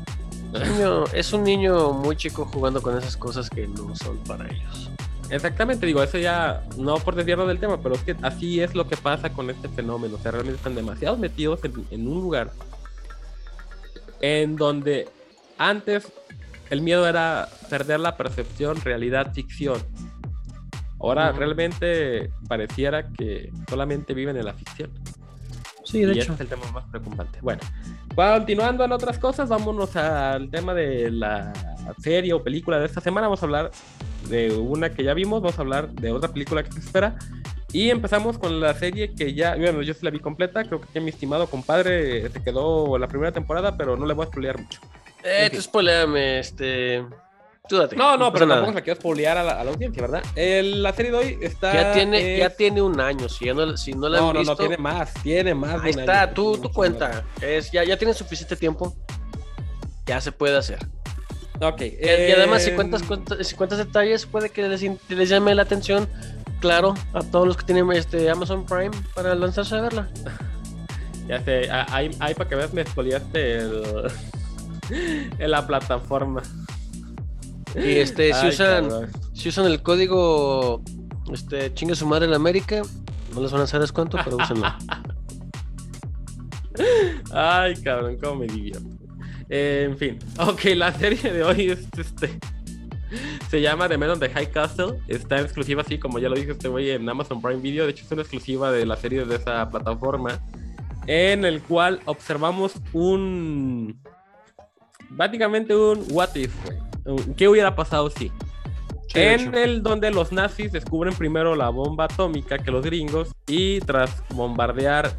Niño- 0.65 1.05
es 1.13 1.33
un 1.33 1.45
niño 1.45 1.93
muy 1.93 2.17
chico 2.17 2.45
jugando 2.47 2.81
con 2.83 2.97
esas 2.97 3.17
cosas 3.17 3.49
que 3.51 3.67
no 3.69 3.95
son 3.97 4.19
para 4.25 4.47
ellos. 4.51 4.91
Exactamente, 5.29 5.87
digo, 5.87 6.03
eso 6.03 6.19
ya 6.19 6.63
no 6.79 6.99
por 6.99 7.17
desviarnos 7.17 7.49
del 7.49 7.59
tema, 7.59 7.81
pero 7.83 7.97
es 7.97 8.03
que 8.03 8.15
así 8.23 8.61
es 8.61 8.75
lo 8.75 8.87
que 8.89 8.97
pasa 8.97 9.33
con 9.33 9.51
este 9.51 9.69
fenómeno. 9.69 10.15
O 10.17 10.19
sea, 10.19 10.31
realmente 10.31 10.59
están 10.59 10.75
demasiado 10.77 11.17
metidos 11.17 11.65
en, 11.65 11.85
en 11.91 12.07
un 12.07 12.21
lugar 12.21 12.53
en 14.21 14.57
donde 14.57 15.09
antes 15.59 16.13
el 16.71 16.81
miedo 16.81 17.09
era 17.09 17.49
perder 17.69 18.01
la 18.01 18.17
percepción, 18.17 18.81
realidad, 18.81 19.33
ficción. 19.35 19.81
Ahora 20.99 21.31
realmente 21.33 22.31
pareciera 22.49 23.09
que 23.13 23.53
solamente 23.69 24.15
viven 24.15 24.37
en 24.37 24.45
la 24.47 24.55
ficción. 24.55 24.91
Sí, 25.87 26.01
y 26.01 26.19
ese 26.19 26.33
es 26.33 26.41
el 26.41 26.49
tema 26.49 26.71
más 26.73 26.85
preocupante. 26.91 27.39
Bueno, 27.41 27.61
continuando 28.15 28.85
en 28.85 28.93
otras 28.93 29.19
cosas, 29.19 29.49
vámonos 29.49 29.95
al 29.97 30.51
tema 30.51 30.75
de 30.75 31.11
la 31.11 31.53
serie 31.99 32.33
o 32.33 32.43
película 32.43 32.79
de 32.81 32.87
esta 32.87 33.01
semana. 33.01 33.29
Vamos 33.29 33.43
a 33.43 33.47
hablar 33.47 33.71
de 34.29 34.53
una 34.53 34.91
que 34.91 35.05
ya 35.05 35.15
vimos, 35.15 35.41
vamos 35.41 35.59
a 35.59 35.63
hablar 35.63 35.89
de 35.93 36.11
otra 36.13 36.33
película 36.33 36.63
que 36.65 36.73
se 36.73 36.81
espera. 36.81 37.17
Y 37.73 37.91
empezamos 37.91 38.39
con 38.39 38.59
la 38.61 38.75
serie 38.75 39.15
que 39.15 39.35
ya, 39.35 39.55
bueno, 39.57 39.83
yo 39.83 39.95
sí 39.95 40.01
la 40.03 40.11
vi 40.11 40.19
completa, 40.19 40.65
creo 40.65 40.81
que 40.81 41.01
mi 41.01 41.11
estimado 41.11 41.47
compadre 41.47 42.29
se 42.31 42.43
quedó 42.43 42.97
la 42.99 43.07
primera 43.07 43.33
temporada, 43.33 43.77
pero 43.77 43.97
no 43.97 44.07
le 44.07 44.15
voy 44.15 44.25
a 44.25 44.29
spoilear 44.29 44.59
mucho. 44.59 44.81
Eh, 45.23 45.43
En 45.45 45.49
tú 45.51 45.57
fin. 45.57 45.63
spoileame, 45.63 46.39
este... 46.41 47.05
Tú 47.69 47.77
date, 47.79 47.97
No, 47.97 48.17
no, 48.17 48.27
pasa 48.27 48.33
pero 48.35 48.47
nada. 48.47 48.61
tampoco 48.61 48.79
la 48.79 48.85
quiero 48.85 49.01
spoilear 49.01 49.39
a 49.39 49.43
la, 49.43 49.61
a 49.61 49.65
la 49.65 49.71
audiencia, 49.73 50.03
¿verdad? 50.03 50.23
El- 50.37 50.83
la 50.83 50.93
serie 50.93 51.11
de 51.11 51.17
hoy 51.19 51.39
está... 51.41 51.73
Ya 51.73 51.93
tiene, 51.93 52.35
es- 52.35 52.39
ya 52.41 52.51
tiene 52.51 52.81
un 52.83 53.01
año, 53.01 53.29
si, 53.29 53.47
ya 53.47 53.55
no, 53.55 53.77
si 53.77 53.93
no 53.93 54.09
la 54.09 54.19
No, 54.19 54.29
han 54.29 54.35
no, 54.35 54.39
visto... 54.41 54.53
no, 54.53 54.57
tiene 54.59 54.77
más, 54.79 55.15
tiene 55.23 55.55
más. 55.55 55.83
de 55.83 55.89
Ahí 55.89 55.95
un 55.95 56.01
está, 56.01 56.23
año. 56.23 56.33
tú, 56.35 56.59
tú 56.59 56.71
cuenta. 56.71 57.25
Es, 57.41 57.71
ya, 57.73 57.83
ya 57.85 57.97
tienes 57.97 58.17
suficiente 58.17 58.55
tiempo. 58.57 58.95
Ya 60.07 60.21
se 60.21 60.31
puede 60.33 60.57
hacer. 60.57 60.79
Ok. 61.61 61.81
Y, 61.81 61.97
y 62.05 62.31
además, 62.33 62.63
si 62.63 62.71
em, 62.71 62.77
cuentas, 62.77 63.03
cuentas- 63.03 63.45
si 63.47 63.57
cuentas 63.57 63.79
detalles, 63.79 64.27
puede 64.27 64.51
que 64.51 64.69
les, 64.69 64.83
les 65.09 65.29
llame 65.29 65.55
la 65.55 65.63
atención, 65.63 66.09
claro, 66.61 66.95
a 67.15 67.21
todos 67.23 67.47
los 67.49 67.57
que 67.57 67.65
tienen 67.65 67.91
este 67.93 68.31
Amazon 68.31 68.65
Prime 68.67 68.91
para 69.15 69.35
lanzarse 69.35 69.75
a 69.77 69.81
verla. 69.81 70.09
Ya 71.29 71.43
sé, 71.43 71.69
ahí, 71.73 72.09
ahí 72.21 72.35
para 72.35 72.49
que 72.49 72.55
veas 72.55 72.73
me 72.73 72.83
expoliaste 72.83 73.57
el, 73.59 73.83
en 75.41 75.51
la 75.51 75.67
plataforma. 75.67 76.41
Y 77.75 77.97
este, 77.99 78.33
si 78.33 78.41
Ay, 78.41 78.49
usan, 78.49 78.89
cabrón. 78.89 79.11
si 79.35 79.49
usan 79.49 79.67
el 79.67 79.83
código 79.83 80.83
este, 81.33 81.75
chingue 81.75 81.95
su 81.95 82.07
madre 82.07 82.27
en 82.27 82.35
América, 82.35 82.83
no 83.35 83.41
les 83.43 83.51
van 83.53 83.61
a 83.61 83.65
hacer 83.65 83.81
descuento, 83.81 84.19
pero 84.25 84.37
úsenlo. 84.37 84.67
Ay, 87.33 87.75
cabrón, 87.83 88.17
cómo 88.23 88.37
me 88.37 88.47
divierto. 88.47 88.89
Eh, 89.49 89.87
en 89.91 89.97
fin, 89.99 90.19
ok, 90.39 90.61
la 90.75 90.93
serie 90.93 91.33
de 91.33 91.45
hoy 91.45 91.71
es 91.71 91.87
este. 91.99 92.39
Se 93.49 93.61
llama 93.61 93.89
The 93.89 93.97
Men 93.97 94.11
on 94.11 94.21
the 94.21 94.29
High 94.29 94.51
Castle. 94.51 95.01
Está 95.07 95.39
en 95.39 95.45
exclusiva, 95.45 95.83
así 95.83 95.99
como 95.99 96.19
ya 96.19 96.29
lo 96.29 96.35
dije 96.35 96.53
este 96.53 96.69
güey, 96.69 96.91
en 96.91 97.09
Amazon 97.09 97.41
Prime 97.41 97.61
Video. 97.61 97.85
De 97.85 97.93
hecho, 97.93 98.05
es 98.05 98.11
una 98.13 98.23
exclusiva 98.23 98.73
de 98.73 98.85
la 98.85 98.97
serie 98.97 99.25
de 99.25 99.37
esa 99.37 99.69
plataforma. 99.71 100.41
En 101.07 101.45
el 101.45 101.63
cual 101.63 102.01
observamos 102.07 102.75
un. 102.93 104.01
Básicamente 105.11 105.77
un 105.77 106.05
What 106.11 106.35
if, 106.35 106.53
güey. 106.65 106.79
¿Qué 107.37 107.49
hubiera 107.49 107.75
pasado 107.75 108.11
si? 108.11 108.33
Sí, 109.09 109.21
en 109.21 109.55
el 109.55 109.83
donde 109.83 110.11
los 110.11 110.33
nazis 110.33 110.73
descubren 110.73 111.15
primero 111.15 111.55
la 111.55 111.69
bomba 111.69 112.05
atómica 112.05 112.59
que 112.59 112.71
los 112.71 112.85
gringos 112.85 113.31
y 113.47 113.81
tras 113.81 114.23
bombardear 114.31 115.13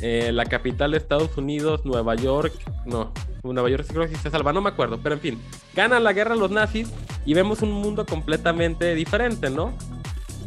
eh, 0.00 0.32
la 0.32 0.44
capital 0.44 0.90
de 0.90 0.98
Estados 0.98 1.36
Unidos, 1.36 1.84
Nueva 1.84 2.14
York, 2.14 2.52
no, 2.84 3.12
Nueva 3.42 3.70
York 3.70 3.84
sí 3.86 3.94
creo 3.94 4.08
que 4.08 4.16
se 4.16 4.30
salva, 4.30 4.52
no 4.52 4.60
me 4.60 4.68
acuerdo, 4.68 5.00
pero 5.02 5.14
en 5.14 5.20
fin, 5.20 5.42
ganan 5.74 6.04
la 6.04 6.12
guerra 6.12 6.34
los 6.34 6.50
nazis 6.50 6.92
y 7.24 7.34
vemos 7.34 7.62
un 7.62 7.72
mundo 7.72 8.04
completamente 8.04 8.94
diferente, 8.94 9.50
¿no? 9.50 9.72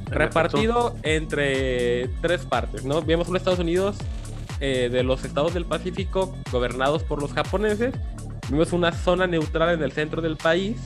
Repartido 0.05 0.95
entre 1.03 2.07
tres 2.21 2.45
partes, 2.45 2.85
¿no? 2.85 3.01
Vemos 3.01 3.29
un 3.29 3.35
Estados 3.35 3.59
Unidos 3.59 3.97
eh, 4.59 4.89
de 4.91 5.03
los 5.03 5.23
estados 5.25 5.53
del 5.53 5.65
Pacífico 5.65 6.35
gobernados 6.51 7.03
por 7.03 7.21
los 7.21 7.33
japoneses, 7.33 7.93
vemos 8.49 8.73
una 8.73 8.91
zona 8.91 9.27
neutral 9.27 9.75
en 9.75 9.83
el 9.83 9.91
centro 9.91 10.21
del 10.21 10.37
país 10.37 10.77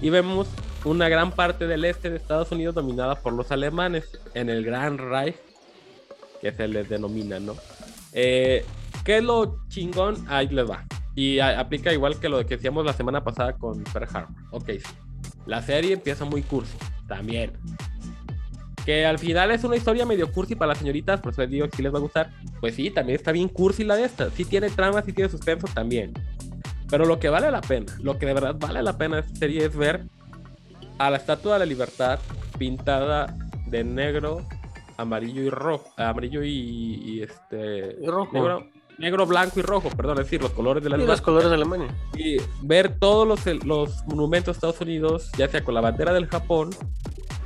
y 0.00 0.10
vemos 0.10 0.48
una 0.84 1.08
gran 1.08 1.32
parte 1.32 1.66
del 1.66 1.84
este 1.84 2.10
de 2.10 2.16
Estados 2.16 2.52
Unidos 2.52 2.74
dominada 2.74 3.16
por 3.16 3.32
los 3.32 3.50
alemanes 3.50 4.18
en 4.34 4.48
el 4.48 4.64
Gran 4.64 4.98
Reich, 4.98 5.36
que 6.40 6.52
se 6.52 6.68
les 6.68 6.88
denomina, 6.88 7.40
¿no? 7.40 7.56
Eh, 8.12 8.64
¿Qué 9.04 9.18
es 9.18 9.24
lo 9.24 9.60
chingón? 9.68 10.24
Ahí 10.28 10.48
les 10.48 10.68
va. 10.68 10.84
Y 11.14 11.40
aplica 11.40 11.92
igual 11.92 12.20
que 12.20 12.28
lo 12.28 12.38
que 12.46 12.56
decíamos 12.56 12.84
la 12.84 12.92
semana 12.92 13.24
pasada 13.24 13.54
con 13.54 13.82
Pearl 13.84 14.08
Harbor. 14.12 14.36
Ok, 14.52 14.70
sí. 14.70 14.94
La 15.46 15.62
serie 15.62 15.94
empieza 15.94 16.24
muy 16.24 16.42
cursi, 16.42 16.76
también. 17.08 17.52
Que 18.84 19.04
al 19.04 19.18
final 19.18 19.50
es 19.50 19.64
una 19.64 19.76
historia 19.76 20.06
medio 20.06 20.30
cursi 20.30 20.54
para 20.54 20.68
las 20.70 20.78
señoritas, 20.78 21.20
por 21.20 21.32
eso 21.32 21.42
les 21.42 21.50
digo 21.50 21.68
que 21.68 21.76
sí 21.76 21.82
les 21.82 21.92
va 21.92 21.98
a 21.98 22.02
gustar. 22.02 22.30
Pues 22.60 22.74
sí, 22.74 22.90
también 22.90 23.16
está 23.16 23.32
bien 23.32 23.48
cursi 23.48 23.82
la 23.82 23.96
de 23.96 24.04
esta. 24.04 24.30
Sí 24.30 24.44
tiene 24.44 24.70
trama, 24.70 25.02
sí 25.02 25.12
tiene 25.12 25.28
suspenso 25.28 25.66
también. 25.74 26.12
Pero 26.90 27.04
lo 27.04 27.18
que 27.18 27.28
vale 27.28 27.50
la 27.50 27.60
pena, 27.60 27.92
lo 28.02 28.18
que 28.18 28.26
de 28.26 28.34
verdad 28.34 28.56
vale 28.58 28.82
la 28.82 28.96
pena 28.96 29.16
de 29.16 29.22
esta 29.22 29.36
serie 29.36 29.64
es 29.66 29.76
ver 29.76 30.04
a 30.98 31.10
la 31.10 31.16
Estatua 31.18 31.54
de 31.54 31.58
la 31.60 31.66
Libertad 31.66 32.18
pintada 32.58 33.36
de 33.66 33.84
negro, 33.84 34.42
amarillo 34.96 35.42
y 35.42 35.50
rojo, 35.50 35.90
amarillo 35.96 36.42
y, 36.42 36.50
y 37.04 37.22
este 37.22 37.96
Y 38.02 38.06
rojo. 38.06 38.32
negro, 38.32 38.66
negro, 38.98 39.26
blanco 39.26 39.60
y 39.60 39.62
rojo, 39.62 39.90
perdón, 39.90 40.18
es 40.18 40.24
decir, 40.24 40.40
los 40.42 40.50
colores 40.52 40.82
de 40.82 40.90
la 40.90 40.96
Y 40.96 41.04
los 41.06 41.20
colores 41.20 41.48
de 41.50 41.54
Alemania. 41.54 41.88
y 42.16 42.38
ver 42.62 42.98
todos 42.98 43.28
los, 43.28 43.64
los 43.64 44.04
monumentos 44.06 44.46
de 44.54 44.56
Estados 44.56 44.80
Unidos, 44.80 45.30
ya 45.36 45.46
sea 45.48 45.62
con 45.62 45.74
la 45.74 45.80
bandera 45.82 46.12
del 46.12 46.26
Japón 46.26 46.70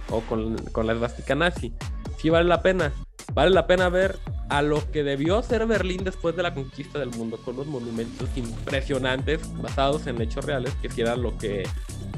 o 0.09 0.21
con, 0.21 0.57
con 0.73 0.87
la 0.87 0.93
esvástica 0.95 1.35
nazi, 1.35 1.75
sí 2.19 2.31
vale 2.31 2.49
la 2.49 2.63
pena. 2.63 2.93
Vale 3.35 3.51
la 3.51 3.67
pena 3.67 3.89
ver 3.89 4.19
a 4.49 4.61
lo 4.63 4.91
que 4.91 5.03
debió 5.03 5.43
ser 5.43 5.67
Berlín 5.67 6.05
después 6.05 6.37
de 6.37 6.43
la 6.43 6.53
conquista 6.53 6.99
del 6.99 7.11
mundo, 7.11 7.39
con 7.39 7.57
los 7.57 7.67
monumentos 7.67 8.29
impresionantes 8.37 9.41
basados 9.63 10.07
en 10.07 10.21
hechos 10.21 10.45
reales, 10.45 10.75
que 10.83 10.91
sí 10.91 11.01
era 11.01 11.17
lo 11.17 11.37
que 11.39 11.63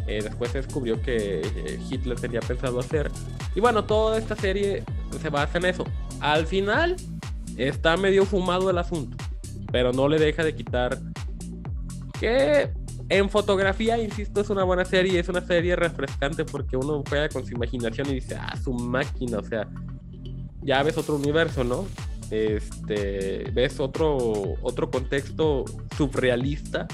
eh, 0.07 0.21
después 0.23 0.51
se 0.51 0.63
descubrió 0.63 1.01
que 1.01 1.41
eh, 1.41 1.81
Hitler 1.89 2.19
tenía 2.19 2.41
pensado 2.41 2.81
hacer. 2.81 3.11
Y 3.55 3.61
bueno, 3.61 3.85
toda 3.85 4.19
esta 4.19 4.35
serie 4.35 4.83
se 5.23 5.31
basa 5.31 5.59
en 5.59 5.67
eso. 5.67 5.85
Al 6.21 6.47
final 6.47 6.97
está 7.57 7.97
medio 7.97 8.27
fumado 8.27 8.69
el 8.69 8.79
asunto, 8.79 9.17
pero 9.71 9.93
no 9.93 10.09
le 10.09 10.19
deja 10.19 10.43
de 10.43 10.55
quitar 10.55 10.99
que 12.19 12.71
en 13.09 13.29
fotografía, 13.29 13.99
insisto, 13.99 14.41
es 14.41 14.51
una 14.51 14.65
buena 14.65 14.85
serie, 14.85 15.21
es 15.21 15.29
una 15.29 15.41
serie 15.41 15.77
refrescante 15.77 16.45
porque 16.45 16.77
uno 16.77 17.03
juega 17.09 17.29
con 17.29 17.45
su 17.45 17.55
imaginación 17.55 18.09
y 18.11 18.15
dice, 18.15 18.37
ah, 18.37 18.57
su 18.63 18.73
máquina, 18.73 19.39
o 19.39 19.45
sea, 19.45 19.69
ya 20.65 20.83
ves 20.83 20.97
otro 20.99 21.17
universo, 21.17 21.63
¿no? 21.65 21.87
Este, 22.31 23.51
ves 23.53 23.79
otro, 23.81 24.17
otro 24.63 24.91
contexto 24.91 25.65
surrealista 25.97 26.87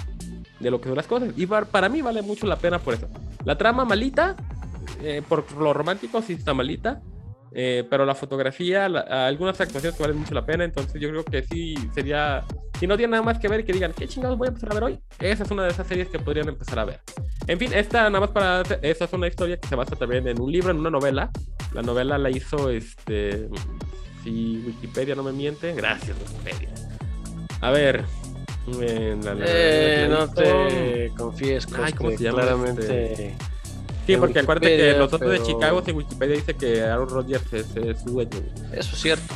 de 0.59 0.71
lo 0.71 0.81
que 0.81 0.89
son 0.89 0.97
las 0.97 1.07
cosas. 1.07 1.31
Y 1.37 1.47
para, 1.47 1.89
mí 1.89 2.03
vale 2.03 2.23
mucho 2.23 2.47
la 2.47 2.57
pena 2.57 2.79
por 2.79 2.95
eso. 2.95 3.09
La 3.45 3.57
trama 3.57 3.85
malita, 3.85 4.37
eh, 5.03 5.23
por 5.27 5.51
lo 5.53 5.73
romántico 5.73 6.21
sí 6.21 6.35
está 6.35 6.53
malita, 6.53 7.01
eh, 7.53 7.85
pero 7.89 8.05
la 8.05 8.15
fotografía, 8.15 8.89
la- 8.89 9.27
algunas 9.27 9.61
actuaciones 9.61 9.97
que 9.97 10.03
valen 10.03 10.19
mucho 10.19 10.35
la 10.35 10.45
pena, 10.45 10.65
entonces 10.65 11.01
yo 11.01 11.09
creo 11.09 11.25
que 11.25 11.43
sí 11.43 11.75
sería, 11.95 12.45
si 12.81 12.87
no 12.87 12.97
tienen 12.97 13.13
nada 13.13 13.23
más 13.23 13.39
que 13.39 13.47
ver 13.47 13.61
y 13.61 13.65
que 13.65 13.73
digan, 13.73 13.93
¿qué 13.93 14.09
chingados 14.09 14.37
voy 14.39 14.47
a 14.47 14.49
empezar 14.49 14.71
a 14.73 14.75
ver 14.75 14.83
hoy? 14.85 14.99
Esa 15.21 15.45
es 15.45 15.51
una 15.53 15.63
de 15.65 15.69
esas 15.71 15.87
series 15.87 16.09
que 16.09 16.19
podrían 16.19 16.49
empezar 16.49 16.79
a 16.79 16.85
ver. 16.87 17.01
En 17.47 17.59
fin, 17.59 17.73
esta 17.75 18.05
nada 18.11 18.21
más 18.21 18.31
para, 18.31 18.63
esa 18.83 19.05
es 19.05 19.13
una 19.13 19.29
historia 19.29 19.59
que 19.59 19.69
se 19.69 19.77
basa 19.77 19.95
también 19.97 20.27
en 20.27 20.41
un 20.41 20.51
libro, 20.51 20.71
en 20.71 20.79
una 20.81 20.91
novela. 20.91 21.31
La 21.75 21.83
novela 21.83 22.17
la 22.19 22.31
hizo, 22.31 22.71
este, 22.71 23.49
si 24.25 24.63
Wikipedia 24.67 25.15
no 25.15 25.23
me 25.23 25.33
miente, 25.33 25.73
gracias 25.75 26.17
Wikipedia. 26.19 26.71
A 27.61 27.71
ver. 27.71 28.05
eh, 28.81 29.17
la- 29.23 29.35
la- 29.35 29.45
Eh, 29.49 30.07
la 30.09 30.17
no 30.19 30.29
te 30.33 31.13
confíes, 31.17 31.67
Ay, 31.79 31.93
¿cómo 31.93 32.11
se 32.11 32.19
llama 32.25 32.43
claramente. 32.43 33.37
Sí, 34.07 34.15
en 34.15 34.21
porque 34.21 34.39
acuérdate 34.41 34.77
que 34.77 34.93
los 34.95 35.13
otros 35.13 35.31
de 35.33 35.43
Chicago, 35.43 35.83
en 35.87 35.97
Wikipedia 35.97 36.35
dice 36.37 36.55
que 36.55 36.83
Aaron 36.83 37.09
Rodgers 37.09 37.53
es, 37.53 37.77
es 37.77 38.01
su 38.01 38.11
dueño. 38.11 38.31
Eso 38.73 38.95
es 38.95 39.01
cierto. 39.03 39.35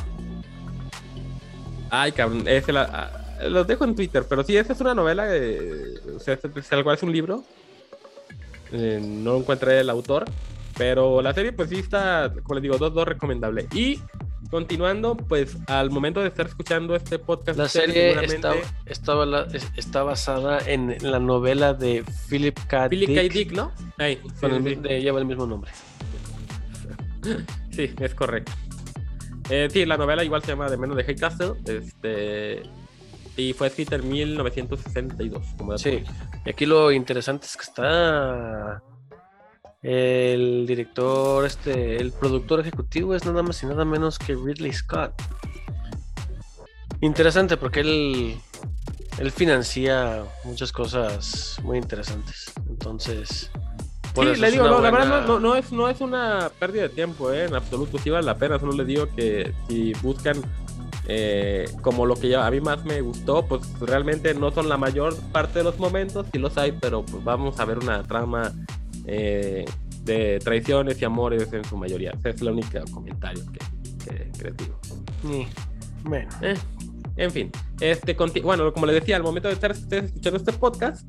Ay, 1.90 2.12
cabrón, 2.12 2.44
ese 2.48 2.72
la, 2.72 2.82
ah, 2.92 3.23
los 3.50 3.66
dejo 3.66 3.84
en 3.84 3.94
Twitter, 3.94 4.24
pero 4.28 4.42
sí, 4.44 4.56
esa 4.56 4.72
es 4.72 4.80
una 4.80 4.94
novela, 4.94 5.26
eh, 5.30 5.94
o 6.16 6.18
sea, 6.18 6.36
tal 6.38 6.82
cual 6.84 6.96
es 6.96 7.02
un 7.02 7.12
libro. 7.12 7.44
Eh, 8.72 9.00
no 9.02 9.36
encontré 9.36 9.80
el 9.80 9.90
autor, 9.90 10.24
pero 10.76 11.22
la 11.22 11.32
serie, 11.32 11.52
pues 11.52 11.68
sí 11.70 11.76
está, 11.76 12.32
como 12.42 12.54
les 12.56 12.62
digo, 12.62 12.76
dos, 12.78 12.92
dos 12.92 13.06
recomendable. 13.06 13.66
Y 13.72 14.00
continuando, 14.50 15.16
pues 15.16 15.56
al 15.66 15.90
momento 15.90 16.20
de 16.20 16.28
estar 16.28 16.46
escuchando 16.46 16.94
este 16.96 17.18
podcast, 17.18 17.58
La 17.58 17.68
serie 17.68 18.10
está, 18.10 18.20
seguramente- 18.28 18.68
está, 18.86 19.14
bala- 19.14 19.46
es- 19.52 19.70
está 19.76 20.02
basada 20.02 20.58
en 20.66 20.96
la 21.00 21.18
novela 21.18 21.74
de 21.74 22.04
Philip 22.28 22.58
K. 22.68 22.88
Philip 22.88 23.14
K. 23.14 23.20
Dick, 23.22 23.32
Dick, 23.32 23.52
¿no? 23.52 23.72
Ey, 23.98 24.16
sí, 24.22 24.30
con 24.40 24.52
el 24.54 24.64
sí, 24.64 24.74
de- 24.80 25.00
lleva 25.02 25.18
el 25.20 25.26
mismo 25.26 25.46
nombre. 25.46 25.70
Sí, 27.70 27.90
es 27.98 28.14
correcto. 28.14 28.52
Eh, 29.50 29.68
sí, 29.70 29.84
la 29.84 29.96
novela 29.96 30.22
igual 30.24 30.42
se 30.42 30.48
llama 30.48 30.70
De 30.70 30.76
menos 30.76 30.96
de 30.96 31.04
High 31.04 31.16
Castle. 31.16 31.52
Este, 31.66 32.62
y 33.36 33.52
fue 33.52 33.68
escrita 33.68 33.96
en 33.96 34.08
1962. 34.08 35.46
Como 35.56 35.76
Sí. 35.78 36.02
Y 36.44 36.50
aquí 36.50 36.66
lo 36.66 36.92
interesante 36.92 37.46
es 37.46 37.56
que 37.56 37.62
está 37.62 38.82
el 39.82 40.66
director, 40.66 41.44
este, 41.44 41.96
el 41.96 42.12
productor 42.12 42.60
ejecutivo 42.60 43.14
es 43.14 43.24
nada 43.26 43.42
más 43.42 43.62
y 43.62 43.66
nada 43.66 43.84
menos 43.84 44.18
que 44.18 44.34
Ridley 44.34 44.72
Scott. 44.72 45.12
Interesante 47.00 47.56
porque 47.58 47.80
él, 47.80 48.36
él 49.18 49.30
financia 49.30 50.24
muchas 50.44 50.72
cosas 50.72 51.58
muy 51.62 51.76
interesantes. 51.76 52.52
Entonces, 52.68 53.50
Sí, 54.14 54.40
le 54.40 54.50
digo, 54.52 54.68
no, 54.68 54.80
la 54.80 54.92
verdad 54.92 55.26
no, 55.26 55.26
no, 55.26 55.40
no 55.40 55.56
es, 55.56 55.72
no 55.72 55.88
es 55.88 56.00
una 56.00 56.48
pérdida 56.60 56.82
de 56.82 56.88
tiempo, 56.90 57.32
eh, 57.32 57.46
en 57.46 57.54
absoluto. 57.54 57.98
Sí 57.98 58.10
vale 58.10 58.24
la 58.24 58.38
pena. 58.38 58.60
Solo 58.60 58.72
les 58.72 58.86
digo 58.86 59.08
que 59.14 59.52
si 59.68 59.92
buscan 59.94 60.40
eh, 61.06 61.66
como 61.82 62.06
lo 62.06 62.14
que 62.16 62.34
a 62.34 62.50
mí 62.50 62.60
más 62.60 62.84
me 62.84 63.00
gustó, 63.00 63.46
pues 63.46 63.62
realmente 63.80 64.34
no 64.34 64.50
son 64.50 64.68
la 64.68 64.76
mayor 64.76 65.14
parte 65.32 65.58
de 65.58 65.64
los 65.64 65.78
momentos, 65.78 66.26
sí 66.32 66.38
los 66.38 66.56
hay, 66.56 66.72
pero 66.72 67.04
pues 67.04 67.22
vamos 67.24 67.60
a 67.60 67.64
ver 67.64 67.78
una 67.78 68.02
trama 68.02 68.52
eh, 69.06 69.64
de 70.02 70.38
traiciones 70.38 71.00
y 71.00 71.04
amores 71.04 71.52
en 71.52 71.64
su 71.64 71.76
mayoría. 71.76 72.12
Ese 72.18 72.30
es 72.30 72.40
el 72.42 72.50
único 72.50 72.68
comentario 72.90 73.42
que, 73.52 73.58
que, 74.04 74.30
que 74.32 74.44
les 74.44 74.56
digo. 74.56 74.78
Bueno, 76.04 76.28
Eh, 76.42 76.54
en 77.16 77.30
fin, 77.30 77.50
este, 77.80 78.14
bueno, 78.42 78.72
como 78.72 78.86
les 78.86 78.96
decía, 78.96 79.16
al 79.16 79.22
momento 79.22 79.48
de 79.48 79.54
estar 79.54 79.72
ustedes 79.72 80.04
escuchando 80.04 80.38
este 80.38 80.52
podcast, 80.52 81.06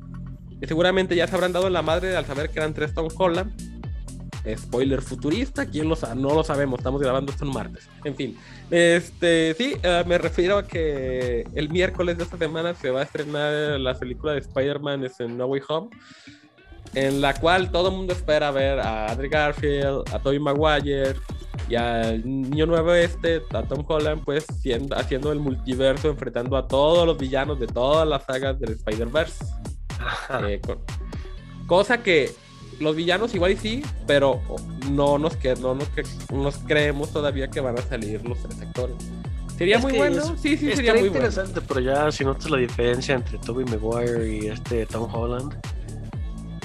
seguramente 0.62 1.16
ya 1.16 1.26
se 1.26 1.34
habrán 1.34 1.52
dado 1.52 1.68
la 1.68 1.82
madre 1.82 2.16
al 2.16 2.24
saber 2.24 2.50
que 2.50 2.58
eran 2.58 2.74
tres 2.74 2.94
Tom 2.94 3.08
Holland. 3.16 3.75
Spoiler 4.56 5.02
futurista, 5.02 5.66
¿quién 5.66 5.88
lo 5.88 5.96
sabe? 5.96 6.20
No 6.20 6.34
lo 6.34 6.44
sabemos, 6.44 6.78
estamos 6.78 7.00
grabando 7.00 7.32
esto 7.32 7.44
un 7.44 7.52
martes. 7.52 7.88
En 8.04 8.14
fin, 8.14 8.36
este, 8.70 9.54
sí, 9.54 9.76
eh, 9.82 10.04
me 10.06 10.18
refiero 10.18 10.58
a 10.58 10.66
que 10.66 11.46
el 11.54 11.68
miércoles 11.70 12.18
de 12.18 12.24
esta 12.24 12.36
semana 12.36 12.74
se 12.74 12.90
va 12.90 13.00
a 13.00 13.04
estrenar 13.04 13.80
la 13.80 13.94
película 13.94 14.32
de 14.32 14.40
Spider-Man 14.40 15.08
en 15.18 15.36
No 15.36 15.46
Way 15.46 15.62
Home, 15.68 15.90
en 16.94 17.20
la 17.20 17.34
cual 17.34 17.70
todo 17.70 17.88
el 17.88 17.96
mundo 17.96 18.12
espera 18.12 18.50
ver 18.50 18.78
a 18.80 19.10
Andrew 19.10 19.30
Garfield, 19.30 20.04
a 20.12 20.18
Tobey 20.18 20.38
Maguire, 20.38 21.14
y 21.68 21.74
al 21.74 22.24
niño 22.24 22.66
nuevo 22.66 22.94
este, 22.94 23.42
a 23.52 23.62
Tom 23.62 23.84
Holland, 23.86 24.22
pues 24.24 24.46
siendo, 24.60 24.96
haciendo 24.96 25.32
el 25.32 25.40
multiverso, 25.40 26.08
enfrentando 26.08 26.56
a 26.56 26.68
todos 26.68 27.06
los 27.06 27.18
villanos 27.18 27.58
de 27.58 27.66
todas 27.66 28.06
las 28.06 28.24
sagas 28.24 28.58
del 28.60 28.72
Spider-Verse. 28.72 29.44
Eh, 30.42 30.60
cosa 31.66 32.02
que 32.02 32.32
los 32.80 32.94
villanos 32.96 33.34
igual 33.34 33.52
y 33.52 33.56
sí, 33.56 33.82
pero 34.06 34.40
no 34.90 35.18
nos, 35.18 35.36
que, 35.36 35.54
no 35.56 35.74
nos, 35.74 35.88
que- 35.90 36.02
nos 36.32 36.58
creemos 36.58 37.10
todavía 37.12 37.48
que 37.48 37.60
van 37.60 37.78
a 37.78 37.82
salir 37.82 38.26
los 38.26 38.38
tres 38.42 38.60
actores. 38.60 38.96
Sería 39.56 39.76
Es 39.76 39.82
muy 39.82 39.92
bueno. 39.94 40.18
es- 40.22 40.40
sí, 40.40 40.56
sí, 40.56 40.72
sería 40.76 40.92
muy 40.92 41.08
bueno. 41.08 41.16
interesante, 41.16 41.60
pero 41.66 41.80
ya 41.80 42.12
si 42.12 42.24
notas 42.24 42.50
la 42.50 42.58
diferencia 42.58 43.14
entre 43.14 43.38
Toby 43.38 43.64
Maguire 43.64 44.28
y 44.36 44.46
este 44.48 44.84
Tom 44.86 45.08
Holland, 45.14 45.54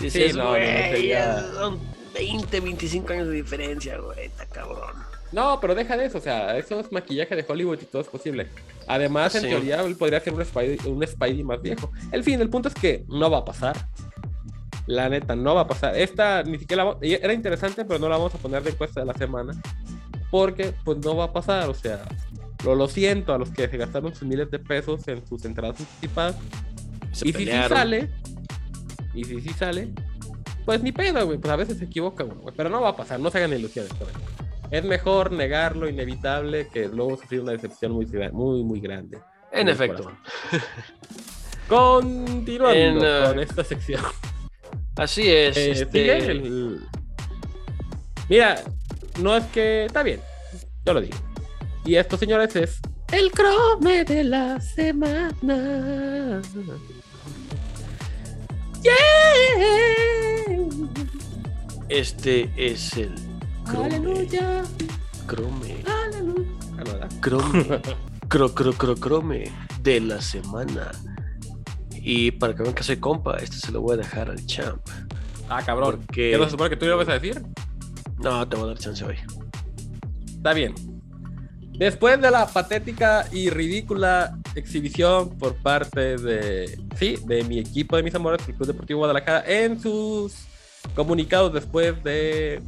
dices, 0.01 0.32
Sí, 0.32 0.38
no, 0.38 0.43
no, 0.43 0.43
no 0.45 0.49
güey, 0.57 0.91
sería- 0.91 1.41
son 1.53 1.80
20, 2.14 2.59
25 2.59 3.14
años 3.14 3.28
de 3.28 3.34
diferencia, 3.36 3.97
güey, 3.99 4.26
está 4.26 4.45
cabrón. 4.47 4.91
No, 5.32 5.59
pero 5.62 5.74
deja 5.76 5.95
de 5.95 6.07
eso, 6.07 6.18
o 6.18 6.22
sea, 6.22 6.57
eso 6.57 6.78
es 6.82 6.91
maquillaje 6.91 7.34
de 7.38 7.45
Hollywood 7.47 7.80
y 7.82 7.86
todo 7.86 8.01
es 8.01 8.09
posible. 8.09 8.47
Además, 8.88 9.34
en 9.36 9.43
Sí. 9.43 9.47
teoría, 9.47 9.82
él 9.82 9.95
podría 9.95 10.20
ser 10.20 10.34
un 10.34 10.43
Spidey, 10.43 10.78
un 10.88 11.07
Spidey 11.07 11.43
más 11.45 11.62
viejo. 11.62 11.89
El 12.12 12.26
fin, 12.26 12.41
el 12.41 12.49
punto 12.49 12.68
es 12.68 12.74
que 12.76 13.05
no 13.07 13.30
va 13.32 13.38
a 13.38 13.45
pasar. 13.45 13.88
La 14.91 15.07
neta, 15.07 15.37
no 15.37 15.55
va 15.55 15.61
a 15.61 15.67
pasar. 15.67 15.95
Esta 15.97 16.43
ni 16.43 16.59
siquiera 16.59 16.83
la 16.83 16.97
era 17.01 17.33
interesante, 17.33 17.85
pero 17.85 17.97
no 17.97 18.09
la 18.09 18.17
vamos 18.17 18.35
a 18.35 18.37
poner 18.37 18.61
de 18.61 18.71
encuesta 18.71 18.99
de 18.99 19.05
la 19.05 19.13
semana. 19.13 19.53
Porque, 20.29 20.73
pues, 20.83 20.97
no 20.97 21.15
va 21.15 21.25
a 21.25 21.33
pasar. 21.33 21.69
O 21.69 21.73
sea, 21.73 22.03
lo, 22.65 22.75
lo 22.75 22.89
siento 22.89 23.33
a 23.33 23.37
los 23.37 23.51
que 23.51 23.69
se 23.69 23.77
gastaron 23.77 24.13
sus 24.13 24.27
miles 24.27 24.51
de 24.51 24.59
pesos 24.59 25.07
en 25.07 25.25
sus 25.25 25.45
entradas 25.45 25.79
anticipadas. 25.79 26.35
Se 27.13 27.25
y 27.25 27.31
si 27.31 27.39
sí 27.39 27.45
pelearon. 27.45 27.77
sale, 27.77 28.09
y 29.13 29.23
si 29.23 29.39
sí 29.39 29.49
sale, 29.49 29.93
pues 30.65 30.83
ni 30.83 30.91
pedo, 30.91 31.25
güey. 31.25 31.37
Pues 31.37 31.53
a 31.53 31.55
veces 31.55 31.77
se 31.77 31.85
equivoca 31.85 32.25
uno, 32.25 32.35
güey. 32.41 32.53
Pero 32.55 32.69
no 32.69 32.81
va 32.81 32.89
a 32.89 32.95
pasar, 32.97 33.17
no 33.17 33.31
se 33.31 33.37
hagan 33.37 33.53
ilusiones 33.53 33.93
eso. 33.93 34.07
Es 34.71 34.83
mejor 34.83 35.31
negar 35.31 35.77
lo 35.77 35.87
inevitable 35.87 36.67
que 36.67 36.89
luego 36.89 37.15
sufrir 37.15 37.39
una 37.41 37.53
decepción 37.53 37.93
muy, 37.93 38.05
muy, 38.33 38.61
muy 38.63 38.81
grande. 38.81 39.19
En 39.53 39.67
en 39.67 39.69
efecto. 39.69 40.11
Continuando 41.69 42.73
En, 42.73 42.97
uh, 42.97 43.29
con 43.29 43.39
esta 43.39 43.63
sección. 43.63 44.01
Así 44.95 45.27
es. 45.29 45.57
Eh, 45.57 45.71
este, 45.71 46.31
el- 46.31 46.79
Mira, 48.29 48.61
no 49.19 49.35
es 49.35 49.45
que. 49.47 49.85
Está 49.85 50.03
bien, 50.03 50.19
yo 50.85 50.93
lo 50.93 51.01
digo. 51.01 51.17
Y 51.85 51.95
esto, 51.95 52.17
señores, 52.17 52.55
es 52.55 52.79
el 53.11 53.31
crome 53.31 54.03
de 54.05 54.23
la 54.23 54.59
semana. 54.61 56.41
Yeah. 58.83 58.93
Este 61.89 62.49
es 62.55 62.93
el 62.97 63.13
crome, 63.65 63.95
Aleluya, 63.95 64.63
crome, 65.27 65.83
aleluya. 65.85 67.09
Crome, 67.19 67.65
cro, 68.27 68.53
cro, 68.55 68.73
cro, 68.73 68.95
crome 68.95 69.51
de 69.81 69.99
la 69.99 70.21
semana. 70.21 70.91
Y 72.04 72.32
para 72.32 72.56
que 72.56 72.64
vean 72.64 72.74
que 72.76 72.84
soy 72.84 72.97
compa, 72.97 73.38
este 73.38 73.58
se 73.58 73.72
lo 73.72 73.82
voy 73.82 73.93
a 73.93 73.97
dejar 73.97 74.30
al 74.30 74.43
champ. 74.45 74.82
Ah, 75.49 75.62
cabrón. 75.66 76.02
Porque- 76.06 76.32
¿Qué 76.32 76.38
no 76.38 76.45
se 76.45 76.52
supone 76.52 76.70
que 76.70 76.78
tú 76.78 76.86
lo 76.88 76.97
vas 76.97 77.08
a 77.10 77.14
decir? 77.20 77.41
No, 78.20 78.47
te 78.47 78.56
voy 78.56 78.66
a 78.66 78.68
dar 78.70 78.78
chance 78.80 79.04
hoy. 79.06 79.18
Está 80.26 80.54
bien. 80.54 80.74
Después 81.78 82.22
de 82.22 82.30
la 82.30 82.47
patética 82.47 83.28
y 83.32 83.49
ridícula 83.49 84.38
exhibición 84.56 85.38
por 85.38 85.56
parte 85.56 86.18
de, 86.18 86.80
sí, 86.95 87.18
de 87.26 87.43
mi 87.43 87.58
equipo 87.60 87.95
de 87.97 88.04
mis 88.04 88.14
amores, 88.14 88.47
el 88.47 88.56
Club 88.56 88.68
Deportivo 88.68 88.99
Guadalajara, 88.99 89.43
en 89.47 89.80
sus 89.80 90.45
comunicados 90.95 91.52
después 91.54 92.04
de, 92.04 92.62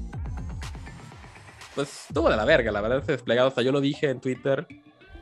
pues, 1.75 2.05
estuvo 2.09 2.29
de 2.29 2.37
la 2.37 2.45
verga, 2.45 2.71
la 2.71 2.81
verdad, 2.81 2.99
ese 2.99 3.11
desplegado, 3.13 3.47
hasta 3.49 3.61
yo 3.61 3.71
lo 3.71 3.81
dije 3.81 4.09
en 4.09 4.19
Twitter, 4.19 4.65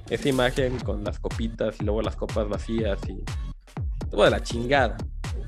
esa 0.10 0.30
imagen 0.30 0.78
con 0.80 1.04
las 1.04 1.20
copitas 1.20 1.76
y 1.80 1.84
luego 1.84 2.02
las 2.02 2.16
copas 2.16 2.48
vacías 2.48 3.00
y 3.10 3.24
estuvo 4.12 4.26
de 4.26 4.30
la 4.32 4.44
chingada. 4.44 4.98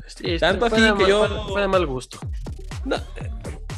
Sí, 0.07 0.37
Tanto 0.39 0.69
fue 0.69 0.77
así 0.79 0.87
que 0.87 0.93
mal- 1.03 1.07
yo- 1.09 1.27
fue- 1.27 1.51
fue 1.53 1.61
de 1.61 1.67
mal 1.67 1.85
gusto. 1.85 2.17
No, 2.85 2.95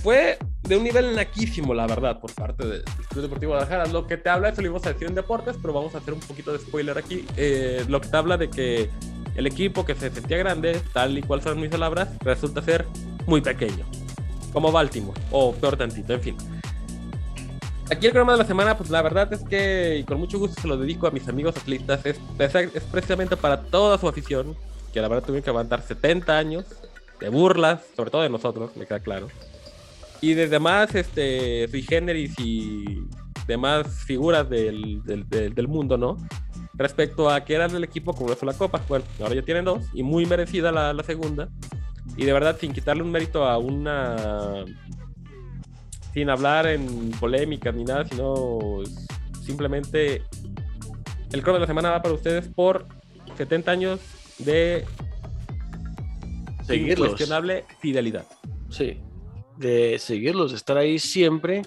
fue 0.04 0.38
de 0.64 0.78
un 0.78 0.84
nivel 0.84 1.16
naquísimo, 1.16 1.74
la 1.74 1.88
verdad, 1.88 2.20
por 2.20 2.32
parte 2.34 2.66
del 2.68 2.84
Club 3.10 3.24
Deportivo 3.24 3.54
Guadalajara. 3.54 3.88
Lo 3.88 4.06
que 4.06 4.18
te 4.18 4.30
habla, 4.30 4.50
eso 4.50 4.62
lo 4.62 4.68
íbamos 4.68 4.86
a 4.86 4.94
decir 4.94 5.08
en 5.08 5.16
deportes, 5.16 5.56
pero 5.62 5.74
vamos 5.74 5.96
a 5.96 5.98
hacer 6.00 6.14
un 6.14 6.20
poquito 6.20 6.52
de 6.54 6.60
spoiler 6.60 6.98
aquí. 6.98 7.26
Eh, 7.36 7.84
lo 7.88 8.00
que 8.02 8.10
te 8.10 8.18
habla 8.18 8.38
de 8.38 8.50
que 8.50 8.90
el 9.36 9.48
equipo 9.48 9.86
que 9.86 9.96
se 9.96 10.10
sentía 10.12 10.38
grande, 10.38 10.82
tal 10.94 11.18
y 11.18 11.22
cual 11.24 11.42
son 11.42 11.60
mis 11.60 11.70
palabras, 11.70 12.10
resulta 12.22 12.62
ser 12.62 12.86
muy 13.26 13.42
pequeño. 13.42 13.86
Como 14.54 14.72
Baltimore, 14.72 15.20
o 15.32 15.52
peor 15.54 15.78
tantito, 15.78 16.14
en 16.14 16.22
fin. 16.22 16.38
Aquí 17.92 18.08
el 18.08 18.12
programa 18.14 18.32
de 18.34 18.38
la 18.40 18.46
semana, 18.46 18.78
pues 18.78 18.90
la 18.90 19.02
verdad 19.04 19.32
es 19.34 19.44
que, 19.44 19.98
y 20.00 20.04
con 20.04 20.18
mucho 20.20 20.40
gusto 20.40 20.60
se 20.60 20.68
lo 20.68 20.76
dedico 20.78 21.06
a 21.06 21.12
mis 21.12 21.28
amigos 21.28 21.56
atletas, 21.58 22.04
es, 22.06 22.18
es 22.40 22.84
precisamente 22.84 23.38
para 23.38 23.62
toda 23.62 23.98
su 24.00 24.08
afición, 24.08 24.56
que 24.96 25.02
la 25.02 25.10
verdad 25.10 25.26
tuvieron 25.26 25.44
que 25.44 25.50
aguantar 25.50 25.82
70 25.82 26.38
años 26.38 26.66
de 27.20 27.28
burlas, 27.28 27.82
sobre 27.98 28.12
todo 28.12 28.22
de 28.22 28.30
nosotros, 28.30 28.72
me 28.78 28.86
queda 28.86 29.02
claro. 29.02 29.28
Y 30.22 30.36
de 30.36 30.48
demás, 30.48 30.96
este, 30.96 31.68
sui 31.68 31.82
generis 31.82 32.34
y 32.40 32.86
demás 33.46 33.88
figuras 34.06 34.50
del, 34.50 35.04
del, 35.04 35.28
del- 35.28 35.54
del 35.54 35.68
mundo, 35.68 35.98
¿no? 35.98 36.16
Respecto 36.76 37.30
a 37.30 37.44
que 37.44 37.56
eran 37.56 37.74
del 37.74 37.84
equipo 37.84 38.14
con 38.14 38.28
una 38.28 38.36
sola 38.38 38.54
copa. 38.54 38.82
Bueno, 38.88 39.04
ahora 39.22 39.36
ya 39.36 39.42
tienen 39.42 39.66
dos 39.66 39.86
y 39.94 40.02
muy 40.02 40.26
merecida 40.26 40.72
la, 40.72 40.94
la 40.94 41.04
segunda. 41.04 41.50
Y 42.16 42.24
de 42.24 42.32
verdad, 42.32 42.58
sin 42.58 42.72
quitarle 42.72 43.04
un 43.04 43.12
mérito 43.12 43.44
a 43.44 43.58
una. 43.58 44.64
Sin 46.14 46.30
hablar 46.30 46.68
en 46.68 47.12
polémicas 47.20 47.76
ni 47.76 47.84
nada, 47.84 48.06
sino 48.06 48.80
simplemente 49.46 50.24
el 51.34 51.42
crono 51.42 51.56
de 51.56 51.62
la 51.62 51.68
semana 51.68 51.92
va 51.92 52.02
para 52.02 52.16
ustedes 52.16 52.48
por 52.48 52.86
70 53.38 53.70
años 53.72 54.00
de 54.40 54.86
Seguirlos. 56.66 57.08
incuestionable 57.08 57.66
fidelidad. 57.80 58.26
Sí. 58.70 59.00
De 59.58 59.98
seguirlos, 60.00 60.52
de 60.52 60.58
estar 60.58 60.78
ahí 60.78 61.00
siempre. 61.00 61.62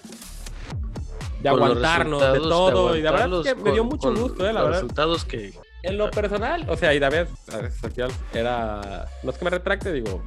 De 1.41 1.49
aguantarnos, 1.49 2.21
de 2.33 2.39
todo. 2.39 2.95
y 2.97 3.01
la 3.01 3.11
verdad 3.11 3.41
es 3.45 3.53
que 3.53 3.61
me 3.61 3.71
dio 3.71 3.83
mucho 3.85 4.09
con 4.09 4.19
gusto, 4.21 4.43
eh, 4.47 4.53
la 4.53 4.59
los 4.61 4.69
verdad. 4.69 4.81
resultados 4.81 5.25
que. 5.25 5.53
En 5.81 5.97
lo 5.97 6.11
personal, 6.11 6.65
o 6.69 6.75
sea, 6.75 6.93
y 6.93 6.99
David, 6.99 7.27
a 7.53 7.55
al 7.57 7.71
final 7.71 8.11
era. 8.33 9.07
No 9.23 9.31
es 9.31 9.37
que 9.37 9.45
me 9.45 9.51
retracte, 9.51 9.93
digo. 9.93 10.21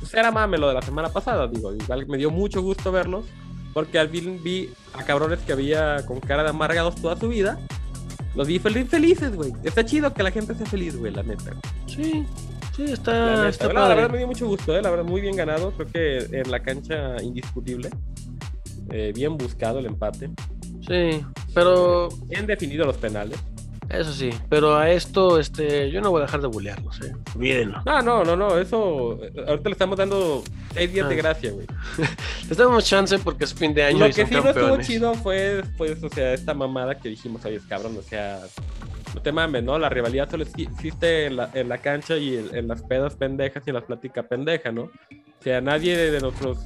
Pues 0.00 0.12
era 0.14 0.32
mame 0.32 0.58
lo 0.58 0.68
de 0.68 0.74
la 0.74 0.82
semana 0.82 1.08
pasada, 1.10 1.46
digo. 1.46 1.72
Igual 1.72 2.06
me 2.08 2.18
dio 2.18 2.30
mucho 2.30 2.60
gusto 2.62 2.90
verlos. 2.90 3.24
Porque 3.72 3.98
al 3.98 4.08
fin 4.08 4.42
vi 4.42 4.70
a 4.94 5.04
cabrones 5.04 5.38
que 5.40 5.52
había 5.52 6.04
con 6.06 6.18
cara 6.18 6.42
de 6.42 6.48
amargados 6.48 6.96
toda 6.96 7.16
su 7.16 7.28
vida. 7.28 7.60
Los 8.38 8.46
vi 8.46 8.60
fel- 8.60 8.86
felices, 8.86 9.34
güey. 9.34 9.52
Está 9.64 9.84
chido 9.84 10.14
que 10.14 10.22
la 10.22 10.30
gente 10.30 10.54
sea 10.54 10.64
feliz, 10.64 10.96
güey, 10.96 11.12
la 11.12 11.24
neta. 11.24 11.50
Sí, 11.86 12.24
sí, 12.76 12.86
La, 12.86 12.92
está, 12.94 13.12
neta. 13.12 13.42
Ah, 13.42 13.48
está 13.48 13.66
No, 13.72 13.80
la 13.80 13.88
verdad 13.96 14.10
me 14.12 14.18
dio 14.18 14.28
mucho 14.28 14.46
gusto, 14.46 14.76
eh. 14.76 14.80
La 14.80 14.90
verdad, 14.90 15.04
muy 15.04 15.20
bien 15.20 15.34
ganado. 15.34 15.72
Creo 15.72 15.88
que 15.88 16.38
en 16.38 16.48
la 16.48 16.60
cancha 16.62 17.20
indiscutible. 17.20 17.90
Eh, 18.90 19.12
bien 19.12 19.36
buscado 19.36 19.80
el 19.80 19.86
empate. 19.86 20.30
Sí, 20.86 21.20
pero 21.52 22.08
Bien 22.28 22.46
definido 22.46 22.86
los 22.86 22.96
penales. 22.96 23.40
Eso 23.90 24.12
sí, 24.12 24.30
pero 24.48 24.76
a 24.76 24.90
esto, 24.90 25.38
este, 25.38 25.90
yo 25.90 26.00
no 26.00 26.10
voy 26.10 26.20
a 26.20 26.26
dejar 26.26 26.40
de 26.42 26.46
bulearlos, 26.48 27.00
eh. 27.00 27.12
Olvídenlo. 27.34 27.80
No, 27.86 28.02
no, 28.02 28.24
no, 28.24 28.36
no, 28.36 28.58
eso. 28.58 29.18
Ahorita 29.46 29.68
le 29.68 29.72
estamos 29.72 29.96
dando 29.98 30.42
seis 30.74 30.92
días 30.92 31.08
de 31.08 31.14
Ah. 31.14 31.18
gracia, 31.18 31.50
güey. 31.52 31.66
Les 32.48 32.56
damos 32.58 32.84
chance 32.84 33.18
porque 33.18 33.44
es 33.44 33.54
fin 33.54 33.72
de 33.74 33.84
año 33.84 33.98
Lo 34.00 34.06
y 34.08 34.12
que 34.12 34.26
sí 34.26 34.34
no 34.34 34.48
estuvo 34.48 34.76
chido 34.82 35.14
fue, 35.14 35.62
pues, 35.76 36.02
o 36.02 36.08
sea, 36.08 36.32
esta 36.34 36.54
mamada 36.54 36.94
que 36.98 37.08
dijimos, 37.08 37.44
oye, 37.44 37.60
cabrón, 37.68 37.96
o 37.98 38.02
sea, 38.02 38.40
no 39.14 39.22
te 39.22 39.32
mames, 39.32 39.62
¿no? 39.64 39.78
La 39.78 39.88
rivalidad 39.88 40.30
solo 40.30 40.44
exi- 40.44 40.70
existe 40.70 41.26
en 41.26 41.36
la, 41.36 41.50
en 41.54 41.68
la 41.68 41.78
cancha 41.78 42.16
y 42.18 42.36
en, 42.36 42.54
en 42.54 42.68
las 42.68 42.82
pedas 42.82 43.16
pendejas 43.16 43.62
y 43.66 43.70
en 43.70 43.74
las 43.74 43.84
pláticas 43.84 44.26
pendejas, 44.26 44.72
¿no? 44.74 44.82
O 44.82 45.42
sea, 45.42 45.60
nadie 45.62 45.96
de, 45.96 46.10
de 46.10 46.20
nuestros 46.20 46.58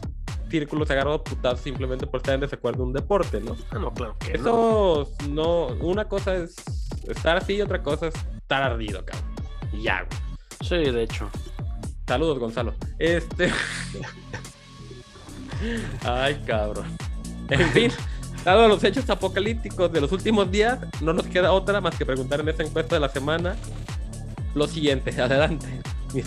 círculos 0.51 0.87
se 0.89 0.93
agarró 0.95 1.23
putazos 1.23 1.61
simplemente 1.61 2.07
por 2.07 2.19
estar 2.19 2.35
en 2.35 2.41
desacuerdo 2.41 2.83
en 2.83 2.89
un 2.89 2.93
deporte, 2.93 3.41
¿no? 3.41 3.57
Ah, 3.71 3.79
no, 3.79 3.95
claro 3.95 4.17
que 4.19 4.33
no. 4.33 4.35
Eso 4.35 5.11
no, 5.31 5.67
una 5.81 6.07
cosa 6.09 6.35
es 6.37 6.57
estar 7.09 7.37
así 7.37 7.55
y 7.55 7.63
otra 7.63 7.83
cosa 7.83 8.09
es 8.09 8.15
estar 8.37 8.63
ardido, 8.63 9.05
cabrón. 9.05 9.25
Y 9.73 9.83
ya, 9.83 10.03
güey. 10.03 10.19
Sí, 10.61 10.77
de 10.91 11.03
hecho. 11.03 11.29
Saludos, 12.07 12.39
Gonzalo. 12.39 12.75
Este. 12.99 13.53
Ay, 16.05 16.43
cabrón. 16.47 16.87
En 17.49 17.69
fin, 17.71 17.91
dado 18.45 18.69
los 18.69 18.83
hechos 18.85 19.09
apocalípticos 19.11 19.93
de 19.93 20.01
los 20.01 20.13
últimos 20.13 20.51
días, 20.51 20.79
no 21.01 21.13
nos 21.13 21.27
queda 21.27 21.53
otra 21.53 21.81
más 21.81 21.97
que 21.97 22.07
preguntar 22.07 22.41
en 22.41 22.49
esta 22.49 22.63
encuesta 22.63 22.97
de 22.97 23.01
la 23.01 23.09
semana 23.09 23.57
lo 24.55 24.67
siguiente. 24.67 25.11
Adelante. 25.21 25.81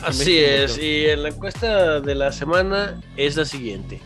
Así 0.03 0.39
es, 0.39 0.79
y 0.79 1.05
en 1.05 1.23
la 1.23 1.29
encuesta 1.29 1.99
de 1.99 2.15
la 2.15 2.31
semana 2.31 2.99
es 3.17 3.35
la 3.35 3.45
siguiente. 3.45 4.01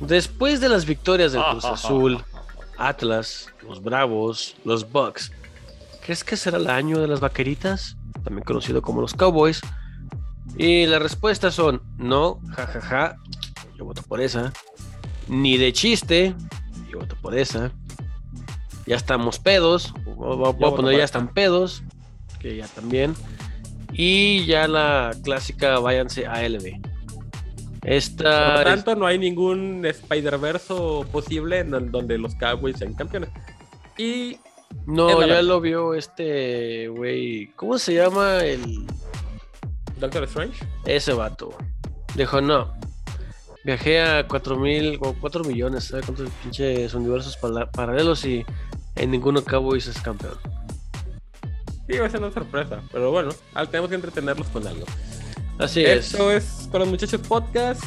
Después 0.00 0.60
de 0.60 0.70
las 0.70 0.86
victorias 0.86 1.32
del 1.32 1.42
Cruz 1.42 1.64
Azul, 1.66 2.24
Atlas, 2.78 3.48
los 3.66 3.82
Bravos, 3.82 4.56
los 4.64 4.90
Bucks, 4.90 5.32
¿crees 6.04 6.24
que 6.24 6.36
será 6.36 6.58
el 6.58 6.68
año 6.68 7.00
de 7.00 7.08
las 7.08 7.20
vaqueritas? 7.20 7.96
También 8.24 8.44
conocido 8.44 8.82
como 8.82 9.00
los 9.00 9.14
Cowboys. 9.14 9.60
Y 10.56 10.86
las 10.86 11.02
respuestas 11.02 11.54
son 11.54 11.82
no, 11.98 12.40
jajaja, 12.54 13.16
yo 13.76 13.84
voto 13.84 14.02
por 14.02 14.20
esa. 14.20 14.52
Ni 15.28 15.56
de 15.58 15.72
chiste, 15.72 16.34
yo 16.90 17.00
voto 17.00 17.16
por 17.20 17.36
esa. 17.36 17.72
Ya 18.86 18.96
estamos 18.96 19.38
pedos, 19.38 19.92
voy 20.04 20.48
a 20.48 20.76
poner 20.76 20.96
ya 20.96 21.04
están 21.04 21.34
pedos, 21.34 21.82
que 22.38 22.56
ya 22.56 22.68
también. 22.68 23.14
Y 23.92 24.46
ya 24.46 24.68
la 24.68 25.12
clásica, 25.24 25.78
váyanse 25.80 26.26
a 26.26 26.48
LB. 26.48 26.85
Por 27.86 27.92
Esta 27.94 28.56
lo 28.58 28.64
tanto, 28.64 28.96
no 28.96 29.06
hay 29.06 29.16
ningún 29.16 29.84
Spider-Verse 29.86 30.74
posible 31.12 31.60
en 31.60 31.70
don- 31.70 31.92
donde 31.92 32.18
los 32.18 32.34
Cowboys 32.34 32.76
sean 32.78 32.94
campeones. 32.94 33.30
Y 33.96 34.38
No, 34.86 35.08
Es 35.08 35.14
ya 35.14 35.26
verdad. 35.26 35.42
lo 35.44 35.60
vio 35.60 35.94
este 35.94 36.88
güey. 36.88 37.46
¿Cómo 37.54 37.78
se 37.78 37.94
llama 37.94 38.38
el 38.40 38.84
Doctor 40.00 40.24
Strange. 40.24 40.64
ese 40.84 41.12
vato? 41.12 41.56
Dijo, 42.16 42.40
no. 42.40 42.74
Viajé 43.64 44.00
a 44.02 44.26
4 44.26 44.56
mil 44.58 44.98
o 45.00 45.14
4 45.20 45.44
millones, 45.44 45.84
¿sabes 45.84 46.06
cuántos 46.06 46.28
pinches 46.42 46.92
universos 46.94 47.38
paralelos 47.72 48.24
y 48.24 48.44
en 48.96 49.10
ninguno 49.12 49.42
cabo 49.44 49.76
hice 49.76 49.92
campeón? 50.02 50.34
Sí, 51.88 51.98
va 51.98 52.06
a 52.06 52.10
ser 52.10 52.20
una 52.20 52.32
sorpresa. 52.32 52.80
Pero 52.92 53.12
bueno, 53.12 53.30
tenemos 53.70 53.88
que 53.88 53.94
entretenerlos 53.96 54.48
con 54.48 54.66
algo. 54.66 54.86
Así 55.58 55.82
es. 55.82 56.12
Esto 56.12 56.30
es 56.30 56.68
con 56.70 56.80
los 56.80 56.88
muchachos 56.88 57.20
podcast. 57.26 57.82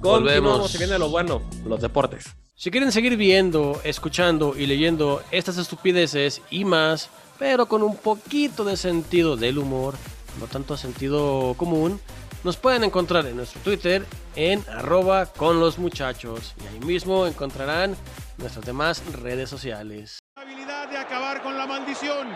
Volvemos. 0.00 0.52
Continuamos, 0.52 0.70
se 0.70 0.78
viene 0.78 0.98
lo 0.98 1.10
bueno, 1.10 1.42
los 1.66 1.80
deportes. 1.80 2.24
Si 2.54 2.70
quieren 2.70 2.92
seguir 2.92 3.16
viendo, 3.16 3.80
escuchando 3.84 4.54
y 4.56 4.66
leyendo 4.66 5.22
estas 5.30 5.58
estupideces 5.58 6.40
y 6.50 6.64
más, 6.64 7.10
pero 7.38 7.66
con 7.66 7.82
un 7.82 7.96
poquito 7.96 8.64
de 8.64 8.76
sentido 8.76 9.36
del 9.36 9.58
humor, 9.58 9.94
no 10.40 10.46
tanto 10.46 10.76
sentido 10.76 11.54
común, 11.58 12.00
nos 12.42 12.56
pueden 12.56 12.84
encontrar 12.84 13.26
en 13.26 13.36
nuestro 13.36 13.60
Twitter 13.62 14.06
en 14.36 14.64
arroba 14.68 15.26
con 15.26 15.60
los 15.60 15.78
muchachos 15.78 16.54
y 16.62 16.74
ahí 16.74 16.80
mismo 16.80 17.26
encontrarán 17.26 17.96
nuestras 18.38 18.64
demás 18.64 19.02
redes 19.12 19.50
sociales. 19.50 20.18
habilidad 20.36 20.88
de 20.88 20.96
acabar 20.96 21.42
con 21.42 21.56
la 21.56 21.66
maldición. 21.66 22.28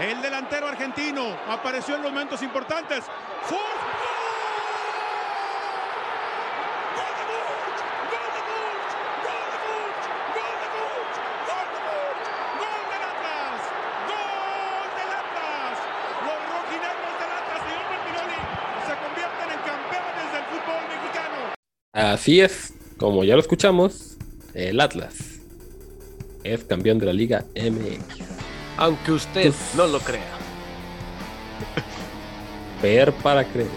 El 0.00 0.22
delantero 0.22 0.66
argentino 0.66 1.36
apareció 1.48 1.96
en 1.96 2.02
momentos 2.02 2.42
importantes. 2.42 3.04
Los 20.14 20.32
del 20.32 20.44
fútbol 20.44 20.82
mexicano. 20.88 21.54
Así 21.92 22.40
es, 22.40 22.74
como 22.96 23.24
ya 23.24 23.34
lo 23.34 23.40
escuchamos, 23.40 24.16
el 24.54 24.80
Atlas 24.80 25.40
es 26.44 26.64
campeón 26.64 26.98
de 26.98 27.06
la 27.06 27.12
Liga 27.12 27.44
MX. 27.54 28.21
Aunque 28.76 29.12
usted 29.12 29.52
no 29.76 29.86
lo 29.86 30.00
crea. 30.00 30.22
Ver 32.82 33.12
para 33.12 33.44
creer. 33.44 33.68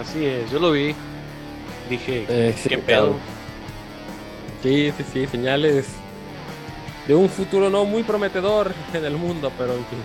Así 0.00 0.24
es, 0.24 0.50
yo 0.50 0.58
lo 0.58 0.72
vi. 0.72 0.94
Dije, 1.88 2.26
Eh, 2.28 2.54
sí, 2.56 2.68
¿qué 2.68 2.78
pedo? 2.78 3.16
Sí, 4.62 4.92
sí, 4.96 5.04
sí, 5.12 5.26
señales 5.26 5.86
de 7.06 7.14
un 7.14 7.28
futuro 7.28 7.70
no 7.70 7.84
muy 7.84 8.02
prometedor 8.02 8.72
en 8.92 9.04
el 9.04 9.16
mundo, 9.16 9.50
pero 9.56 9.72
en 9.72 9.84
fin. 9.86 9.98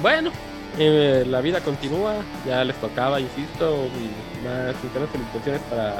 Bueno, 0.00 0.30
eh, 0.78 1.24
la 1.26 1.40
vida 1.40 1.60
continúa, 1.60 2.14
ya 2.46 2.64
les 2.64 2.76
tocaba, 2.76 3.20
insisto, 3.20 3.86
y 3.86 4.44
más 4.46 4.76
sinceras 4.80 5.10
felicitaciones 5.10 5.60
para, 5.68 5.94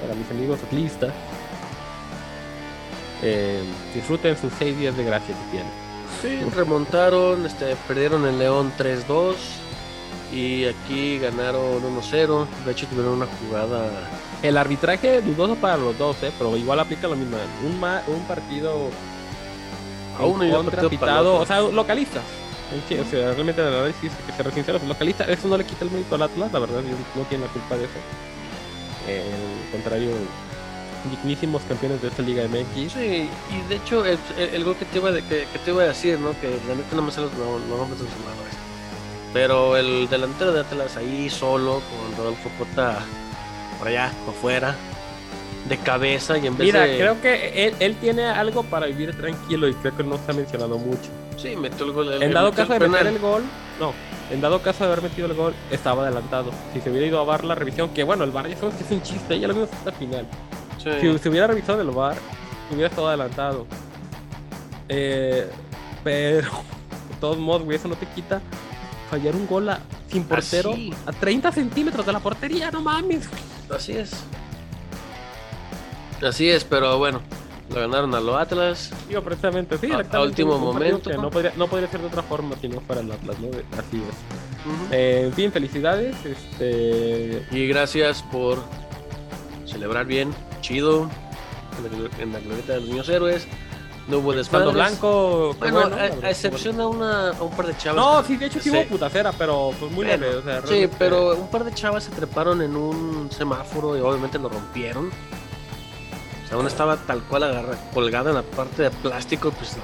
para 0.00 0.14
mis 0.14 0.30
amigos 0.30 0.60
atlistas. 0.64 1.12
Eh, 3.22 3.62
disfruten 3.94 4.36
sus 4.36 4.52
seis 4.58 4.76
días 4.78 4.96
de 4.96 5.04
gracia 5.04 5.34
que 5.34 5.50
tienen. 5.50 5.83
Sí, 6.24 6.40
remontaron, 6.56 7.44
este, 7.44 7.76
perdieron 7.86 8.24
el 8.26 8.38
León 8.38 8.72
3-2 8.78 9.34
y 10.32 10.64
aquí 10.64 11.18
ganaron 11.18 11.82
1-0. 11.82 12.46
De 12.64 12.72
hecho 12.72 12.86
tuvieron 12.86 13.12
una 13.14 13.26
jugada 13.26 13.88
El 14.42 14.56
arbitraje 14.56 15.20
dudoso 15.20 15.54
para 15.56 15.76
los 15.76 15.96
dos, 15.98 16.16
eh, 16.22 16.32
pero 16.38 16.56
igual 16.56 16.80
aplica 16.80 17.06
lo 17.08 17.16
mismo. 17.16 17.36
Un, 17.64 17.78
ma- 17.78 18.02
un 18.06 18.20
partido 18.24 18.88
A 20.18 20.24
uno 20.24 20.44
y 20.46 20.50
otro 20.52 20.88
pitado, 20.88 21.36
o 21.40 21.46
sea, 21.46 21.60
localistas. 21.60 22.22
Sí, 22.88 22.94
o 22.98 23.04
sea, 23.04 23.32
realmente 23.34 23.60
el 23.60 23.68
análisis 23.68 24.10
que 24.26 24.32
ser 24.32 24.52
sinceros, 24.54 24.82
localistas, 24.84 25.28
eso 25.28 25.46
no 25.48 25.58
le 25.58 25.64
quita 25.64 25.84
el 25.84 25.90
mérito 25.90 26.14
al 26.14 26.22
Atlas, 26.22 26.50
la 26.52 26.58
verdad, 26.58 26.80
no 27.14 27.22
tienen 27.24 27.46
la 27.46 27.52
culpa 27.52 27.76
de 27.76 27.84
eso. 27.84 27.92
Eh, 29.06 29.22
contrario, 29.70 30.10
dignísimos 31.10 31.62
campeones 31.68 32.00
de 32.02 32.08
esta 32.08 32.22
Liga 32.22 32.44
MX. 32.48 32.92
Sí, 32.92 33.28
y 33.50 33.68
de 33.68 33.76
hecho 33.76 34.04
el, 34.04 34.18
el- 34.38 34.54
el 34.54 34.64
gol 34.64 34.76
que 34.76 34.84
te, 34.84 34.98
iba 34.98 35.10
de- 35.12 35.22
que, 35.22 35.46
que 35.52 35.58
te 35.64 35.70
iba 35.70 35.82
a 35.82 35.86
decir, 35.86 36.18
¿no? 36.18 36.30
Que 36.40 36.48
la 36.68 36.74
neta 36.74 36.96
no 36.96 37.02
me 37.02 37.10
salen 37.12 37.30
los, 37.30 37.38
nombres 37.78 37.98
de 37.98 38.04
los 38.04 38.14
jugadores. 38.14 38.54
Pero 39.32 39.76
el 39.76 40.08
delantero 40.08 40.52
de 40.52 40.60
Atlas 40.60 40.96
ahí 40.96 41.28
solo, 41.28 41.80
con 41.90 42.16
Rodolfo 42.16 42.48
Cota 42.58 42.98
por 43.78 43.88
allá, 43.88 44.12
por 44.24 44.34
afuera, 44.34 44.74
de 45.68 45.76
cabeza 45.78 46.38
y 46.38 46.46
en 46.46 46.56
vez 46.56 46.66
Mira, 46.66 46.82
de... 46.82 46.96
creo 46.98 47.20
que 47.20 47.66
él, 47.66 47.74
él 47.80 47.96
tiene 47.96 48.26
algo 48.26 48.62
para 48.62 48.86
vivir 48.86 49.16
tranquilo 49.16 49.66
y 49.68 49.74
creo 49.74 49.96
que 49.96 50.04
no 50.04 50.18
se 50.24 50.30
ha 50.30 50.34
mencionado 50.34 50.78
mucho. 50.78 51.08
Sí, 51.36 51.56
metió 51.56 51.84
el 51.86 51.92
gol. 51.92 52.12
el- 52.12 52.22
En 52.22 52.32
dado 52.32 52.52
caso 52.52 52.72
de 52.74 52.88
meter 52.88 53.06
el 53.08 53.18
gol, 53.18 53.42
no. 53.80 53.92
En 54.30 54.40
dado 54.40 54.62
caso 54.62 54.84
de 54.84 54.92
haber 54.92 55.02
metido 55.02 55.26
el 55.26 55.34
gol, 55.34 55.52
estaba 55.70 56.02
adelantado. 56.04 56.50
Si 56.72 56.80
se 56.80 56.90
hubiera 56.90 57.06
ido 57.06 57.18
a 57.20 57.24
VAR 57.24 57.44
la 57.44 57.54
revisión, 57.54 57.90
que 57.90 58.04
bueno, 58.04 58.24
el 58.24 58.30
VAR 58.30 58.48
ya 58.48 58.54
sabemos 58.56 58.76
que 58.78 58.84
es 58.84 58.90
un 58.90 59.02
chiste, 59.02 59.38
ya 59.40 59.48
lo 59.48 59.54
vimos 59.54 59.68
hasta 59.72 59.90
el 59.90 59.96
final. 59.96 60.26
Sí. 60.84 60.90
Si 61.00 61.18
se 61.18 61.28
hubiera 61.30 61.46
revisado 61.46 61.80
el 61.80 61.90
VAR, 61.90 62.16
hubiera 62.70 62.88
estado 62.88 63.08
adelantado. 63.08 63.66
Eh, 64.88 65.48
pero, 66.04 66.48
de 67.10 67.16
todos 67.20 67.38
modos, 67.38 67.62
güey, 67.62 67.76
eso 67.78 67.88
no 67.88 67.96
te 67.96 68.06
quita 68.06 68.40
fallar 69.10 69.34
un 69.34 69.46
gol 69.46 69.68
a- 69.70 69.80
sin 70.10 70.24
portero 70.24 70.72
Así. 70.72 70.92
a 71.06 71.12
30 71.12 71.50
centímetros 71.52 72.04
de 72.06 72.12
la 72.12 72.20
portería, 72.20 72.70
no 72.70 72.80
mames. 72.82 73.28
Así 73.74 73.92
es. 73.96 74.12
Así 76.22 76.48
es, 76.48 76.64
pero 76.64 76.98
bueno, 76.98 77.20
lo 77.70 77.80
ganaron 77.80 78.14
a 78.14 78.20
los 78.20 78.36
Atlas. 78.36 78.90
Digo, 79.08 79.22
precisamente, 79.22 79.76
sí, 79.78 79.90
A- 79.90 80.04
a 80.16 80.22
último 80.22 80.58
momento, 80.58 81.10
¿no? 81.14 81.30
podría, 81.30 81.52
no 81.56 81.66
podría 81.66 81.88
ser 81.90 82.00
de 82.00 82.06
otra 82.06 82.22
forma 82.22 82.56
si 82.60 82.68
no 82.68 82.80
fuera 82.80 83.00
el 83.02 83.10
Atlas, 83.10 83.36
¿no? 83.40 83.48
Así 83.78 83.96
es. 84.02 84.92
Eh, 84.92 85.22
en 85.26 85.32
fin, 85.32 85.50
felicidades. 85.52 86.14
Este, 86.24 87.46
Y 87.50 87.66
gracias 87.66 88.22
por 88.22 88.58
celebrar 89.66 90.06
bien, 90.06 90.32
chido, 90.68 91.08
en 91.76 91.82
la, 91.84 91.90
glo- 91.90 92.10
en 92.20 92.32
la 92.32 92.40
glorieta 92.40 92.72
de 92.74 92.80
los 92.80 92.88
niños 92.88 93.08
héroes. 93.08 93.46
No 94.08 94.18
hubo 94.18 94.24
Cuando 94.26 94.42
desmadres. 94.42 94.74
Blanco. 94.74 95.56
Bueno, 95.58 95.80
bueno, 95.80 95.96
a, 95.96 96.26
a 96.26 96.30
excepción 96.30 96.78
a, 96.80 96.86
una, 96.88 97.28
a 97.30 97.42
un 97.42 97.50
par 97.56 97.66
de 97.66 97.76
chavas. 97.76 97.96
No, 98.04 98.20
que- 98.22 98.28
sí, 98.28 98.36
de 98.36 98.46
hecho 98.46 98.60
sí 98.60 98.70
Sí. 98.70 98.76
hubo 98.76 98.84
putacera, 98.86 99.32
pero 99.32 99.72
pues 99.78 99.90
muy 99.92 100.04
Bueno, 100.04 100.26
leve. 100.26 100.36
O 100.36 100.42
sea, 100.42 100.62
Sí, 100.66 100.88
pero 100.98 101.34
un 101.36 101.48
par 101.48 101.64
de 101.64 101.72
chavas 101.72 102.04
se 102.04 102.10
treparon 102.10 102.60
en 102.62 102.76
un 102.76 103.30
semáforo 103.30 103.96
y 103.96 104.00
obviamente 104.00 104.38
lo 104.38 104.48
rompieron. 104.50 105.08
O 106.44 106.48
sea, 106.48 106.58
una 106.58 106.68
estaba 106.68 106.96
tal 106.98 107.22
cual 107.22 107.44
agarra, 107.44 107.76
colgada 107.94 108.28
en 108.30 108.36
la 108.36 108.42
parte 108.42 108.82
de 108.82 108.90
plástico, 108.90 109.50
pues 109.52 109.76
no. 109.78 109.82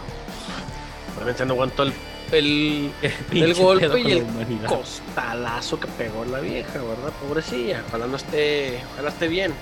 Obviamente 1.17 1.47
no 1.47 1.55
aguantó 1.55 1.83
el, 1.85 1.93
el, 2.33 2.93
golpe 3.59 4.01
y 4.01 4.11
el 4.13 4.25
costalazo 4.67 5.81
que 5.81 5.87
pegó 5.87 6.27
la 6.27 6.41
vieja, 6.41 6.75
¿verdad? 6.75 7.11
Pobrecilla. 7.27 7.83
Ojalá 7.89 8.07
no 8.07 8.17
esté, 8.17 8.83
ojalá 8.93 9.09
esté 9.09 9.29
bien. 9.29 9.55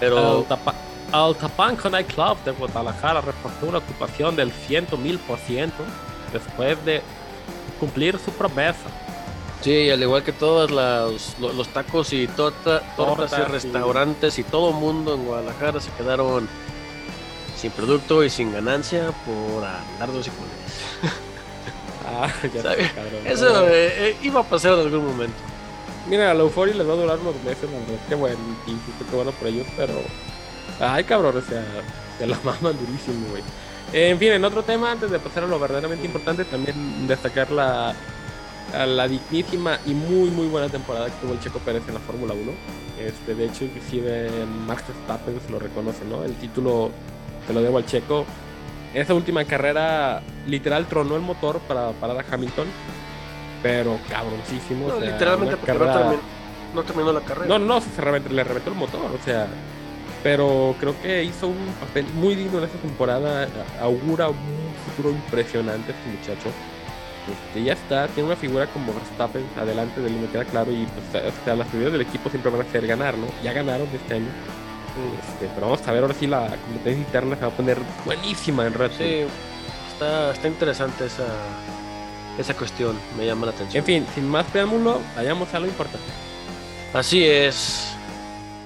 Pero 0.00 0.44
Altapa- 0.48 0.74
Altapanco 1.12 1.88
Nightclub 1.90 2.42
de 2.44 2.52
Guadalajara 2.52 3.20
reportó 3.20 3.66
una 3.66 3.78
ocupación 3.78 4.34
del 4.36 4.50
100 4.50 4.86
mil 5.02 5.18
por 5.18 5.38
ciento 5.38 5.82
después 6.32 6.82
de 6.84 7.02
cumplir 7.78 8.18
su 8.18 8.30
promesa. 8.32 8.78
sí, 9.62 9.90
al 9.90 10.00
igual 10.02 10.22
que 10.22 10.32
todos 10.32 10.70
los, 10.70 11.38
los, 11.38 11.68
tacos 11.68 12.12
y 12.12 12.26
torta- 12.28 12.80
tortas 12.96 13.32
y 13.32 13.36
sí. 13.36 13.42
restaurantes 13.42 14.38
y 14.38 14.42
todo 14.44 14.72
mundo 14.72 15.14
en 15.14 15.24
Guadalajara 15.26 15.80
se 15.80 15.90
quedaron 15.92 16.48
sin 17.56 17.70
producto 17.72 18.24
y 18.24 18.30
sin 18.30 18.52
ganancia 18.52 19.12
por 19.26 19.64
andar 19.64 20.12
dos 20.12 20.26
y 20.26 20.30
Ah, 22.06 22.28
ya. 22.54 22.72
Eso 23.30 23.66
eh, 23.68 24.10
eh, 24.10 24.16
iba 24.22 24.40
a 24.40 24.44
pasar 24.44 24.72
en 24.74 24.80
algún 24.80 25.06
momento. 25.06 25.36
Mira, 26.10 26.34
la 26.34 26.40
euforia 26.40 26.74
les 26.74 26.88
va 26.88 26.94
a 26.94 26.96
durar 26.96 27.18
unos 27.20 27.36
meses, 27.44 27.70
verdad. 27.70 28.00
Qué 28.08 28.16
bueno, 28.16 28.36
insisto, 28.66 29.04
qué 29.08 29.14
bueno 29.14 29.30
por 29.30 29.46
ellos, 29.46 29.66
pero. 29.76 29.94
Ay, 30.80 31.04
cabrón, 31.04 31.36
o 31.36 31.40
sea, 31.40 31.64
se 32.18 32.26
la 32.26 32.36
maman 32.44 32.76
durísimo, 32.84 33.28
güey. 33.30 33.44
En 33.92 34.18
fin, 34.18 34.32
en 34.32 34.44
otro 34.44 34.64
tema, 34.64 34.90
antes 34.90 35.08
de 35.08 35.20
pasar 35.20 35.44
a 35.44 35.46
lo 35.46 35.60
verdaderamente 35.60 36.04
importante, 36.04 36.44
también 36.44 37.06
destacar 37.06 37.52
la, 37.52 37.94
a 38.74 38.86
la 38.86 39.06
dignísima 39.06 39.78
y 39.86 39.94
muy, 39.94 40.30
muy 40.30 40.48
buena 40.48 40.68
temporada 40.68 41.06
que 41.06 41.20
tuvo 41.20 41.32
el 41.32 41.40
Checo 41.40 41.60
Pérez 41.60 41.82
en 41.86 41.94
la 41.94 42.00
Fórmula 42.00 42.34
1. 42.34 42.52
Este, 43.00 43.36
de 43.36 43.46
hecho, 43.46 43.64
inclusive 43.64 44.28
Max 44.66 44.82
Verstappen 44.88 45.40
se 45.40 45.52
lo 45.52 45.60
reconoce, 45.60 46.04
¿no? 46.04 46.24
El 46.24 46.34
título 46.34 46.90
se 47.46 47.52
lo 47.52 47.62
debo 47.62 47.78
al 47.78 47.86
Checo. 47.86 48.26
Esa 48.94 49.14
última 49.14 49.44
carrera, 49.44 50.22
literal, 50.48 50.86
tronó 50.86 51.14
el 51.14 51.22
motor 51.22 51.60
para 51.60 51.92
parar 51.92 52.18
a 52.18 52.34
Hamilton. 52.34 52.66
Pero 53.62 53.98
cabroncísimo. 54.08 54.88
No, 54.88 54.96
o 54.96 55.00
sea, 55.00 55.10
literalmente 55.10 55.56
porque 55.56 55.72
no, 55.72 55.78
carrera- 55.78 55.98
terminó, 56.00 56.22
no 56.74 56.82
terminó 56.82 57.12
la 57.12 57.20
carrera. 57.20 57.46
no, 57.48 57.58
no, 57.58 57.74
no, 57.74 57.80
se 57.80 58.00
reventó- 58.00 58.30
le 58.30 58.44
reventó 58.44 58.70
el 58.70 58.76
motor, 58.76 59.10
o 59.20 59.24
sea. 59.24 59.46
Pero 60.22 60.74
creo 60.78 60.94
que 61.00 61.24
hizo 61.24 61.48
un 61.48 61.56
papel 61.80 62.04
muy 62.14 62.34
digno 62.34 62.58
en 62.58 62.64
esta 62.64 62.78
temporada. 62.78 63.48
Augura 63.80 64.28
un 64.28 64.36
futuro 64.86 65.10
impresionante 65.14 65.92
este 65.92 66.08
muchacho. 66.10 66.50
Este, 67.30 67.62
ya 67.62 67.72
está, 67.74 68.06
tiene 68.08 68.26
una 68.28 68.36
figura 68.36 68.66
como 68.66 68.92
Verstappen 68.92 69.44
adelante 69.58 70.00
de 70.00 70.08
él, 70.08 70.14
me 70.16 70.26
queda 70.28 70.44
claro. 70.44 70.72
Y 70.72 70.86
pues, 71.12 71.24
o 71.24 71.44
sea, 71.44 71.54
las 71.56 71.66
prioridades 71.68 71.92
del 71.98 72.02
equipo 72.08 72.28
siempre 72.28 72.50
van 72.50 72.62
a 72.62 72.70
ser 72.70 72.86
ganar, 72.86 73.16
¿no? 73.16 73.26
Ya 73.42 73.52
ganaron 73.52 73.88
este 73.94 74.14
año. 74.14 74.26
Este, 75.32 75.48
pero 75.54 75.68
vamos 75.68 75.86
a 75.86 75.92
ver 75.92 76.02
ahora 76.02 76.14
sí 76.14 76.26
la 76.26 76.48
competencia 76.48 76.92
interna 77.02 77.36
se 77.36 77.42
va 77.42 77.48
a 77.48 77.50
poner 77.56 77.78
buenísima 78.04 78.66
en 78.66 78.74
Red 78.74 78.88
Bull. 78.90 78.98
Sí, 78.98 79.24
está, 79.92 80.32
está 80.32 80.48
interesante 80.48 81.06
esa, 81.06 81.24
esa 82.38 82.54
cuestión, 82.54 82.98
me 83.16 83.26
llama 83.26 83.46
la 83.46 83.52
atención. 83.52 83.80
En 83.80 83.84
fin, 83.84 84.06
sin 84.14 84.28
más 84.28 84.46
preámbulo, 84.46 85.00
vayamos 85.16 85.52
a 85.54 85.60
lo 85.60 85.66
importante. 85.66 86.06
Así 86.92 87.24
es. 87.24 87.92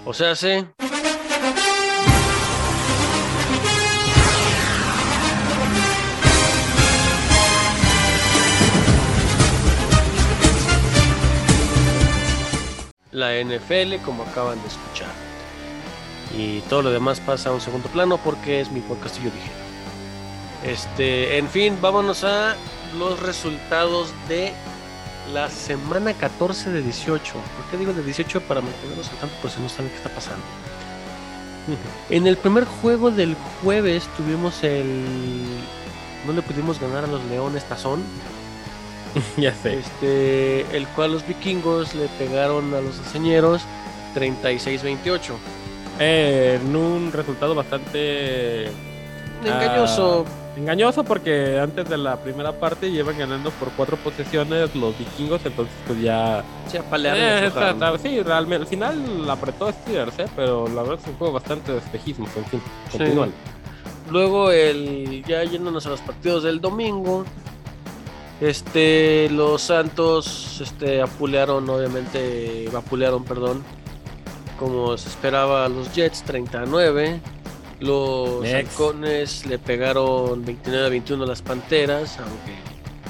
O 0.05 0.12
sea, 0.12 0.35
sí. 0.35 0.65
La 13.12 13.41
NFL, 13.41 14.03
como 14.05 14.25
acaban 14.25 14.61
de 14.61 14.69
escuchar. 14.69 15.12
Y 16.37 16.61
todo 16.62 16.83
lo 16.83 16.91
demás 16.91 17.21
pasa 17.21 17.51
a 17.51 17.53
un 17.53 17.61
segundo 17.61 17.89
plano 17.89 18.19
porque 18.19 18.61
es 18.61 18.73
mi 18.73 18.81
podcast 18.81 19.21
y 19.21 19.25
yo 19.25 19.31
dije. 19.31 19.51
Este, 20.65 21.37
en 21.39 21.49
fin, 21.49 21.79
vámonos 21.81 22.25
a 22.25 22.57
los 22.99 23.21
resultados 23.21 24.12
de 24.29 24.53
la 25.33 25.51
semana 25.51 26.15
14 26.15 26.71
de 26.71 26.83
18. 26.83 27.33
¿Por 27.33 27.43
qué 27.71 27.77
digo 27.77 27.93
de 27.93 28.03
18? 28.03 28.41
Para 28.43 28.62
mantenernos 28.62 29.11
al 29.11 29.17
tanto, 29.19 29.35
por 29.43 29.51
si 29.51 29.61
no 29.61 29.69
saben 29.69 29.91
qué 29.91 29.97
está 29.97 30.09
pasando. 30.09 30.43
En 32.11 32.27
el 32.27 32.37
primer 32.37 32.65
juego 32.65 33.11
del 33.11 33.37
jueves 33.62 34.09
tuvimos 34.17 34.62
el. 34.65 35.05
No 36.27 36.33
le 36.33 36.43
pudimos 36.43 36.81
ganar 36.81 37.05
a 37.05 37.07
los 37.07 37.23
Leones 37.25 37.65
Tazón. 37.65 38.03
ya 39.37 39.55
sé. 39.55 39.79
Este, 39.79 40.77
el 40.77 40.87
cual 40.89 41.12
los 41.12 41.27
vikingos 41.27 41.95
le 41.95 42.09
pegaron 42.09 42.75
a 42.75 42.81
los 42.81 42.97
señeros 43.12 43.62
36-28. 44.15 45.19
Eh, 46.01 46.59
en 46.61 46.75
un 46.75 47.12
resultado 47.12 47.55
bastante 47.55 48.71
Engañoso. 49.45 50.25
Engañoso 50.57 51.03
porque 51.05 51.59
antes 51.59 51.89
de 51.89 51.99
la 51.99 52.17
primera 52.17 52.53
parte 52.53 52.91
llevan 52.91 53.19
ganando 53.19 53.51
por 53.53 53.71
cuatro 53.73 53.97
posesiones 53.97 54.75
los 54.77 54.97
vikingos, 54.99 55.45
entonces 55.45 55.75
pues 55.87 56.01
ya... 56.01 56.45
apalearon. 56.79 57.21
Eh, 57.21 57.47
está- 57.47 57.71
está- 57.71 57.99
sí, 57.99 58.23
realmente, 58.23 58.63
al 58.63 58.69
final 58.69 59.29
apretó 59.31 59.71
Steelers, 59.73 60.19
eh, 60.21 60.27
pero 60.37 60.69
la 60.69 60.83
verdad 60.83 60.99
es 61.03 61.09
un 61.09 61.15
juego 61.17 61.33
bastante 61.35 61.73
de 61.73 61.79
espejismos, 61.79 62.29
en 62.37 62.45
fin, 62.47 62.63
Sí. 62.93 62.99
continúan. 62.99 63.33
Luego 64.11 64.51
el 64.51 65.25
ya 65.27 65.43
yéndonos 65.45 65.87
a 65.87 65.91
los 65.91 66.01
partidos 66.03 66.43
del 66.45 66.61
domingo. 66.61 67.25
Este 68.41 69.29
los 69.31 69.63
Santos 69.63 70.61
este 70.61 71.01
apulearon 71.01 71.69
obviamente 71.71 72.69
vapulearon, 72.73 73.25
perdón, 73.25 73.63
como 74.59 74.97
se 74.99 75.09
esperaba 75.09 75.65
a 75.65 75.69
los 75.69 75.93
Jets 75.95 76.23
39. 76.25 77.21
Los 77.81 78.41
Next. 78.41 78.55
halcones 78.55 79.47
le 79.47 79.59
pegaron 79.59 80.45
29 80.45 80.87
a 80.87 80.89
21 80.89 81.25
a 81.25 81.27
las 81.27 81.43
Panteras, 81.43 82.18
aunque 82.18 82.55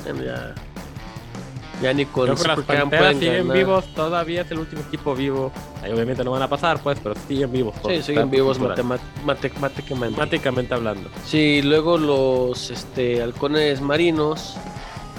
bueno, 0.05 0.25
ya 0.25 0.55
ya 1.83 1.93
ni 1.93 2.07
con 2.07 2.25
Creo 2.25 2.37
que 2.37 2.49
las 2.49 2.61
Panteras 2.61 3.17
siguen 3.17 3.49
ganar. 3.49 3.57
vivos, 3.57 3.85
todavía 3.95 4.43
es 4.43 4.51
el 4.51 4.59
último 4.59 4.83
equipo 4.83 5.15
vivo. 5.15 5.53
Ahí 5.83 5.93
obviamente 5.93 6.25
no 6.25 6.31
van 6.31 6.43
a 6.43 6.49
pasar, 6.49 6.81
pues, 6.83 6.99
pero 7.03 7.15
siguen 7.29 7.53
vivos. 7.53 7.75
Sí, 7.87 8.03
siguen 8.03 8.31
vivos 8.31 8.59
matemáticamente 8.59 10.75
hablando. 10.75 11.11
Sí, 11.27 11.63
luego 11.63 11.99
los 11.99 12.71
este, 12.71 13.23
halcones 13.23 13.81
marinos 13.81 14.57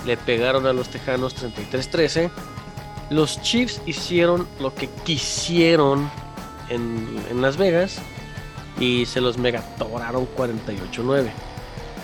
le 0.06 0.18
pegaron 0.18 0.66
a 0.66 0.74
los 0.74 0.90
tejanos 0.90 1.36
33-13. 1.36 2.30
Los 3.10 3.42
Chiefs 3.42 3.82
hicieron 3.86 4.48
lo 4.60 4.74
que 4.74 4.90
quisieron 5.04 6.10
en, 6.70 7.24
en 7.30 7.42
Las 7.42 7.58
Vegas 7.58 8.00
y 8.80 9.06
se 9.06 9.22
los 9.22 9.38
megatoraron 9.38 10.28
48-9. 10.36 11.30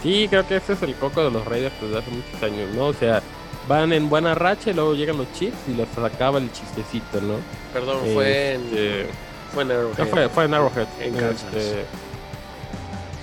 Sí, 0.02 0.28
creo 0.30 0.48
que 0.48 0.56
ese 0.56 0.74
es 0.74 0.82
el 0.82 0.96
coco 0.96 1.24
de 1.24 1.32
los 1.32 1.46
Raiders 1.46 1.74
desde 1.82 2.00
hace 2.00 2.12
muchos 2.12 2.44
años, 2.44 2.74
¿no? 2.76 2.88
O 2.88 2.94
sea, 2.94 3.22
van 3.68 3.94
en 3.94 4.10
buena 4.10 4.34
racha 4.34 4.72
y 4.72 4.74
luego 4.74 4.96
llegan 4.96 5.18
los 5.18 5.32
Chiefs 5.34 5.58
y 5.68 5.74
les 5.74 5.88
acaba 5.98 6.40
el 6.40 6.52
chistecito, 6.52 7.22
¿no? 7.22 7.36
Perdón, 7.74 8.00
fue 8.14 8.54
en, 8.56 8.62
Este, 8.62 9.08
fue 9.54 9.64
en 9.64 9.72
Arrowhead. 9.72 9.98
no, 9.98 10.06
fue, 10.08 10.30
fue 10.30 10.46
en 10.46 10.54
Arrowhead. 10.54 10.88
En 11.00 11.14
Kansas. 11.14 11.54
Este, 11.54 11.86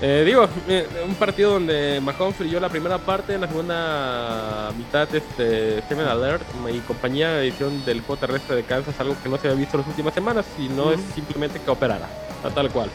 eh, 0.00 0.22
digo, 0.24 0.48
eh, 0.68 0.86
un 1.04 1.16
partido 1.16 1.54
donde 1.54 2.00
Mahomes 2.00 2.36
fluyó 2.36 2.60
la 2.60 2.68
primera 2.68 2.98
parte, 2.98 3.34
en 3.34 3.40
la 3.40 3.48
segunda 3.48 4.70
mitad, 4.78 5.12
este, 5.12 5.82
Seven 5.88 6.06
Alert 6.06 6.44
y 6.72 6.78
compañía 6.80 7.30
de 7.32 7.48
edición 7.48 7.84
del 7.84 8.02
juego 8.02 8.20
terrestre 8.20 8.54
de 8.54 8.62
Kansas, 8.62 8.94
algo 9.00 9.16
que 9.20 9.28
no 9.28 9.36
se 9.38 9.48
había 9.48 9.58
visto 9.58 9.76
en 9.76 9.80
las 9.80 9.88
últimas 9.88 10.14
semanas 10.14 10.46
y 10.56 10.68
no 10.68 10.92
es 10.92 11.00
simplemente 11.16 11.60
que 11.60 11.68
operara, 11.68 12.08
a 12.44 12.50
tal 12.50 12.70
cual. 12.70 12.90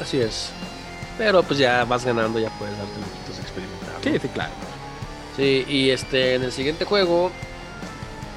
Así 0.00 0.20
es. 0.20 0.50
Pero 1.18 1.42
pues 1.42 1.58
ya 1.58 1.84
vas 1.84 2.04
ganando, 2.04 2.38
ya 2.38 2.50
puedes 2.58 2.76
darte 2.76 2.94
lujitos 2.98 3.36
de 3.36 3.42
experimentar. 3.42 3.88
¿no? 3.94 4.02
Sí, 4.02 4.18
sí, 4.20 4.28
claro. 4.28 4.52
Sí, 5.36 5.64
y 5.68 5.90
este 5.90 6.34
en 6.34 6.44
el 6.44 6.52
siguiente 6.52 6.84
juego 6.84 7.30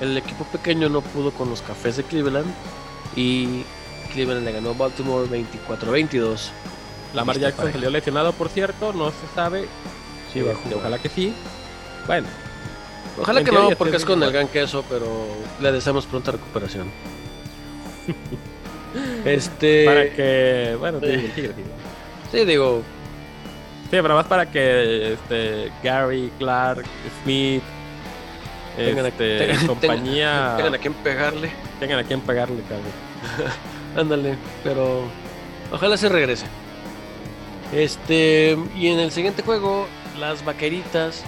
el 0.01 0.18
equipo 0.18 0.43
pequeño 0.45 0.89
no 0.89 1.01
pudo 1.01 1.32
con 1.32 1.49
los 1.49 1.61
cafés 1.61 1.97
de 1.97 2.03
Cleveland 2.03 2.53
y 3.16 3.64
Cleveland 4.11 4.45
le 4.45 4.51
ganó 4.51 4.72
a 4.72 4.74
Baltimore 4.74 5.28
24-22. 5.30 6.49
Lamar 7.14 7.39
Jackson 7.39 7.72
salió 7.72 7.89
lesionado, 7.89 8.34
por 8.34 8.49
cierto, 8.49 8.91
no 8.91 9.09
se 9.11 9.36
sabe. 9.36 9.68
Sí, 10.32 10.41
va 10.41 10.51
a 10.51 10.53
Este, 10.53 10.76
ojalá 10.76 10.99
que 10.99 11.09
sí. 11.09 11.34
Bueno, 12.07 12.28
Ojalá 13.20 13.43
que 13.43 13.51
no, 13.51 13.70
porque 13.78 13.97
es 13.97 14.05
con 14.05 14.22
el 14.24 14.32
gran 14.32 14.47
queso, 14.47 14.84
pero 14.89 15.28
le 15.61 15.72
deseamos 15.72 16.05
pronta 16.05 16.32
recuperación. 16.32 16.89
este 19.26 19.86
para 19.86 20.09
que. 20.09 20.76
Bueno, 20.80 20.99
eh. 21.01 21.15
sigue, 21.15 21.34
sigue, 21.36 21.47
sigue. 21.53 21.67
Sí, 22.32 22.45
digo, 22.45 22.82
Sí, 23.84 23.99
pero 24.01 24.15
más 24.15 24.26
para 24.26 24.49
que 24.49 25.13
este, 25.13 25.71
Gary, 25.84 26.32
Clark, 26.39 26.84
Smith, 27.24 27.61
Tengan 28.76 29.05
a- 29.05 29.07
este, 29.09 29.38
tengan- 29.39 29.67
compañía 29.67 30.53
tengan 30.57 30.74
a 30.74 30.78
quien 30.80 30.93
pegarle. 30.95 31.51
tengan 31.80 31.99
a 31.99 32.03
quien 32.03 32.19
pegarle, 32.21 32.61
cabrón. 32.63 33.51
Ándale, 33.95 34.36
pero 34.63 35.03
ojalá 35.71 35.95
se 35.97 36.09
regrese. 36.09 36.47
Este, 37.71 38.57
y 38.76 38.88
en 38.88 38.99
el 38.99 39.11
siguiente 39.11 39.43
juego, 39.43 39.86
las 40.19 40.43
vaqueritas 40.43 41.24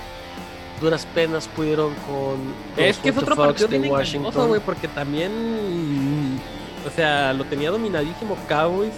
duras 0.81 1.05
penas 1.13 1.47
pudieron 1.47 1.93
con 2.07 2.53
Es 2.77 2.97
que 2.97 3.09
es 3.09 3.15
Fort 3.15 3.27
otro 3.29 3.35
partido 3.45 3.67
de 3.67 3.79
Washington. 3.89 4.47
güey, 4.47 4.61
porque 4.61 4.87
también. 4.87 6.39
O 6.85 6.89
sea, 6.89 7.33
lo 7.33 7.45
tenía 7.45 7.71
dominadísimo 7.71 8.37
Cowboys. 8.47 8.93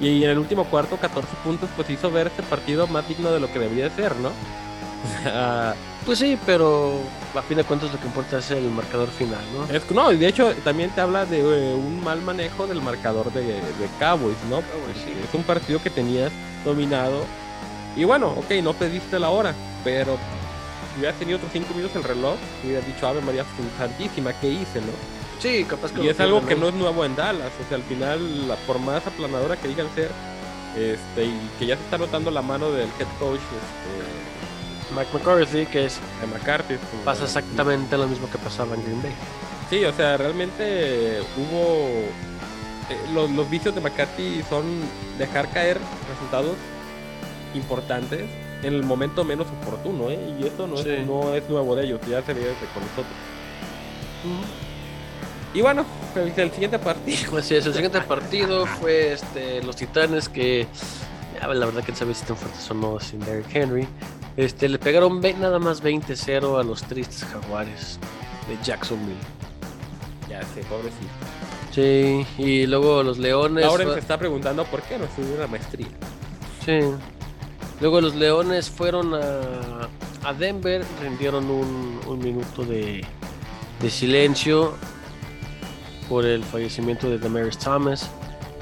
Y 0.00 0.24
en 0.24 0.30
el 0.30 0.38
último 0.38 0.64
cuarto, 0.64 0.96
14 0.96 1.28
puntos, 1.44 1.68
pues 1.76 1.90
hizo 1.90 2.10
ver 2.10 2.28
este 2.28 2.42
partido 2.42 2.86
más 2.86 3.06
digno 3.06 3.30
de 3.30 3.40
lo 3.40 3.52
que 3.52 3.58
debería 3.58 3.88
de 3.88 3.94
ser, 3.94 4.16
¿no? 4.16 4.28
O 4.28 5.22
sea, 5.22 5.74
Pues 6.06 6.18
sí, 6.18 6.38
pero 6.46 6.94
a 7.34 7.42
fin 7.42 7.58
de 7.58 7.64
cuentas 7.64 7.92
lo 7.92 8.00
que 8.00 8.06
importa 8.06 8.38
es 8.38 8.50
el 8.50 8.70
marcador 8.70 9.08
final, 9.08 9.40
¿no? 9.54 9.66
Es, 9.74 9.90
no, 9.90 10.10
y 10.10 10.16
de 10.16 10.28
hecho 10.28 10.54
también 10.64 10.90
te 10.90 11.02
habla 11.02 11.26
de 11.26 11.40
eh, 11.40 11.74
un 11.74 12.02
mal 12.02 12.22
manejo 12.22 12.66
del 12.66 12.80
marcador 12.80 13.30
de, 13.32 13.42
de 13.42 13.88
Cowboys, 13.98 14.38
¿no? 14.48 14.56
Porque 14.62 15.22
Es 15.22 15.34
un 15.34 15.42
partido 15.42 15.82
que 15.82 15.90
tenías 15.90 16.32
dominado. 16.64 17.24
Y 17.94 18.04
bueno, 18.04 18.30
ok, 18.30 18.50
no 18.62 18.72
pediste 18.72 19.18
la 19.18 19.28
hora, 19.28 19.54
pero 19.84 20.16
si 20.94 21.00
hubieras 21.00 21.18
tenido 21.18 21.36
otros 21.36 21.52
5 21.52 21.74
minutos 21.74 21.96
el 21.96 22.04
reloj, 22.04 22.36
hubieras 22.64 22.86
dicho, 22.86 23.06
Ave 23.06 23.20
María 23.20 23.44
Santísima, 23.78 24.32
¿qué 24.40 24.48
hice, 24.48 24.80
no? 24.80 25.19
Sí, 25.40 25.64
capaz 25.64 25.92
que 25.92 26.02
Y 26.04 26.08
es 26.08 26.20
algo 26.20 26.44
que 26.46 26.54
no 26.54 26.68
es 26.68 26.74
nuevo 26.74 27.04
en 27.04 27.16
Dallas, 27.16 27.50
o 27.64 27.68
sea, 27.68 27.76
al 27.78 27.82
final, 27.84 28.46
la- 28.48 28.56
por 28.56 28.78
más 28.78 29.06
aplanadora 29.06 29.56
que 29.56 29.68
digan 29.68 29.88
ser, 29.94 30.10
este, 30.76 31.24
y 31.24 31.50
que 31.58 31.66
ya 31.66 31.76
se 31.76 31.82
está 31.82 31.96
notando 31.98 32.30
la 32.30 32.42
mano 32.42 32.70
del 32.70 32.88
head 32.98 33.08
coach, 33.18 33.40
este, 33.40 34.94
Mike 34.94 35.10
McCarthy, 35.14 35.66
que 35.66 35.86
es 35.86 35.98
de 36.20 36.26
McCarthy. 36.26 36.74
pasa 37.04 37.24
exactamente 37.24 37.96
lo 37.96 38.06
mismo 38.06 38.28
que 38.30 38.38
pasaba 38.38 38.74
en 38.74 38.82
Green 38.84 39.02
Bay. 39.02 39.12
Sí, 39.70 39.84
o 39.84 39.92
sea, 39.92 40.16
realmente 40.16 41.20
hubo. 41.36 42.04
eh, 42.90 42.98
los, 43.14 43.30
los 43.30 43.48
vicios 43.48 43.72
de 43.74 43.80
McCarthy 43.80 44.42
son 44.50 44.64
dejar 45.16 45.48
caer 45.52 45.78
resultados 46.10 46.56
importantes 47.54 48.22
en 48.64 48.74
el 48.74 48.82
momento 48.82 49.22
menos 49.24 49.46
oportuno, 49.62 50.10
¿eh? 50.10 50.18
Y 50.40 50.46
eso 50.46 50.66
no, 50.66 50.76
Sí. 50.76 50.90
es, 50.90 51.06
no 51.06 51.32
es 51.34 51.48
nuevo 51.48 51.76
de 51.76 51.84
ellos, 51.86 52.00
ya 52.08 52.20
se 52.22 52.34
ve 52.34 52.40
desde 52.40 52.66
con 52.74 52.82
nosotros. 52.82 53.14
Y 55.52 55.62
bueno, 55.62 55.84
el, 56.14 56.32
el 56.36 56.50
siguiente 56.52 56.78
partido. 56.78 57.36
Así 57.38 57.56
es, 57.56 57.66
el 57.66 57.74
siguiente 57.74 58.00
partido 58.02 58.66
fue 58.66 59.12
este, 59.12 59.62
los 59.62 59.76
Titanes 59.76 60.28
que 60.28 60.66
la 61.48 61.66
verdad 61.66 61.82
que 61.82 61.92
no 61.92 61.98
sabía 61.98 62.14
si 62.14 62.20
están 62.20 62.36
fuertes 62.36 62.70
o 62.70 62.74
no 62.74 63.00
sin 63.00 63.20
Derrick 63.20 63.54
Henry. 63.54 63.88
Este, 64.36 64.68
le 64.68 64.78
pegaron 64.78 65.20
nada 65.20 65.58
más 65.58 65.82
20-0 65.82 66.60
a 66.60 66.62
los 66.62 66.82
tristes 66.82 67.24
jaguares 67.24 67.98
de 68.48 68.56
Jacksonville. 68.62 69.18
Ya 70.28 70.40
sé, 70.42 70.62
pobrecito. 70.62 71.08
Sí, 71.72 72.26
y 72.38 72.66
luego 72.66 73.02
los 73.02 73.18
Leones. 73.18 73.64
Ahora 73.64 73.92
se 73.92 73.98
está 73.98 74.18
preguntando 74.18 74.64
por 74.64 74.82
qué 74.82 74.98
no 74.98 75.04
estuvo 75.04 75.34
una 75.34 75.46
maestría. 75.46 75.88
Sí. 76.64 76.80
Luego 77.80 78.00
los 78.00 78.14
Leones 78.14 78.68
fueron 78.68 79.14
a, 79.14 79.88
a 80.24 80.32
Denver, 80.34 80.84
rindieron 81.00 81.50
un, 81.50 82.00
un 82.06 82.18
minuto 82.18 82.62
de, 82.62 83.04
de 83.80 83.90
silencio 83.90 84.74
por 86.10 86.26
el 86.26 86.44
fallecimiento 86.44 87.08
de 87.10 87.20
Damaris 87.20 87.58
Thomas. 87.58 88.16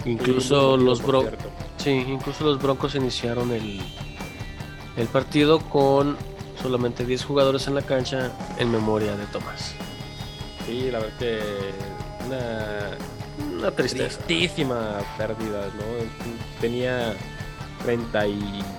Incluso 0.05 0.78
Sí, 0.78 0.78
los 0.78 1.03
por 1.03 1.11
Bro 1.11 1.22
cierto. 1.22 1.57
sí, 1.78 1.90
incluso 1.90 2.44
los 2.44 2.62
Broncos 2.62 2.94
iniciaron 2.96 3.53
el, 3.53 3.96
el 4.96 5.09
partido 5.09 5.68
con 5.68 6.24
solamente 6.61 7.07
10 7.07 7.24
jugadores 7.24 7.68
en 7.68 7.76
la 7.76 7.82
cancha 7.86 8.38
en 8.59 8.70
memoria 8.70 9.16
de 9.16 9.26
Tomás. 9.28 9.80
Sí, 10.66 10.90
la 10.90 11.01
verdad 11.01 11.16
que 11.18 11.78
una 12.20 12.99
Una 13.38 13.70
tristeza. 13.72 14.22
tristísima 14.26 15.07
pérdida, 15.16 15.72
¿no? 15.74 15.84
Tenía 16.61 17.20
30 17.82 18.28
y 18.28 18.74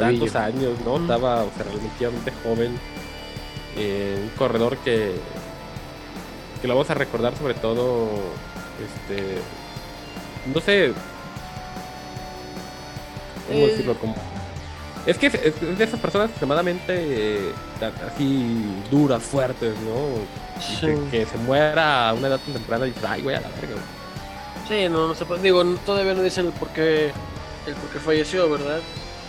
tantos 0.00 0.36
años, 0.36 0.80
¿no? 0.84 0.98
Mm. 0.98 1.02
Estaba 1.02 1.44
o 1.44 1.52
sea, 1.52 1.64
relativamente 1.64 2.32
joven. 2.44 2.82
Eh, 3.76 4.20
un 4.22 4.30
corredor 4.30 4.78
que, 4.78 5.28
que 6.64 6.68
lo 6.68 6.76
vamos 6.76 6.88
a 6.88 6.94
recordar 6.94 7.36
sobre 7.36 7.52
todo, 7.52 8.08
este, 8.82 9.36
no 10.54 10.58
sé, 10.62 10.94
¿cómo 13.46 13.58
Eh. 13.58 13.66
decirlo? 13.66 13.94
Como, 13.98 14.14
es 15.04 15.18
que 15.18 15.26
es, 15.26 15.34
es 15.34 15.78
de 15.78 15.84
esas 15.84 16.00
personas 16.00 16.30
extremadamente 16.30 16.94
eh, 16.96 17.52
así 18.10 18.64
duras, 18.90 19.22
fuertes, 19.22 19.74
¿no? 19.80 20.62
Sí. 20.62 20.86
que, 21.10 21.18
que 21.18 21.26
se 21.26 21.36
muera 21.36 22.08
a 22.08 22.14
una 22.14 22.28
edad 22.28 22.38
tan 22.40 22.54
temprana 22.54 22.86
y 22.86 22.92
dices, 22.92 23.04
ay, 23.06 23.20
güey, 23.20 23.36
a 23.36 23.42
la 23.42 23.48
verga. 23.48 23.74
güey". 23.74 23.84
Sí, 24.66 24.88
no, 24.88 25.06
no 25.08 25.14
se 25.14 25.26
puede. 25.26 25.42
Digo, 25.42 25.62
todavía 25.84 26.14
no 26.14 26.22
dicen 26.22 26.46
el 26.46 26.52
por 26.52 26.68
qué, 26.68 27.12
el 27.66 27.74
por 27.74 27.90
qué 27.90 27.98
falleció, 27.98 28.48
¿verdad? 28.48 28.80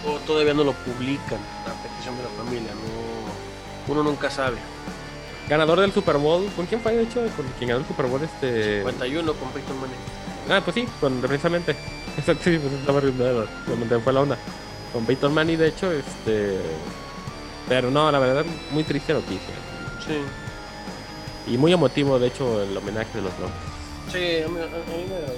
O 0.08 0.20
todavía 0.20 0.54
no 0.54 0.64
lo 0.64 0.72
publican, 0.72 1.40
la 1.68 1.74
petición 1.84 2.16
de 2.16 2.24
la 2.24 2.30
familia. 2.42 2.72
No, 2.72 3.92
uno 3.94 4.04
nunca 4.04 4.30
sabe. 4.32 4.56
Ganador 5.50 5.80
del 5.80 5.92
Super 5.94 6.18
Bowl, 6.18 6.46
¿con 6.56 6.66
quién 6.66 6.82
fue 6.82 6.96
de 6.96 7.04
hecho? 7.04 7.22
Con 7.36 7.46
quien 7.58 7.70
ganó 7.70 7.82
el 7.82 7.88
Super 7.88 8.08
Bowl 8.08 8.22
este. 8.24 8.80
51 8.80 9.34
con 9.34 9.50
Peyton 9.52 9.80
Manning. 9.80 9.98
Ah, 10.50 10.62
pues 10.64 10.74
sí, 10.76 10.88
con, 11.00 11.20
precisamente. 11.22 11.76
Exacto, 12.18 12.44
sí, 12.46 12.58
pues 12.58 12.74
estaba 12.74 13.02
me 13.02 14.00
fue 14.02 14.14
la 14.14 14.22
onda. 14.22 14.38
Con 14.94 15.06
Peyton 15.06 15.34
Manning, 15.34 15.58
de 15.58 15.68
hecho, 15.68 15.92
este. 15.92 16.60
Pero 17.68 17.92
no, 17.92 18.12
la 18.12 18.20
verdad, 18.20 18.46
muy 18.72 18.84
triste 18.84 19.14
noticia. 19.14 19.54
Sí. 20.06 21.52
Y 21.54 21.58
muy 21.58 21.74
emotivo, 21.74 22.18
de 22.18 22.28
hecho, 22.28 22.62
el 22.64 22.76
homenaje 22.76 23.10
de 23.18 23.24
los 23.24 23.38
Broncos. 23.38 23.58
Sí, 24.12 24.18
a 24.44 24.48
mí, 24.48 24.60
a- 24.60 24.98
mí 24.98 25.06
me 25.10 25.16
agradó. 25.16 25.34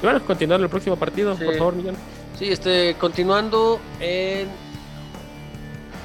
Y 0.00 0.04
bueno, 0.04 0.24
continuando 0.26 0.64
el 0.64 0.70
próximo 0.70 0.96
partido, 0.96 1.36
Sí. 1.36 1.44
por 1.44 1.56
favor, 1.56 1.74
Millán. 1.74 1.96
Sí, 2.38 2.48
este, 2.50 2.96
continuando 2.98 3.80
en, 4.00 4.48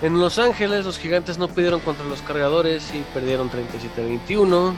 en 0.02 0.20
Los 0.20 0.38
Ángeles, 0.40 0.86
los 0.86 0.98
gigantes 1.00 1.38
no 1.38 1.48
pudieron 1.48 1.80
contra 1.80 2.06
los 2.06 2.22
cargadores 2.22 2.94
y 2.94 3.00
perdieron 3.14 3.50
37-21. 3.50 4.74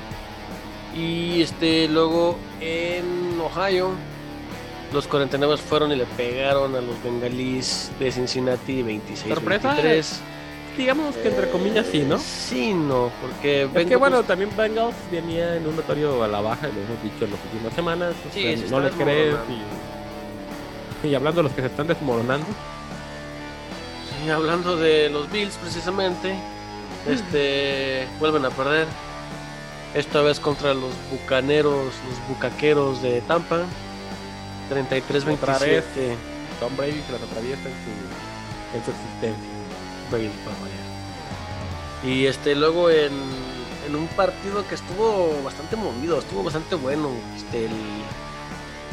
Y 0.95 1.41
este, 1.41 1.87
luego 1.87 2.37
en 2.61 3.39
Ohio, 3.39 3.91
los 4.93 5.07
49 5.07 5.57
fueron 5.57 5.91
y 5.91 5.95
le 5.95 6.05
pegaron 6.05 6.75
a 6.75 6.81
los 6.81 7.01
bengalíes 7.03 7.91
de 7.99 8.11
Cincinnati 8.11 8.81
26-23. 8.83 9.27
Sorpresa, 9.27 9.75
Digamos 10.77 11.15
que 11.17 11.27
entre 11.27 11.49
comillas 11.49 11.87
sí, 11.91 12.03
¿no? 12.07 12.17
Sí, 12.19 12.73
no, 12.73 13.11
porque 13.21 13.67
Es 13.73 13.85
que 13.85 13.95
bueno, 13.97 14.23
también 14.23 14.49
Bengals 14.55 14.95
venía 15.11 15.55
en 15.57 15.67
un 15.67 15.75
notorio 15.75 16.23
a 16.23 16.27
la 16.27 16.39
baja, 16.39 16.67
lo 16.67 16.73
hemos 16.81 17.03
dicho 17.03 17.25
en 17.25 17.31
las 17.31 17.39
últimas 17.51 17.73
semanas. 17.73 18.13
o 18.29 18.33
Sí, 18.33 18.41
sea, 18.57 18.69
no 18.79 18.87
está 18.87 18.97
le 18.97 19.03
crees. 19.03 19.35
y 21.03 21.15
hablando 21.15 21.39
de 21.39 21.43
los 21.43 21.51
que 21.53 21.61
se 21.61 21.67
están 21.67 21.87
desmoronando, 21.87 22.45
Sí, 24.21 24.29
hablando 24.29 24.75
de 24.75 25.09
los 25.09 25.31
Bills 25.31 25.55
precisamente, 25.55 26.35
este 27.07 28.07
vuelven 28.19 28.45
a 28.45 28.49
perder. 28.49 28.87
Esta 29.93 30.21
vez 30.21 30.39
contra 30.39 30.73
los 30.73 30.91
bucaneros, 31.11 31.85
los 31.85 32.27
bucaqueros 32.27 33.01
de 33.01 33.21
Tampa. 33.21 33.63
33-27. 34.69 35.33
Otra 35.33 35.57
vez. 35.57 35.83
Tom 36.59 36.75
Brady 36.77 37.01
se 37.07 37.13
las 37.13 37.23
atraviesa 37.23 37.61
en 37.61 37.73
su, 37.73 38.77
en 38.77 38.85
su 38.85 38.91
existencia. 38.91 39.49
Brady, 40.11 40.29
para 40.45 40.57
variar. 40.59 40.79
Y 42.03 42.27
este 42.27 42.53
luego 42.53 42.91
en, 42.91 43.13
en 43.87 43.95
un 43.95 44.07
partido 44.09 44.67
que 44.67 44.75
estuvo 44.75 45.41
bastante 45.43 45.75
movido, 45.75 46.19
estuvo 46.19 46.43
bastante 46.43 46.75
bueno. 46.75 47.09
Este, 47.35 47.65
el, 47.65 47.71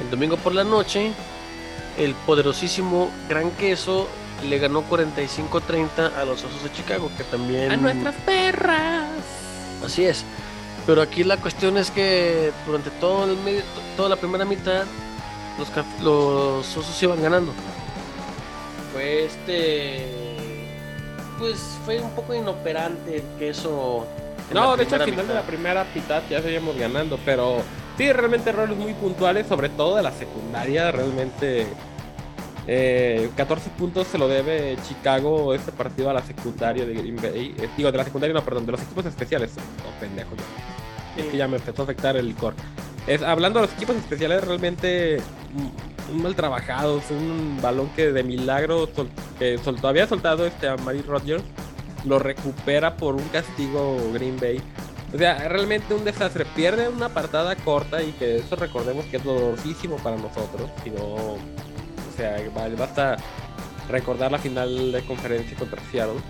el 0.01 0.11
domingo 0.11 0.39
por 0.39 0.55
la 0.55 0.65
noche, 0.65 1.13
el 1.99 2.15
poderosísimo 2.15 3.11
Gran 3.29 3.51
Queso 3.51 4.09
le 4.45 4.59
ganó 4.59 4.83
45-30 4.89 6.13
a 6.17 6.25
los 6.25 6.45
Osos 6.45 6.63
de 6.63 6.73
Chicago, 6.73 7.11
que 7.17 7.25
también... 7.25 7.71
perras! 8.25 9.09
Así 9.85 10.05
es. 10.05 10.25
Pero 10.87 11.03
aquí 11.03 11.25
la 11.25 11.37
cuestión 11.37 11.77
es 11.79 11.91
que 11.91 12.53
durante 12.67 12.91
todo 12.91 13.25
el 13.25 13.37
medio, 13.39 13.61
to- 13.61 13.81
toda 13.97 14.09
la 14.11 14.17
primera 14.17 14.45
mitad, 14.45 14.85
los, 15.59 15.69
los 16.03 16.77
osos 16.77 17.03
iban 17.03 17.21
ganando. 17.21 17.53
Fue 18.93 19.25
este. 19.25 20.07
Pues 21.39 21.59
fue 21.85 22.01
un 22.01 22.11
poco 22.13 22.35
inoperante 22.35 23.17
el 23.17 23.23
queso. 23.39 24.07
en 24.49 24.55
No, 24.55 24.77
de 24.77 24.85
hecho 24.85 24.95
al 24.95 25.05
final 25.05 25.27
de 25.29 25.35
la 25.35 25.43
primera 25.43 25.85
mitad 25.95 26.23
ya 26.31 26.41
seguíamos 26.41 26.77
ganando, 26.77 27.19
pero 27.25 27.63
sí, 27.99 28.11
realmente 28.13 28.51
errores 28.51 28.77
muy 28.77 28.95
puntuales, 28.95 29.47
sobre 29.49 29.69
todo 29.69 29.97
de 29.97 30.03
la 30.03 30.13
secundaria, 30.13 30.93
realmente 30.93 31.67
eh, 32.67 33.31
14 33.37 33.71
puntos 33.71 34.07
se 34.09 34.19
lo 34.19 34.29
debe 34.29 34.77
Chicago 34.87 35.55
este 35.55 35.73
partido 35.73 36.11
a 36.11 36.13
la 36.13 36.23
secundaria 36.23 36.85
de 36.85 36.95
Green 36.95 37.17
Bay, 37.17 37.55
Eh, 37.59 37.69
digo 37.77 37.93
de 37.93 37.99
la 37.99 38.05
secundaria 38.05 38.35
no, 38.35 38.45
perdón, 38.45 38.67
de 38.67 38.73
los 38.73 38.83
equipos 38.83 39.07
especiales, 39.07 39.53
oh, 39.57 40.01
pendejo, 40.01 40.31
es 41.17 41.27
que 41.27 41.37
ya 41.37 41.49
me 41.49 41.57
empezó 41.57 41.83
a 41.83 41.85
afectar 41.85 42.17
el 42.17 42.35
core. 42.35 42.57
Es, 43.07 43.23
hablando 43.23 43.61
de 43.61 43.67
los 43.67 43.75
equipos 43.75 43.97
especiales, 43.97 44.45
realmente 44.45 45.19
mm, 45.55 46.15
un 46.15 46.23
mal 46.23 46.35
trabajado, 46.35 47.01
un 47.11 47.59
balón 47.63 47.89
que 47.91 48.13
de 48.13 48.23
milagro 48.23 48.89
que 49.39 49.59
soltó, 49.59 49.89
había 49.89 50.07
soltado 50.07 50.47
este 50.47 50.69
a 50.69 50.77
Mary 50.77 51.03
Rodgers, 51.03 51.45
lo 52.05 52.19
recupera 52.19 52.97
por 52.97 53.15
un 53.15 53.29
castigo 53.29 53.97
Green 54.13 54.39
Bay. 54.41 54.61
O 55.15 55.19
sea, 55.19 55.49
realmente 55.49 55.95
un 55.95 56.05
desastre. 56.05 56.45
Pierde 56.45 56.89
una 56.89 57.09
partada 57.09 57.55
corta 57.57 58.03
y 58.03 58.13
que 58.13 58.39
eso 58.39 58.57
recordemos 58.57 59.05
que 59.07 59.19
es 59.19 59.25
dolorosísimo 59.25 59.97
para 59.97 60.17
nosotros. 60.17 60.71
Si 60.83 60.91
no, 60.91 61.37
sea, 62.17 62.37
ba- 62.55 62.69
basta 62.77 63.17
recordar 63.89 64.33
la 64.33 64.39
final 64.39 64.93
de 64.93 65.03
conferencia 65.05 65.57
contra 65.57 65.81
Seattle. 65.91 66.21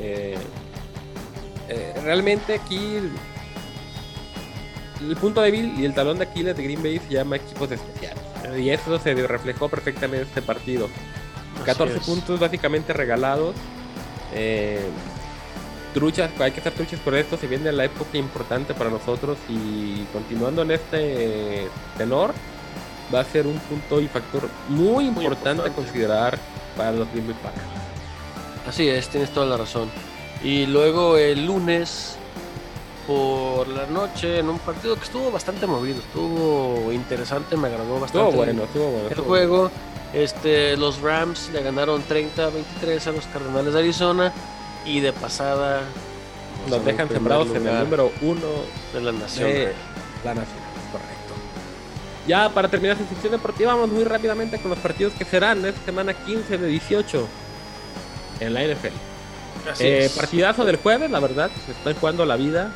Eh, 0.00 0.36
eh, 1.68 1.94
realmente 2.02 2.54
aquí 2.54 2.96
el, 5.00 5.16
punto 5.16 5.40
débil 5.40 5.74
y 5.78 5.84
el 5.84 5.94
talón 5.94 6.18
de 6.18 6.24
Aquiles 6.24 6.56
de 6.56 6.62
Green 6.62 6.82
Bay 6.82 6.98
se 6.98 7.14
llama 7.14 7.36
equipos 7.36 7.70
especiales. 7.70 8.22
Y 8.58 8.68
eso 8.70 8.98
se 8.98 9.14
reflejó 9.14 9.68
perfectamente 9.68 10.22
en 10.22 10.28
este 10.28 10.42
partido. 10.42 10.88
Así 11.56 11.64
14 11.64 11.96
es. 11.96 12.02
puntos 12.04 12.40
básicamente 12.40 12.92
regalados. 12.92 13.54
Eh, 14.34 14.80
truchas, 15.94 16.30
hay 16.40 16.52
que 16.52 16.60
hacer 16.60 16.72
truchas 16.74 17.00
por 17.00 17.14
esto. 17.14 17.36
Se 17.38 17.46
viene 17.46 17.72
la 17.72 17.84
época 17.84 18.18
importante 18.18 18.74
para 18.74 18.90
nosotros 18.90 19.38
y 19.48 20.04
continuando 20.12 20.62
en 20.62 20.72
este 20.72 21.68
tenor, 21.96 22.34
va 23.14 23.20
a 23.20 23.24
ser 23.24 23.46
un 23.46 23.58
punto 23.58 24.00
y 24.00 24.08
factor 24.08 24.48
muy 24.68 25.06
importante, 25.06 25.50
importante. 25.50 25.70
a 25.70 25.72
considerar 25.74 26.38
para 26.76 26.92
los 26.92 27.10
Green 27.12 27.26
Bay 27.28 27.36
Packers. 27.42 27.64
Así 28.68 28.88
es, 28.88 29.08
tienes 29.08 29.30
toda 29.30 29.46
la 29.46 29.56
razón. 29.56 29.90
Y 30.42 30.66
luego 30.66 31.16
el 31.16 31.46
lunes 31.46 32.16
por 33.06 33.68
la 33.68 33.86
noche 33.86 34.38
en 34.38 34.48
un 34.48 34.58
partido 34.58 34.96
que 34.96 35.04
estuvo 35.04 35.30
bastante 35.30 35.66
movido, 35.66 35.98
estuvo 35.98 36.90
interesante, 36.92 37.56
me 37.56 37.68
agradó 37.68 38.00
bastante. 38.00 38.28
Estuvo 38.28 38.42
el- 38.44 38.48
bueno, 38.54 38.64
estuvo 38.64 38.84
bueno. 38.90 39.04
el 39.06 39.10
estuvo 39.10 39.26
juego. 39.26 39.70
Este, 40.14 40.76
los 40.76 41.00
Rams 41.00 41.50
le 41.52 41.62
ganaron 41.62 42.02
30-23 42.04 43.06
a 43.08 43.12
los 43.12 43.26
Cardenales 43.26 43.74
de 43.74 43.80
Arizona 43.80 44.32
y 44.86 45.00
de 45.00 45.12
pasada. 45.12 45.82
Nos 46.70 46.84
dejan 46.84 47.08
sembrados 47.08 47.48
en 47.54 47.66
el 47.66 47.78
número 47.84 48.10
uno 48.22 48.46
de 48.94 49.00
la 49.00 49.12
nación. 49.12 49.50
de 49.50 49.72
la 50.24 50.34
nación. 50.34 50.64
Ya 52.26 52.48
para 52.48 52.68
terminar 52.68 52.96
esta 52.96 53.08
sección 53.10 53.32
deportiva, 53.32 53.74
vamos 53.74 53.90
muy 53.90 54.04
rápidamente 54.04 54.58
con 54.58 54.70
los 54.70 54.78
partidos 54.78 55.12
que 55.12 55.24
serán 55.24 55.64
esta 55.64 55.80
semana 55.84 56.14
15 56.14 56.56
de 56.58 56.66
18 56.68 57.26
en 58.40 58.54
la 58.54 58.62
NFL. 58.62 58.88
Eh, 59.80 60.10
partidazo 60.16 60.64
del 60.64 60.76
jueves, 60.76 61.10
la 61.10 61.20
verdad, 61.20 61.50
se 61.66 61.72
están 61.72 61.94
jugando 61.94 62.24
la 62.24 62.36
vida, 62.36 62.70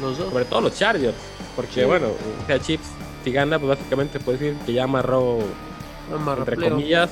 Los 0.00 0.18
dos. 0.18 0.30
sobre 0.30 0.44
todo 0.46 0.60
los 0.62 0.74
Chargers, 0.78 1.14
porque 1.56 1.80
Sí. 1.82 1.84
bueno, 1.84 2.06
o 2.08 2.46
sea, 2.46 2.58
Chips, 2.58 2.86
si 3.24 3.32
gana, 3.32 3.58
pues 3.58 3.78
básicamente 3.78 4.18
puede 4.20 4.38
decir 4.38 4.56
que 4.64 4.72
ya 4.72 4.84
amarró, 4.84 5.38
entre 6.38 6.56
comillas, 6.56 7.10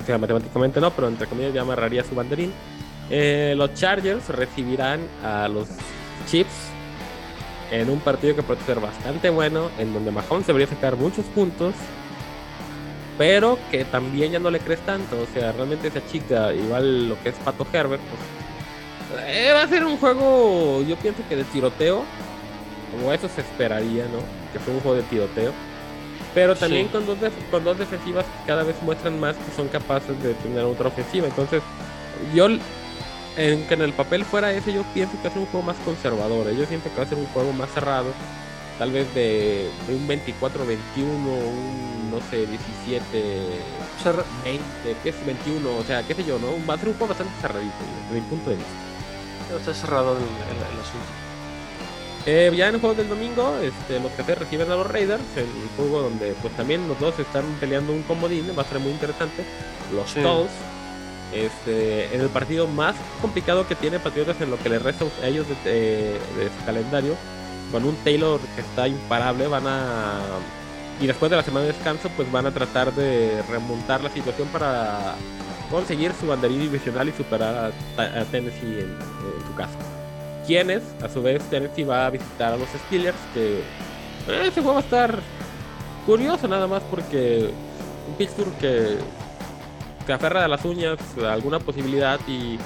o 0.00 0.04
sea, 0.04 0.18
matemáticamente 0.18 0.80
no, 0.80 0.90
pero 0.90 1.08
entre 1.08 1.26
comillas 1.26 1.54
ya 1.54 1.62
amarraría 1.62 2.04
su 2.04 2.14
banderín. 2.14 2.52
Eh, 3.10 3.54
los 3.56 3.72
Chargers 3.74 4.28
recibirán 4.28 5.00
a 5.24 5.48
los 5.48 5.66
Chips 6.30 6.52
en 7.70 7.90
un 7.90 8.00
partido 8.00 8.34
que 8.34 8.42
puede 8.42 8.60
ser 8.64 8.80
bastante 8.80 9.30
bueno, 9.30 9.70
en 9.78 9.92
donde 9.92 10.10
Mahomes 10.10 10.46
debería 10.46 10.66
sacar 10.68 10.96
muchos 10.96 11.26
puntos, 11.26 11.74
pero 13.16 13.58
que 13.70 13.84
también 13.84 14.32
ya 14.32 14.38
no 14.38 14.50
le 14.50 14.60
crees 14.60 14.80
tanto. 14.80 15.16
O 15.20 15.26
sea, 15.26 15.52
realmente 15.52 15.88
esa 15.88 16.04
chica, 16.06 16.52
igual 16.54 17.08
lo 17.08 17.20
que 17.22 17.30
es 17.30 17.34
Pato 17.36 17.66
Herbert, 17.72 18.00
pues, 18.02 19.24
eh, 19.26 19.52
va 19.54 19.62
a 19.62 19.68
ser 19.68 19.84
un 19.84 19.96
juego, 19.96 20.82
yo 20.82 20.96
pienso 20.96 21.22
que 21.28 21.36
de 21.36 21.44
tiroteo, 21.44 22.04
como 22.92 23.12
eso 23.12 23.28
se 23.28 23.40
esperaría, 23.40 24.04
¿no? 24.04 24.18
Que 24.52 24.58
fue 24.58 24.72
un 24.74 24.80
juego 24.80 24.96
de 24.96 25.02
tiroteo. 25.04 25.52
Pero 26.34 26.54
también 26.54 26.86
Sí. 26.86 26.92
con, 26.92 27.06
dos 27.06 27.16
con 27.50 27.64
dos 27.64 27.78
defensivas 27.78 28.24
que 28.24 28.46
cada 28.46 28.62
vez 28.62 28.76
muestran 28.82 29.18
más 29.18 29.36
que 29.36 29.50
son 29.56 29.68
capaces 29.68 30.20
de 30.22 30.34
tener 30.34 30.64
otra 30.64 30.88
ofensiva. 30.88 31.26
Entonces, 31.26 31.62
yo, 32.34 32.48
en, 33.36 33.66
que 33.66 33.74
en 33.74 33.82
el 33.82 33.92
papel 33.92 34.24
fuera 34.24 34.52
ese, 34.52 34.72
yo 34.72 34.82
pienso 34.94 35.12
que 35.16 35.24
va 35.24 35.30
a 35.30 35.32
ser 35.32 35.40
un 35.42 35.46
juego 35.46 35.66
más 35.66 35.76
conservador. 35.84 36.48
¿eh? 36.48 36.56
Yo 36.56 36.66
siento 36.66 36.90
que 36.90 36.96
va 36.96 37.02
a 37.04 37.08
ser 37.08 37.18
un 37.18 37.26
juego 37.26 37.52
más 37.52 37.70
cerrado. 37.72 38.06
Tal 38.78 38.92
vez 38.92 39.12
de, 39.14 39.70
de 39.88 39.94
un 39.94 40.06
24-21, 40.06 41.02
un, 41.02 42.10
no 42.12 42.18
sé, 42.30 42.46
17 42.46 43.44
O 43.98 44.02
sea, 44.02 44.12
re- 44.12 44.22
20, 44.44 44.62
que 45.02 45.08
es 45.08 45.26
21, 45.26 45.76
o 45.76 45.82
sea, 45.84 46.02
qué 46.04 46.14
sé 46.14 46.24
yo, 46.24 46.38
¿no? 46.38 46.46
Va 46.64 46.74
a 46.74 46.78
ser 46.78 46.88
un 46.88 46.94
juego 46.94 47.08
bastante 47.08 47.32
cerradito, 47.40 47.74
desde 48.08 48.20
mi 48.20 48.26
punto 48.28 48.50
de 48.50 48.56
vista. 48.56 49.58
está 49.58 49.74
cerrado 49.74 50.12
el, 50.12 50.22
el- 50.22 50.72
el 50.74 50.80
asunto. 50.80 51.06
Eh, 52.26 52.52
ya 52.54 52.68
en 52.68 52.74
el 52.76 52.80
juego 52.80 52.94
del 52.94 53.08
domingo, 53.08 53.56
este, 53.62 53.98
los 54.00 54.12
cafés 54.12 54.38
reciben 54.38 54.70
a 54.70 54.76
los 54.76 54.86
Raiders, 54.86 55.22
un 55.36 55.68
juego 55.76 56.02
donde 56.02 56.34
pues 56.42 56.54
también 56.56 56.86
los 56.86 56.98
dos 57.00 57.18
están 57.18 57.44
peleando 57.58 57.92
un 57.92 58.02
comodín, 58.02 58.46
va 58.56 58.62
a 58.62 58.66
ser 58.66 58.78
muy 58.80 58.92
interesante. 58.92 59.44
Los 59.92 60.10
Sí. 60.10 60.20
Este, 61.32 62.14
en 62.14 62.20
el 62.20 62.28
partido 62.28 62.66
más 62.66 62.96
complicado 63.20 63.66
que 63.66 63.74
tiene 63.74 63.98
Patriotas 63.98 64.40
en 64.40 64.50
lo 64.50 64.58
que 64.58 64.68
les 64.68 64.82
resta 64.82 65.04
a 65.22 65.26
ellos 65.26 65.46
de, 65.64 66.18
su 66.58 66.64
calendario, 66.64 67.14
con 67.70 67.84
un 67.84 67.94
Taylor 67.96 68.40
que 68.54 68.60
está 68.60 68.88
imparable, 68.88 69.46
van 69.46 69.66
a... 69.66 70.20
Y 71.00 71.06
después 71.06 71.30
de 71.30 71.36
la 71.36 71.42
semana 71.42 71.66
de 71.66 71.72
descanso, 71.72 72.10
pues 72.16 72.30
van 72.32 72.46
a 72.46 72.50
tratar 72.50 72.92
de 72.92 73.42
remontar 73.48 74.02
la 74.02 74.10
situación 74.10 74.48
para 74.48 75.14
conseguir 75.70 76.12
su 76.18 76.26
banderín 76.26 76.60
divisional 76.60 77.08
y 77.08 77.12
superar 77.12 77.72
a, 77.96 78.24
Tennessee 78.24 78.80
en, 78.80 78.98
su 79.46 79.54
casa. 79.54 79.78
Quienes, 80.46 80.82
a 81.02 81.08
su 81.08 81.22
vez, 81.22 81.42
Tennessee 81.50 81.84
va 81.84 82.06
a 82.06 82.10
visitar 82.10 82.54
a 82.54 82.56
los 82.56 82.68
Steelers, 82.86 83.18
que 83.34 83.58
eh, 83.58 84.46
ese 84.46 84.62
juego 84.62 84.72
va 84.72 84.78
a 84.78 84.82
estar 84.82 85.20
curioso 86.06 86.48
nada 86.48 86.66
más 86.66 86.82
porque 86.90 87.50
un 88.08 88.14
Pittsburgh 88.14 88.56
que 88.58 88.96
se 90.08 90.14
aferra 90.14 90.46
a 90.46 90.48
las 90.48 90.64
uñas 90.64 90.96
a 91.22 91.34
alguna 91.34 91.58
posibilidad 91.58 92.18
y 92.26 92.58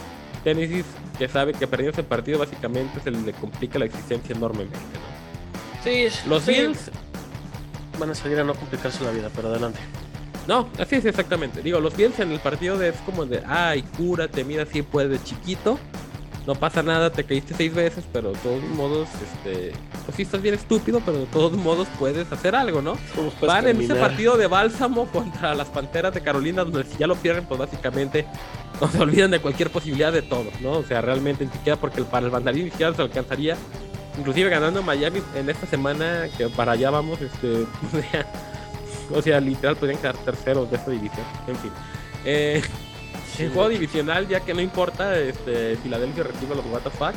Tennessee 0.44 0.84
que 1.18 1.26
sabe 1.26 1.52
que 1.52 1.66
perdiendo 1.66 1.90
ese 1.90 2.04
partido 2.04 2.38
básicamente 2.38 3.00
se 3.00 3.10
le 3.10 3.32
complica 3.32 3.80
la 3.80 3.86
existencia 3.86 4.32
enormemente. 4.32 4.78
¿no? 4.78 5.82
Sí, 5.82 6.06
Los 6.28 6.44
sí, 6.44 6.52
Bills 6.52 6.92
van 7.98 8.10
a 8.10 8.14
salir 8.14 8.38
a 8.38 8.44
no 8.44 8.54
complicarse 8.54 9.02
la 9.02 9.10
vida, 9.10 9.28
pero 9.34 9.48
adelante. 9.48 9.80
No, 10.46 10.68
así 10.78 10.94
es 10.94 11.04
exactamente. 11.04 11.62
Digo, 11.62 11.80
los 11.80 11.96
Bills 11.96 12.20
en 12.20 12.30
el 12.30 12.38
partido 12.38 12.78
de, 12.78 12.90
es 12.90 12.96
como 13.04 13.26
de, 13.26 13.42
ay, 13.44 13.82
cúrate, 13.96 14.44
mira, 14.44 14.64
si 14.64 14.82
puedes, 14.82 15.24
chiquito. 15.24 15.80
No 16.46 16.56
pasa 16.56 16.82
nada, 16.82 17.10
te 17.10 17.22
caíste 17.22 17.54
seis 17.54 17.72
veces, 17.72 18.04
pero 18.12 18.32
de 18.32 18.38
todos 18.38 18.62
modos, 18.76 19.08
este, 19.22 19.72
pues 20.04 20.16
sí 20.16 20.22
estás 20.22 20.42
bien 20.42 20.56
estúpido, 20.56 21.00
pero 21.04 21.18
de 21.18 21.26
todos 21.26 21.52
modos 21.52 21.86
puedes 21.98 22.30
hacer 22.32 22.56
algo, 22.56 22.82
¿no? 22.82 22.96
Van 23.40 23.68
en 23.68 23.80
ese 23.80 23.94
partido 23.94 24.36
de 24.36 24.48
bálsamo 24.48 25.06
contra 25.06 25.54
las 25.54 25.68
Panteras 25.68 26.12
de 26.12 26.20
Carolina, 26.20 26.64
donde 26.64 26.84
si 26.84 26.98
ya 26.98 27.06
lo 27.06 27.14
pierden, 27.14 27.44
pues 27.46 27.60
básicamente 27.60 28.26
no 28.80 28.88
se 28.88 28.98
olvidan 28.98 29.30
de 29.30 29.40
cualquier 29.40 29.70
posibilidad 29.70 30.12
de 30.12 30.22
todo, 30.22 30.46
¿no? 30.60 30.72
O 30.72 30.82
sea, 30.82 31.00
realmente 31.00 31.44
ni 31.44 31.52
siquiera 31.52 31.78
porque 31.78 32.02
para 32.02 32.26
el 32.26 32.32
banderín 32.32 32.64
ni 32.64 32.70
siquiera 32.70 32.92
se 32.92 33.02
alcanzaría. 33.02 33.56
Inclusive 34.18 34.50
ganando 34.50 34.82
Miami 34.82 35.22
en 35.36 35.48
esta 35.48 35.66
semana, 35.66 36.26
que 36.36 36.48
para 36.48 36.72
allá 36.72 36.90
vamos, 36.90 37.20
este, 37.20 37.64
o 39.14 39.22
sea, 39.22 39.40
literal 39.40 39.76
podrían 39.76 40.00
quedar 40.00 40.16
terceros 40.18 40.68
de 40.70 40.76
esta 40.76 40.90
división. 40.90 41.24
En 41.46 41.56
fin. 41.56 41.70
Eh, 42.24 42.62
Sí, 43.36 43.44
en 43.44 43.52
juego 43.52 43.68
divisional, 43.68 44.28
ya 44.28 44.40
que 44.40 44.54
no 44.54 44.60
importa, 44.60 45.18
este, 45.18 45.76
Filadelfia 45.76 46.24
recibe 46.24 46.52
a 46.52 46.56
los 46.56 46.66
WTF. 46.66 47.14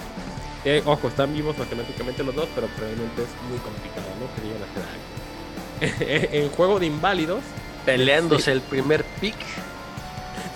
Eh, 0.64 0.82
ojo, 0.86 1.08
están 1.10 1.34
vivos 1.34 1.58
matemáticamente 1.58 2.24
los 2.24 2.34
dos, 2.34 2.48
pero 2.56 2.68
probablemente 2.68 3.22
es 3.22 3.30
muy 3.50 3.60
complicado, 3.60 4.08
¿no? 4.20 4.34
Que 4.34 4.42
lleguen 4.42 4.64
a 4.64 6.16
algo. 6.22 6.34
en 6.34 6.50
juego 6.50 6.80
de 6.80 6.86
inválidos, 6.88 7.44
Peleándose 7.86 8.52
el 8.52 8.62
primer 8.62 9.04
pick. 9.22 9.36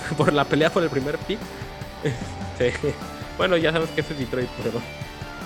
por 0.17 0.33
la 0.33 0.45
pelea 0.45 0.71
por 0.71 0.83
el 0.83 0.89
primer 0.89 1.17
pick. 1.19 1.39
Sí. 2.59 2.71
Bueno, 3.37 3.55
ya 3.55 3.71
sabes 3.71 3.89
que 3.91 4.01
ese 4.01 4.11
es 4.11 4.19
Detroit, 4.19 4.49
pero 4.61 4.81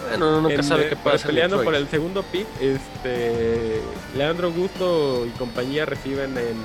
Bueno, 0.10 0.30
uno 0.30 0.42
nunca 0.42 0.56
en, 0.56 0.64
sabe 0.64 0.90
qué 0.90 0.96
pasa. 0.96 1.28
Peleando 1.28 1.58
Detroit. 1.58 1.66
por 1.66 1.76
el 1.76 1.88
segundo 1.90 2.24
pick, 2.24 2.48
este 2.60 3.80
Leandro 4.18 4.52
Gusto 4.52 5.28
y 5.28 5.30
compañía 5.38 5.86
reciben 5.86 6.36
en, 6.36 6.58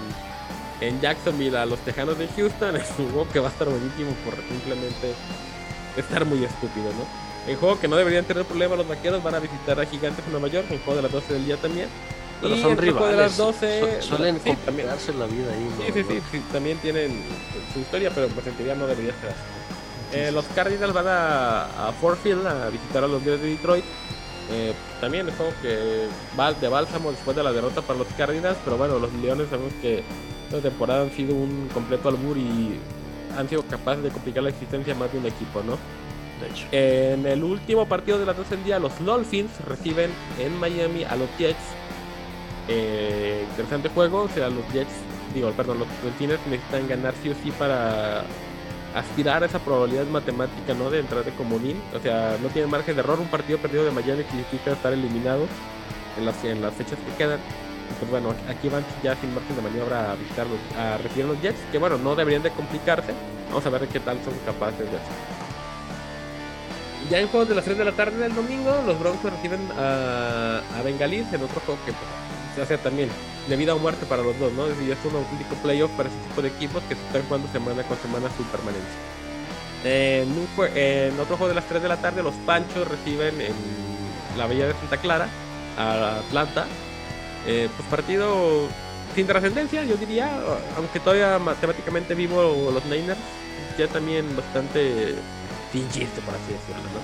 en 0.80 1.00
Jacksonville 1.00 1.56
a 1.58 1.66
los 1.66 1.78
Tejanos 1.80 2.18
de 2.18 2.28
Houston. 2.28 2.76
Es 2.76 2.88
un 2.98 3.10
juego 3.10 3.28
que 3.32 3.40
va 3.40 3.48
a 3.48 3.50
estar 3.50 3.68
buenísimo 3.68 4.10
por 4.24 4.34
simplemente 4.48 5.12
estar 5.96 6.24
muy 6.24 6.44
estúpido, 6.44 6.86
¿no? 6.92 7.50
En 7.50 7.56
juego 7.58 7.80
que 7.80 7.88
no 7.88 7.96
deberían 7.96 8.24
tener 8.24 8.44
problema 8.44 8.76
los 8.76 8.86
vaqueros 8.86 9.22
van 9.22 9.34
a 9.34 9.38
visitar 9.38 9.80
a 9.80 9.86
Gigantes 9.86 10.24
en 10.26 10.32
Nueva 10.32 10.48
York, 10.48 10.66
un 10.70 10.78
juego 10.78 10.96
de 10.96 11.02
las 11.02 11.12
12 11.12 11.32
del 11.32 11.46
día 11.46 11.56
también. 11.56 11.88
Pero 12.40 12.54
Y 12.54 12.62
son 12.62 12.72
el 12.72 12.76
juego 12.76 12.98
rivales. 13.06 13.16
de 13.16 13.22
las 13.22 13.36
12 13.36 14.02
su- 14.02 14.08
suelen 14.08 14.40
sí, 14.44 14.50
complicarse 14.64 15.12
la 15.14 15.26
vida 15.26 15.52
ahí. 15.52 15.68
¿no? 15.78 15.84
Sí, 15.86 15.92
sí, 15.94 16.04
sí, 16.08 16.22
sí, 16.30 16.42
también 16.52 16.78
tienen 16.78 17.20
su 17.72 17.80
historia, 17.80 18.12
pero 18.14 18.28
pues 18.28 18.46
en 18.46 18.54
teoría 18.54 18.74
no 18.76 18.86
debería 18.86 19.12
ser 19.20 19.30
así. 19.30 19.38
Eh, 20.12 20.30
los 20.32 20.44
Cardinals 20.54 20.92
van 20.94 21.08
a, 21.08 21.88
a 21.88 21.92
Fort 22.00 22.22
Field 22.22 22.46
a 22.46 22.68
visitar 22.70 23.02
a 23.02 23.08
los 23.08 23.24
Bills 23.24 23.40
de 23.42 23.48
Detroit. 23.48 23.84
Eh, 24.52 24.72
también 25.00 25.28
es 25.28 25.34
como 25.34 25.50
que 25.60 26.06
va 26.38 26.52
de 26.52 26.68
bálsamo 26.68 27.10
después 27.10 27.36
de 27.36 27.42
la 27.42 27.52
derrota 27.52 27.82
para 27.82 27.98
los 27.98 28.08
Cardinals, 28.16 28.56
pero 28.64 28.76
bueno, 28.78 28.98
los 28.98 29.12
Leones 29.14 29.48
sabemos 29.50 29.72
que 29.82 30.02
esta 30.48 30.60
temporada 30.60 31.02
han 31.02 31.10
sido 31.10 31.34
un 31.34 31.68
completo 31.74 32.08
albur 32.08 32.36
y 32.38 32.78
han 33.36 33.48
sido 33.48 33.62
capaces 33.62 34.02
de 34.02 34.10
complicar 34.10 34.42
la 34.42 34.48
existencia 34.50 34.94
más 34.94 35.12
de 35.12 35.18
un 35.18 35.26
equipo, 35.26 35.62
¿no? 35.62 35.78
De 36.40 36.48
hecho. 36.48 36.66
En 36.72 37.26
el 37.26 37.44
último 37.44 37.86
partido 37.86 38.18
de 38.18 38.24
las 38.24 38.36
12 38.36 38.56
del 38.56 38.64
día, 38.64 38.78
los 38.78 38.92
Dolphins 39.04 39.50
reciben 39.66 40.10
en 40.38 40.58
Miami 40.58 41.04
a 41.04 41.16
los 41.16 41.28
Jets. 41.38 41.58
Eh, 42.68 43.44
interesante 43.50 43.88
juego, 43.90 44.22
o 44.22 44.28
sea, 44.28 44.48
los 44.48 44.66
Jets, 44.72 44.92
digo, 45.34 45.50
perdón, 45.52 45.80
los 45.80 45.88
Delfines 46.02 46.38
necesitan 46.46 46.88
ganar 46.88 47.14
sí 47.22 47.30
o 47.30 47.34
sí 47.42 47.50
para 47.50 48.24
aspirar 48.94 49.42
a 49.42 49.46
esa 49.46 49.58
probabilidad 49.58 50.06
matemática, 50.06 50.72
¿no? 50.74 50.90
De 50.90 51.00
entrar 51.00 51.24
de 51.24 51.32
comodín. 51.32 51.80
O 51.94 52.00
sea, 52.00 52.38
no 52.42 52.48
tienen 52.48 52.70
margen 52.70 52.94
de 52.94 53.02
error. 53.02 53.20
Un 53.20 53.28
partido 53.28 53.58
perdido 53.58 53.84
de 53.84 53.90
Miami 53.90 54.22
significa 54.24 54.72
estar 54.72 54.92
eliminado 54.92 55.46
en 56.16 56.24
las, 56.24 56.42
en 56.44 56.62
las 56.62 56.72
fechas 56.74 56.98
que 56.98 57.16
quedan. 57.16 57.40
Pues 57.98 58.10
bueno, 58.10 58.34
aquí 58.48 58.68
van 58.68 58.84
ya 59.02 59.16
sin 59.16 59.34
margen 59.34 59.56
de 59.56 59.62
maniobra 59.62 60.12
a 60.12 60.14
visitar 60.14 60.46
a 60.78 60.98
recibir 60.98 61.26
los 61.26 61.40
Jets, 61.40 61.58
que 61.72 61.78
bueno, 61.78 61.98
no 61.98 62.14
deberían 62.14 62.42
de 62.42 62.50
complicarse. 62.50 63.12
Vamos 63.48 63.66
a 63.66 63.70
ver 63.70 63.88
qué 63.88 64.00
tal 64.00 64.18
son 64.24 64.34
capaces 64.44 64.78
de 64.78 64.96
hacer. 64.96 65.38
Ya 67.10 67.20
en 67.20 67.28
juegos 67.28 67.48
de 67.48 67.54
las 67.54 67.64
3 67.64 67.78
de 67.78 67.84
la 67.84 67.92
tarde 67.92 68.18
del 68.18 68.34
domingo, 68.34 68.82
los 68.86 68.98
Broncos 69.00 69.32
reciben 69.32 69.60
a, 69.78 70.60
a 70.76 70.82
Bengalís 70.82 71.32
en 71.32 71.42
otro 71.42 71.60
juego 71.64 71.80
que 71.86 71.92
pues, 71.92 72.04
se 72.54 72.62
hace 72.62 72.78
también 72.78 73.08
de 73.48 73.56
vida 73.56 73.74
o 73.74 73.78
muerte 73.78 74.04
para 74.06 74.22
los 74.22 74.38
dos, 74.38 74.52
¿no? 74.52 74.66
Y 74.68 74.90
es 74.90 74.98
un 75.04 75.16
auténtico 75.16 75.54
playoff 75.62 75.90
para 75.92 76.08
ese 76.08 76.18
tipo 76.28 76.42
de 76.42 76.48
equipos 76.48 76.82
que 76.88 76.94
se 76.94 77.00
están 77.06 77.22
jugando 77.22 77.48
semana 77.48 77.82
con 77.84 77.96
semana 77.98 78.28
su 78.36 78.44
permanencia. 78.44 79.18
En, 79.84 81.18
otro 81.20 81.36
juego 81.36 81.48
de 81.48 81.54
las 81.54 81.64
3 81.66 81.82
de 81.82 81.88
la 81.88 81.96
tarde, 81.96 82.22
los 82.22 82.34
Panchos 82.46 82.86
reciben 82.86 83.40
en 83.40 83.54
la 84.36 84.46
Bella 84.46 84.66
de 84.66 84.74
Santa 84.74 84.96
Clara 84.98 85.28
a 85.76 86.18
Atlanta. 86.18 86.66
Eh, 87.48 87.68
pues 87.74 87.88
partido 87.88 88.68
sin 89.14 89.26
trascendencia, 89.26 89.82
yo 89.84 89.96
diría, 89.96 90.30
aunque 90.76 91.00
todavía 91.00 91.38
matemáticamente 91.38 92.14
vivo 92.14 92.70
los 92.72 92.84
Niners, 92.84 93.18
ya 93.78 93.88
también 93.88 94.36
bastante 94.36 95.14
sin 95.72 95.88
chiste, 95.90 96.20
por 96.20 96.34
así 96.34 96.52
decirlo, 96.52 96.82
¿no? 96.92 97.00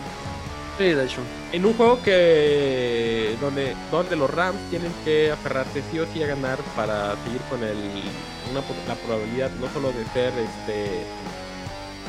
Sí, 0.76 0.84
de 0.84 1.05
hecho. 1.05 1.22
En 1.53 1.64
un 1.64 1.74
juego 1.74 2.03
que 2.03 3.36
donde, 3.40 3.74
donde 3.90 4.16
los 4.16 4.28
Rams 4.28 4.59
tienen 4.70 4.92
que 5.05 5.30
aferrarse 5.30 5.82
sí 5.90 5.99
o 5.99 6.07
sí 6.12 6.22
a 6.22 6.26
ganar 6.26 6.59
para 6.76 7.16
seguir 7.24 7.40
con 7.49 7.62
el, 7.62 8.03
una, 8.51 8.61
la 8.86 8.95
probabilidad 8.97 9.51
no 9.61 9.68
solo 9.72 9.92
de 9.92 10.05
ser 10.12 10.32
este 10.38 11.05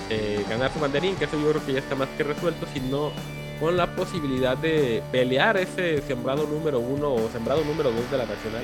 eh, 0.09 0.43
ganar 0.49 0.73
su 0.73 0.79
banderín, 0.79 1.15
que 1.15 1.25
eso 1.25 1.39
yo 1.39 1.51
creo 1.51 1.65
que 1.65 1.73
ya 1.73 1.79
está 1.79 1.95
más 1.95 2.09
que 2.17 2.23
resuelto, 2.23 2.67
sino 2.73 3.11
con 3.59 3.77
la 3.77 3.95
posibilidad 3.95 4.57
de 4.57 5.01
pelear 5.11 5.57
ese 5.57 6.01
sembrado 6.01 6.45
número 6.47 6.79
uno 6.79 7.13
o 7.13 7.29
sembrado 7.29 7.63
número 7.63 7.91
dos 7.91 8.09
de 8.11 8.17
la 8.17 8.25
nacional. 8.25 8.63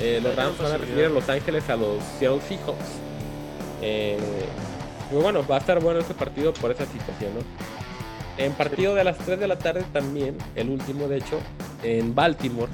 Eh, 0.00 0.20
los 0.22 0.34
Rams 0.36 0.58
van 0.58 0.72
a 0.72 0.78
recibir 0.78 1.04
en 1.04 1.14
Los 1.14 1.28
Ángeles 1.28 1.68
a 1.68 1.76
los 1.76 2.02
Seattle 2.18 2.40
Seahawks. 2.40 2.86
Eh, 3.82 4.18
muy 5.10 5.22
bueno, 5.22 5.44
va 5.46 5.56
a 5.56 5.58
estar 5.58 5.80
bueno 5.80 6.00
ese 6.00 6.14
partido 6.14 6.52
por 6.52 6.70
esa 6.70 6.86
situación, 6.86 7.32
¿no? 7.34 7.40
En 8.42 8.52
partido 8.52 8.94
de 8.94 9.02
las 9.02 9.18
3 9.18 9.40
de 9.40 9.48
la 9.48 9.58
tarde 9.58 9.84
también, 9.92 10.38
el 10.54 10.70
último 10.70 11.08
de 11.08 11.16
hecho, 11.16 11.40
en 11.82 12.14
Baltimore, 12.14 12.70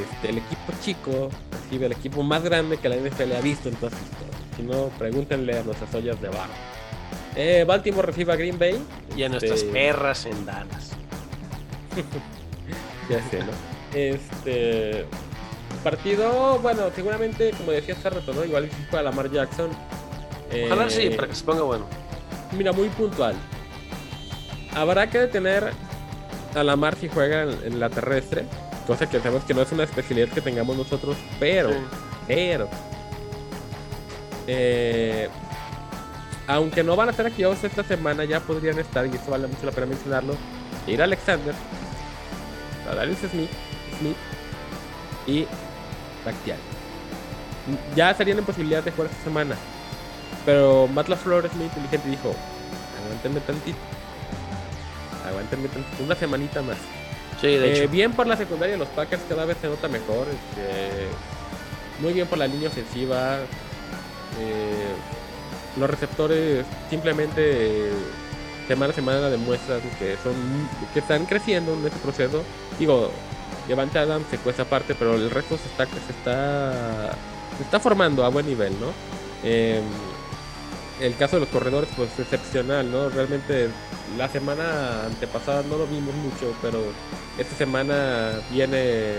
este, 0.00 0.30
el 0.30 0.38
equipo 0.38 0.72
chico 0.80 1.30
recibe 1.50 1.86
el 1.86 1.92
equipo 1.92 2.22
más 2.22 2.42
grande 2.44 2.76
que 2.76 2.88
la 2.88 2.96
NFL 2.96 3.32
ha 3.36 3.40
visto 3.40 3.68
en 3.68 3.74
toda 3.74 3.90
su 3.90 4.04
historia. 4.04 4.38
Si 4.56 4.62
no, 4.62 4.86
pregúntenle 4.98 5.58
a 5.58 5.62
nuestras 5.64 5.92
ollas 5.94 6.20
de 6.20 6.28
barro. 6.28 6.52
Eh, 7.36 7.64
Baltimore 7.66 8.06
recibe 8.06 8.32
a 8.32 8.36
Green 8.36 8.58
Bay. 8.58 8.82
Y 9.16 9.22
a 9.24 9.28
nuestras 9.28 9.60
Este, 9.60 9.72
perras 9.72 10.26
en 10.26 10.44
Dallas. 10.46 10.90
Ya 13.08 13.20
sé, 13.28 13.40
¿no? 13.40 13.50
Este. 13.92 15.04
Partido, 15.82 16.60
bueno, 16.60 16.82
seguramente, 16.94 17.50
como 17.50 17.72
decía 17.72 17.94
hace 17.96 18.08
rato, 18.08 18.32
¿no? 18.32 18.44
Igual 18.44 18.70
si 18.70 18.76
juega 18.88 19.02
Lamar 19.02 19.30
Jackson. 19.32 19.70
Ojalá 20.66 20.86
Eh, 20.86 20.90
sí, 20.90 21.10
para 21.10 21.26
que 21.26 21.34
se 21.34 21.42
ponga 21.44 21.62
bueno. 21.62 21.86
Mira, 22.56 22.70
muy 22.72 22.88
puntual. 22.90 23.34
Habrá 24.76 25.10
que 25.10 25.18
detener 25.18 25.72
a 26.54 26.62
Lamar 26.62 26.94
si 26.96 27.08
juega 27.08 27.42
en, 27.42 27.50
en 27.64 27.80
la 27.80 27.90
terrestre. 27.90 28.44
Cosa 28.86 29.08
que 29.10 29.18
sabemos 29.18 29.42
que 29.44 29.54
no 29.54 29.62
es 29.62 29.72
una 29.72 29.82
especialidad 29.84 30.28
que 30.28 30.40
tengamos 30.40 30.76
nosotros, 30.76 31.16
pero, 31.40 31.70
Sí. 31.70 31.76
pero. 32.28 32.68
eh, 34.46 35.28
aunque 36.54 36.82
no 36.82 36.96
van 36.96 37.08
a 37.08 37.10
estar 37.12 37.26
activados 37.26 37.62
esta 37.64 37.82
semana, 37.84 38.24
ya 38.24 38.40
podrían 38.40 38.78
estar, 38.78 39.06
y 39.06 39.10
esto 39.14 39.30
vale 39.30 39.46
mucho 39.46 39.64
la 39.66 39.72
pena 39.72 39.86
mencionarlo. 39.86 40.34
Ir 40.86 41.00
Alexander, 41.02 41.54
a 42.90 42.94
Darius 42.94 43.18
Smith, 43.18 43.50
Smith 43.98 44.16
y 45.26 45.46
Bakhtiari. 46.24 46.60
Ya 47.94 48.10
estarían 48.10 48.38
en 48.38 48.44
posibilidad 48.44 48.82
de 48.82 48.90
jugar 48.90 49.10
esta 49.10 49.24
semana. 49.24 49.54
Pero 50.46 50.88
Matt 50.88 51.08
LaFleur 51.08 51.46
es 51.46 51.52
muy 51.54 51.66
inteligente 51.66 52.08
y 52.08 52.10
dijo: 52.12 52.34
Aguántenme 53.04 53.40
tantito. 53.40 53.78
Aguántenme 55.28 55.68
tantito. 55.68 56.02
Una 56.02 56.14
semanita 56.14 56.62
más. 56.62 56.78
Sí, 57.40 57.48
de 57.48 57.72
Eh, 57.72 57.78
hecho. 57.82 57.90
bien 57.90 58.12
por 58.12 58.26
la 58.26 58.36
secundaria 58.36 58.72
de 58.74 58.78
los 58.78 58.88
Packers, 58.88 59.22
cada 59.28 59.44
vez 59.44 59.56
se 59.60 59.68
nota 59.68 59.88
mejor. 59.88 60.26
este, 60.28 61.06
muy 62.00 62.12
bien 62.14 62.26
por 62.26 62.38
la 62.38 62.46
línea 62.46 62.68
ofensiva. 62.68 63.36
eh, 64.40 64.92
los 65.76 65.88
receptores 65.88 66.64
simplemente 66.88 67.90
semana 68.66 68.92
a 68.92 68.94
semana 68.94 69.30
demuestran 69.30 69.80
que 69.98 70.16
son 70.22 70.34
que 70.94 71.00
están 71.00 71.26
creciendo 71.26 71.74
en 71.74 71.86
este 71.86 71.98
proceso. 71.98 72.42
Digo, 72.78 73.10
Devante 73.66 73.98
Adams 73.98 74.26
se 74.30 74.38
cuesta 74.38 74.62
aparte, 74.62 74.94
pero 74.94 75.14
el 75.14 75.30
resto 75.30 75.56
se 75.56 75.66
está, 75.66 75.86
se 75.86 76.12
está, 76.12 77.12
se 77.56 77.62
está 77.64 77.80
formando 77.80 78.24
a 78.24 78.28
buen 78.28 78.46
nivel, 78.46 78.72
¿no? 78.80 78.92
Eh, 79.42 79.80
el 81.00 81.16
caso 81.16 81.36
de 81.36 81.40
los 81.40 81.48
corredores, 81.48 81.88
pues 81.96 82.10
excepcional, 82.18 82.90
¿no? 82.90 83.08
Realmente 83.08 83.70
la 84.18 84.28
semana 84.28 85.06
antepasada 85.06 85.62
no 85.62 85.78
lo 85.78 85.86
vimos 85.86 86.14
mucho, 86.14 86.54
pero 86.60 86.80
esta 87.38 87.56
semana 87.56 88.40
viene 88.52 89.14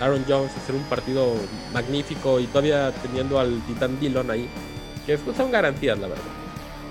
Aaron 0.00 0.24
Jones 0.28 0.52
a 0.52 0.60
hacer 0.60 0.74
un 0.74 0.84
partido 0.84 1.34
magnífico 1.72 2.40
y 2.40 2.46
todavía 2.46 2.92
teniendo 3.02 3.38
al 3.38 3.60
Titan 3.66 3.98
Dillon 3.98 4.30
ahí, 4.30 4.48
que 5.06 5.18
son 5.36 5.50
garantías, 5.50 5.98
la 5.98 6.08
verdad. 6.08 6.24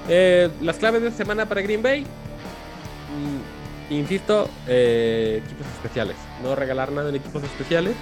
Eh, 0.10 0.50
las 0.62 0.78
claves 0.78 1.02
de 1.02 1.12
semana 1.12 1.48
para 1.48 1.62
Green 1.62 1.82
Bay, 1.82 2.02
mm, 2.02 3.94
insisto, 3.94 4.50
eh, 4.68 5.42
equipos 5.46 5.68
especiales, 5.68 6.16
no 6.42 6.56
regalar 6.56 6.92
nada 6.92 7.10
en 7.10 7.16
equipos 7.16 7.44
especiales 7.44 7.96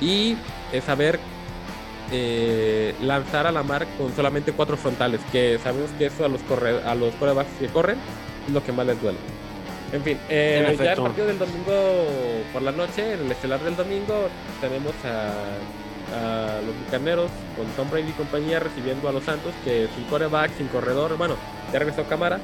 y 0.00 0.36
saber 0.84 1.18
eh, 2.12 2.94
lanzar 3.02 3.48
a 3.48 3.52
la 3.52 3.64
mar 3.64 3.84
con 3.98 4.14
solamente 4.14 4.52
cuatro 4.52 4.76
frontales, 4.76 5.20
que 5.32 5.58
sabemos 5.62 5.90
que 5.98 6.06
eso 6.06 6.24
a 6.24 6.28
los 6.28 6.40
corre 6.42 6.80
a 6.84 6.94
los 6.94 7.12
quarterbacks 7.14 7.50
que 7.58 7.66
corren 7.66 7.98
es 8.46 8.52
lo 8.54 8.62
que 8.62 8.70
más 8.70 8.86
les 8.86 9.00
duele. 9.02 9.18
En 9.92 10.02
fin, 10.02 10.18
eh, 10.28 10.66
En 10.68 10.78
ya 10.78 10.92
el 10.92 11.02
partido 11.02 11.26
del 11.26 11.38
domingo 11.38 12.06
por 12.52 12.62
la 12.62 12.70
noche, 12.70 13.14
en 13.14 13.26
el 13.26 13.32
estelar 13.32 13.60
del 13.60 13.76
domingo, 13.76 14.28
tenemos 14.60 14.92
a, 15.04 15.32
a 16.14 16.60
los 16.64 16.76
bucaneros 16.84 17.30
con 17.56 17.66
Tom 17.76 17.90
Brady 17.90 18.10
y 18.10 18.12
compañía 18.12 18.60
recibiendo 18.60 19.08
a 19.08 19.12
los 19.12 19.24
Santos, 19.24 19.52
que 19.64 19.88
sin 19.94 20.04
coreback, 20.04 20.56
sin 20.56 20.68
corredor, 20.68 21.16
bueno, 21.16 21.36
ya 21.72 21.78
regresó 21.78 22.04
cámara, 22.04 22.38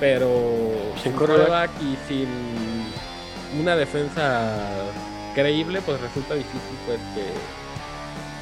pero 0.00 0.72
Sin 0.94 1.02
sin 1.02 1.12
coreback 1.12 1.70
y 1.80 1.96
sin 2.08 2.28
una 3.60 3.76
defensa 3.76 4.52
creíble, 5.34 5.80
pues 5.84 6.00
resulta 6.00 6.34
difícil 6.34 6.78
pues 6.86 6.98
que 7.14 7.24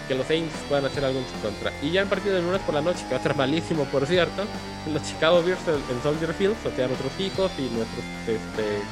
que 0.08 0.14
los 0.16 0.26
Saints 0.26 0.52
puedan 0.68 0.84
hacer 0.84 1.04
algo 1.04 1.20
en 1.20 1.26
su 1.26 1.40
contra. 1.40 1.72
Y 1.80 1.90
ya 1.90 2.02
en 2.02 2.08
partido 2.08 2.34
de 2.34 2.42
lunes 2.42 2.60
por 2.62 2.74
la 2.74 2.80
noche, 2.80 3.04
que 3.08 3.14
va 3.14 3.20
a 3.20 3.22
ser 3.22 3.36
malísimo, 3.36 3.84
por 3.84 4.06
cierto, 4.06 4.44
los 4.92 5.02
Chicago 5.04 5.42
Bears 5.42 5.60
en 5.68 6.02
Soldier 6.02 6.34
Field, 6.34 6.56
o 6.66 6.76
sea, 6.76 6.88
nuestros 6.88 7.12
hijos 7.20 7.52
y 7.58 7.62
nuestros, 7.62 8.04
este, 8.26 8.82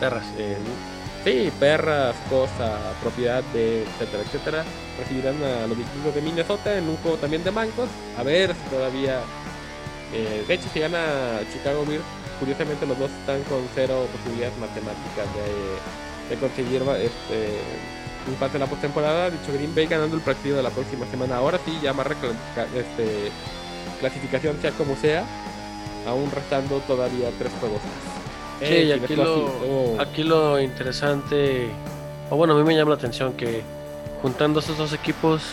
Perras. 0.00 0.24
eh, 0.38 0.56
sí, 1.24 1.52
perras, 1.58 2.14
cosa, 2.28 2.78
propiedad 3.00 3.42
de, 3.52 3.82
etcétera, 3.82 4.22
etcétera, 4.22 4.64
recibirán 4.98 5.42
a 5.42 5.66
los 5.66 5.76
vikingos 5.76 6.14
de 6.14 6.22
Minnesota 6.22 6.76
en 6.76 6.88
un 6.88 6.96
juego 6.98 7.16
también 7.18 7.42
de 7.44 7.50
mancos. 7.50 7.88
A 8.18 8.22
ver 8.22 8.54
si 8.54 8.70
todavía, 8.74 9.20
eh, 10.12 10.44
de 10.46 10.54
hecho, 10.54 10.68
si 10.72 10.80
gana 10.80 11.40
Chicago 11.52 11.84
Bears, 11.86 12.04
curiosamente 12.40 12.86
los 12.86 12.98
dos 12.98 13.10
están 13.10 13.42
con 13.44 13.60
cero 13.74 14.06
posibilidades 14.12 14.56
matemáticas 14.58 15.26
de, 15.34 16.34
de 16.34 16.40
conseguir 16.40 16.82
este, 16.82 17.58
un 18.28 18.34
pase 18.34 18.56
en 18.56 18.60
la 18.60 18.66
postemporada. 18.66 19.30
Dicho 19.30 19.52
Green 19.52 19.74
Bay 19.74 19.86
ganando 19.86 20.16
el 20.16 20.22
partido 20.22 20.56
de 20.56 20.62
la 20.62 20.70
próxima 20.70 21.06
semana. 21.06 21.36
Ahora 21.36 21.58
sí, 21.64 21.78
ya 21.82 21.92
más 21.92 22.06
este, 22.08 23.30
clasificación 24.00 24.58
sea 24.60 24.72
como 24.72 24.96
sea, 24.96 25.24
aún 26.06 26.30
restando 26.30 26.78
todavía 26.86 27.28
tres 27.38 27.52
juegos 27.60 27.80
más. 27.82 28.68
Sí, 28.68 28.74
y 28.74 28.92
aquí 28.92 29.16
lo, 29.16 29.24
sido- 29.24 30.00
aquí 30.00 30.22
lo 30.22 30.60
interesante, 30.60 31.68
o 32.30 32.36
bueno, 32.36 32.54
a 32.54 32.56
mí 32.56 32.62
me 32.64 32.74
llama 32.76 32.90
la 32.92 32.96
atención 32.96 33.32
que 33.34 33.62
juntando 34.24 34.60
estos 34.60 34.78
dos 34.78 34.94
equipos 34.94 35.52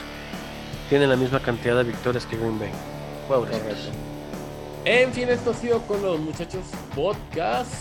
tienen 0.87 1.09
la 1.09 1.17
misma 1.17 1.41
cantidad 1.41 1.75
de 1.75 1.83
victorias 1.83 2.25
que 2.25 2.37
Green 2.37 2.57
Bay. 2.57 2.71
Pobrecitos. 3.27 3.91
En 4.85 5.11
fin, 5.11 5.27
esto 5.27 5.51
ha 5.51 5.53
sido 5.53 5.81
con 5.81 6.01
los 6.01 6.17
muchachos 6.17 6.63
podcast. 6.95 7.73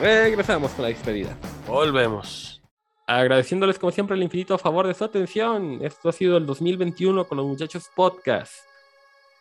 Regresamos 0.00 0.70
con 0.70 0.82
la 0.82 0.90
despedida. 0.90 1.36
Volvemos. 1.66 2.62
Agradeciéndoles 3.04 3.80
como 3.80 3.90
siempre 3.90 4.14
el 4.14 4.22
infinito 4.22 4.56
favor 4.58 4.86
de 4.86 4.94
su 4.94 5.02
atención. 5.02 5.80
Esto 5.82 6.10
ha 6.10 6.12
sido 6.12 6.36
el 6.36 6.46
2021 6.46 7.24
con 7.26 7.38
los 7.38 7.46
muchachos 7.48 7.90
podcast. 7.92 8.54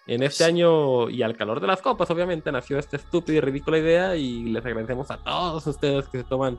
En 0.08 0.24
este 0.24 0.46
año 0.46 1.12
y 1.12 1.22
al 1.22 1.38
calor 1.38 1.60
de 1.60 1.68
las 1.68 1.80
copas, 1.80 2.10
obviamente, 2.10 2.52
nació 2.52 2.80
esta 2.80 2.96
estúpida 2.96 3.38
y 3.38 3.42
ridícula 3.42 3.78
idea 3.78 4.16
y 4.16 4.46
les 4.46 4.66
agradecemos 4.66 5.12
a 5.12 5.18
todos 5.18 5.68
ustedes 5.68 6.08
que 6.08 6.18
se 6.18 6.24
toman 6.24 6.58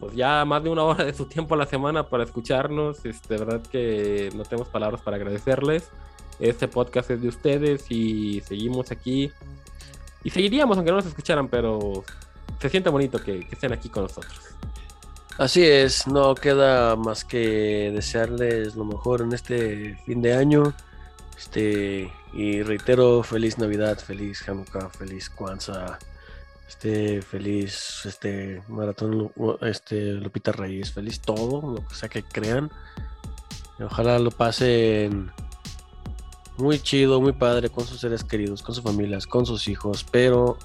pues 0.00 0.14
ya 0.14 0.44
más 0.46 0.64
de 0.64 0.70
una 0.70 0.82
hora 0.82 1.04
de 1.04 1.12
su 1.12 1.26
tiempo 1.26 1.54
a 1.54 1.58
la 1.58 1.66
semana 1.66 2.08
para 2.08 2.24
escucharnos. 2.24 3.04
Este, 3.04 3.34
de 3.34 3.44
verdad 3.44 3.62
que 3.62 4.30
no 4.34 4.42
tenemos 4.44 4.68
palabras 4.68 5.02
para 5.02 5.16
agradecerles. 5.16 5.90
Este 6.40 6.66
podcast 6.66 7.10
es 7.10 7.20
de 7.20 7.28
ustedes 7.28 7.84
y 7.90 8.40
seguimos 8.40 8.90
aquí. 8.90 9.30
Y 10.24 10.30
seguiríamos 10.30 10.76
aunque 10.78 10.90
no 10.90 10.96
nos 10.96 11.06
escucharan, 11.06 11.48
pero 11.48 12.02
se 12.58 12.70
siente 12.70 12.88
bonito 12.88 13.18
que, 13.22 13.40
que 13.46 13.54
estén 13.54 13.72
aquí 13.72 13.90
con 13.90 14.04
nosotros. 14.04 14.40
Así 15.38 15.64
es, 15.64 16.06
no 16.06 16.34
queda 16.34 16.96
más 16.96 17.24
que 17.24 17.90
desearles 17.94 18.74
lo 18.76 18.84
mejor 18.84 19.22
en 19.22 19.32
este 19.32 19.96
fin 20.06 20.20
de 20.20 20.34
año. 20.34 20.74
Este, 21.36 22.12
y 22.34 22.62
reitero, 22.62 23.22
feliz 23.22 23.58
Navidad, 23.58 23.98
feliz 23.98 24.46
Hanukkah, 24.46 24.90
feliz 24.90 25.30
Kwanzaa, 25.30 25.98
este, 26.70 27.20
feliz 27.20 28.02
este 28.04 28.62
Maratón 28.68 29.32
este, 29.62 30.12
Lupita 30.12 30.52
Reyes, 30.52 30.92
feliz 30.92 31.20
todo, 31.20 31.74
lo 31.74 31.88
que 31.88 31.94
sea 31.96 32.08
que 32.08 32.22
crean. 32.22 32.70
Ojalá 33.80 34.20
lo 34.20 34.30
pasen 34.30 35.32
muy 36.58 36.78
chido, 36.78 37.20
muy 37.20 37.32
padre 37.32 37.70
con 37.70 37.84
sus 37.84 37.98
seres 37.98 38.22
queridos, 38.22 38.62
con 38.62 38.72
sus 38.72 38.84
familias, 38.84 39.26
con 39.26 39.46
sus 39.46 39.66
hijos, 39.66 40.06
pero 40.12 40.58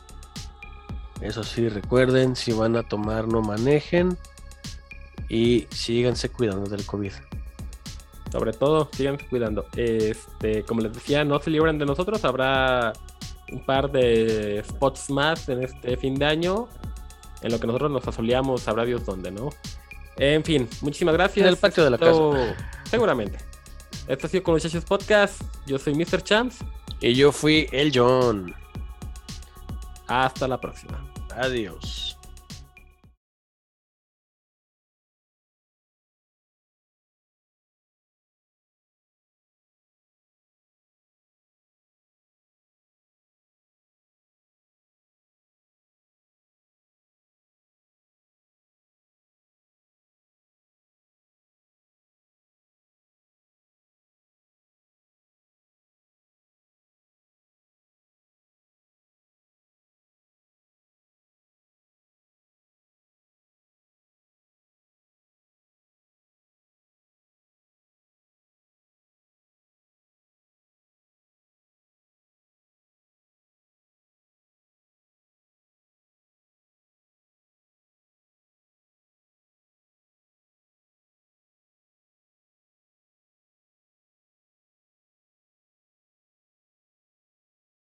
eso 1.21 1.43
sí, 1.43 1.69
recuerden, 1.69 2.35
si 2.35 2.51
van 2.51 2.75
a 2.75 2.83
tomar, 2.83 3.27
no 3.27 3.41
manejen 3.41 4.15
y 5.27 5.65
síganse 5.71 6.29
cuidando 6.29 6.69
del 6.69 6.85
COVID. 6.85 7.13
Sobre 8.31 8.53
todo, 8.53 8.89
sigan 8.93 9.17
cuidando. 9.27 9.65
Este, 9.75 10.61
como 10.63 10.81
les 10.81 10.93
decía, 10.93 11.23
no 11.23 11.39
se 11.39 11.49
libren 11.49 11.79
de 11.79 11.85
nosotros. 11.87 12.23
Habrá 12.25 12.93
un 13.51 13.65
par 13.65 13.91
de 13.91 14.63
spots 14.67 15.09
más 15.09 15.47
en 15.49 15.63
este 15.63 15.97
fin 15.97 16.15
de 16.15 16.25
año. 16.25 16.67
En 17.41 17.51
lo 17.51 17.59
que 17.59 17.67
nosotros 17.67 17.91
nos 17.91 18.07
asoleamos, 18.07 18.61
sabrá 18.61 18.85
Dios 18.85 19.05
dónde, 19.05 19.31
¿no? 19.31 19.49
En 20.17 20.43
fin, 20.43 20.67
muchísimas 20.81 21.13
gracias. 21.13 21.45
En 21.45 21.49
el 21.51 21.57
patio 21.57 21.83
de 21.83 21.89
la 21.91 21.97
Esto- 21.97 22.35
Seguramente. 22.89 23.37
Esto 24.07 24.27
ha 24.27 24.29
sido 24.29 24.43
con 24.43 24.53
Muchachos 24.55 24.85
Podcast. 24.85 25.41
Yo 25.65 25.77
soy 25.77 25.93
Mr. 25.95 26.23
Champs. 26.23 26.57
Y 27.01 27.13
yo 27.13 27.31
fui 27.31 27.67
el 27.71 27.91
John. 27.93 28.53
Hasta 30.07 30.47
la 30.47 30.59
próxima. 30.61 31.05
Adiós. 31.35 32.14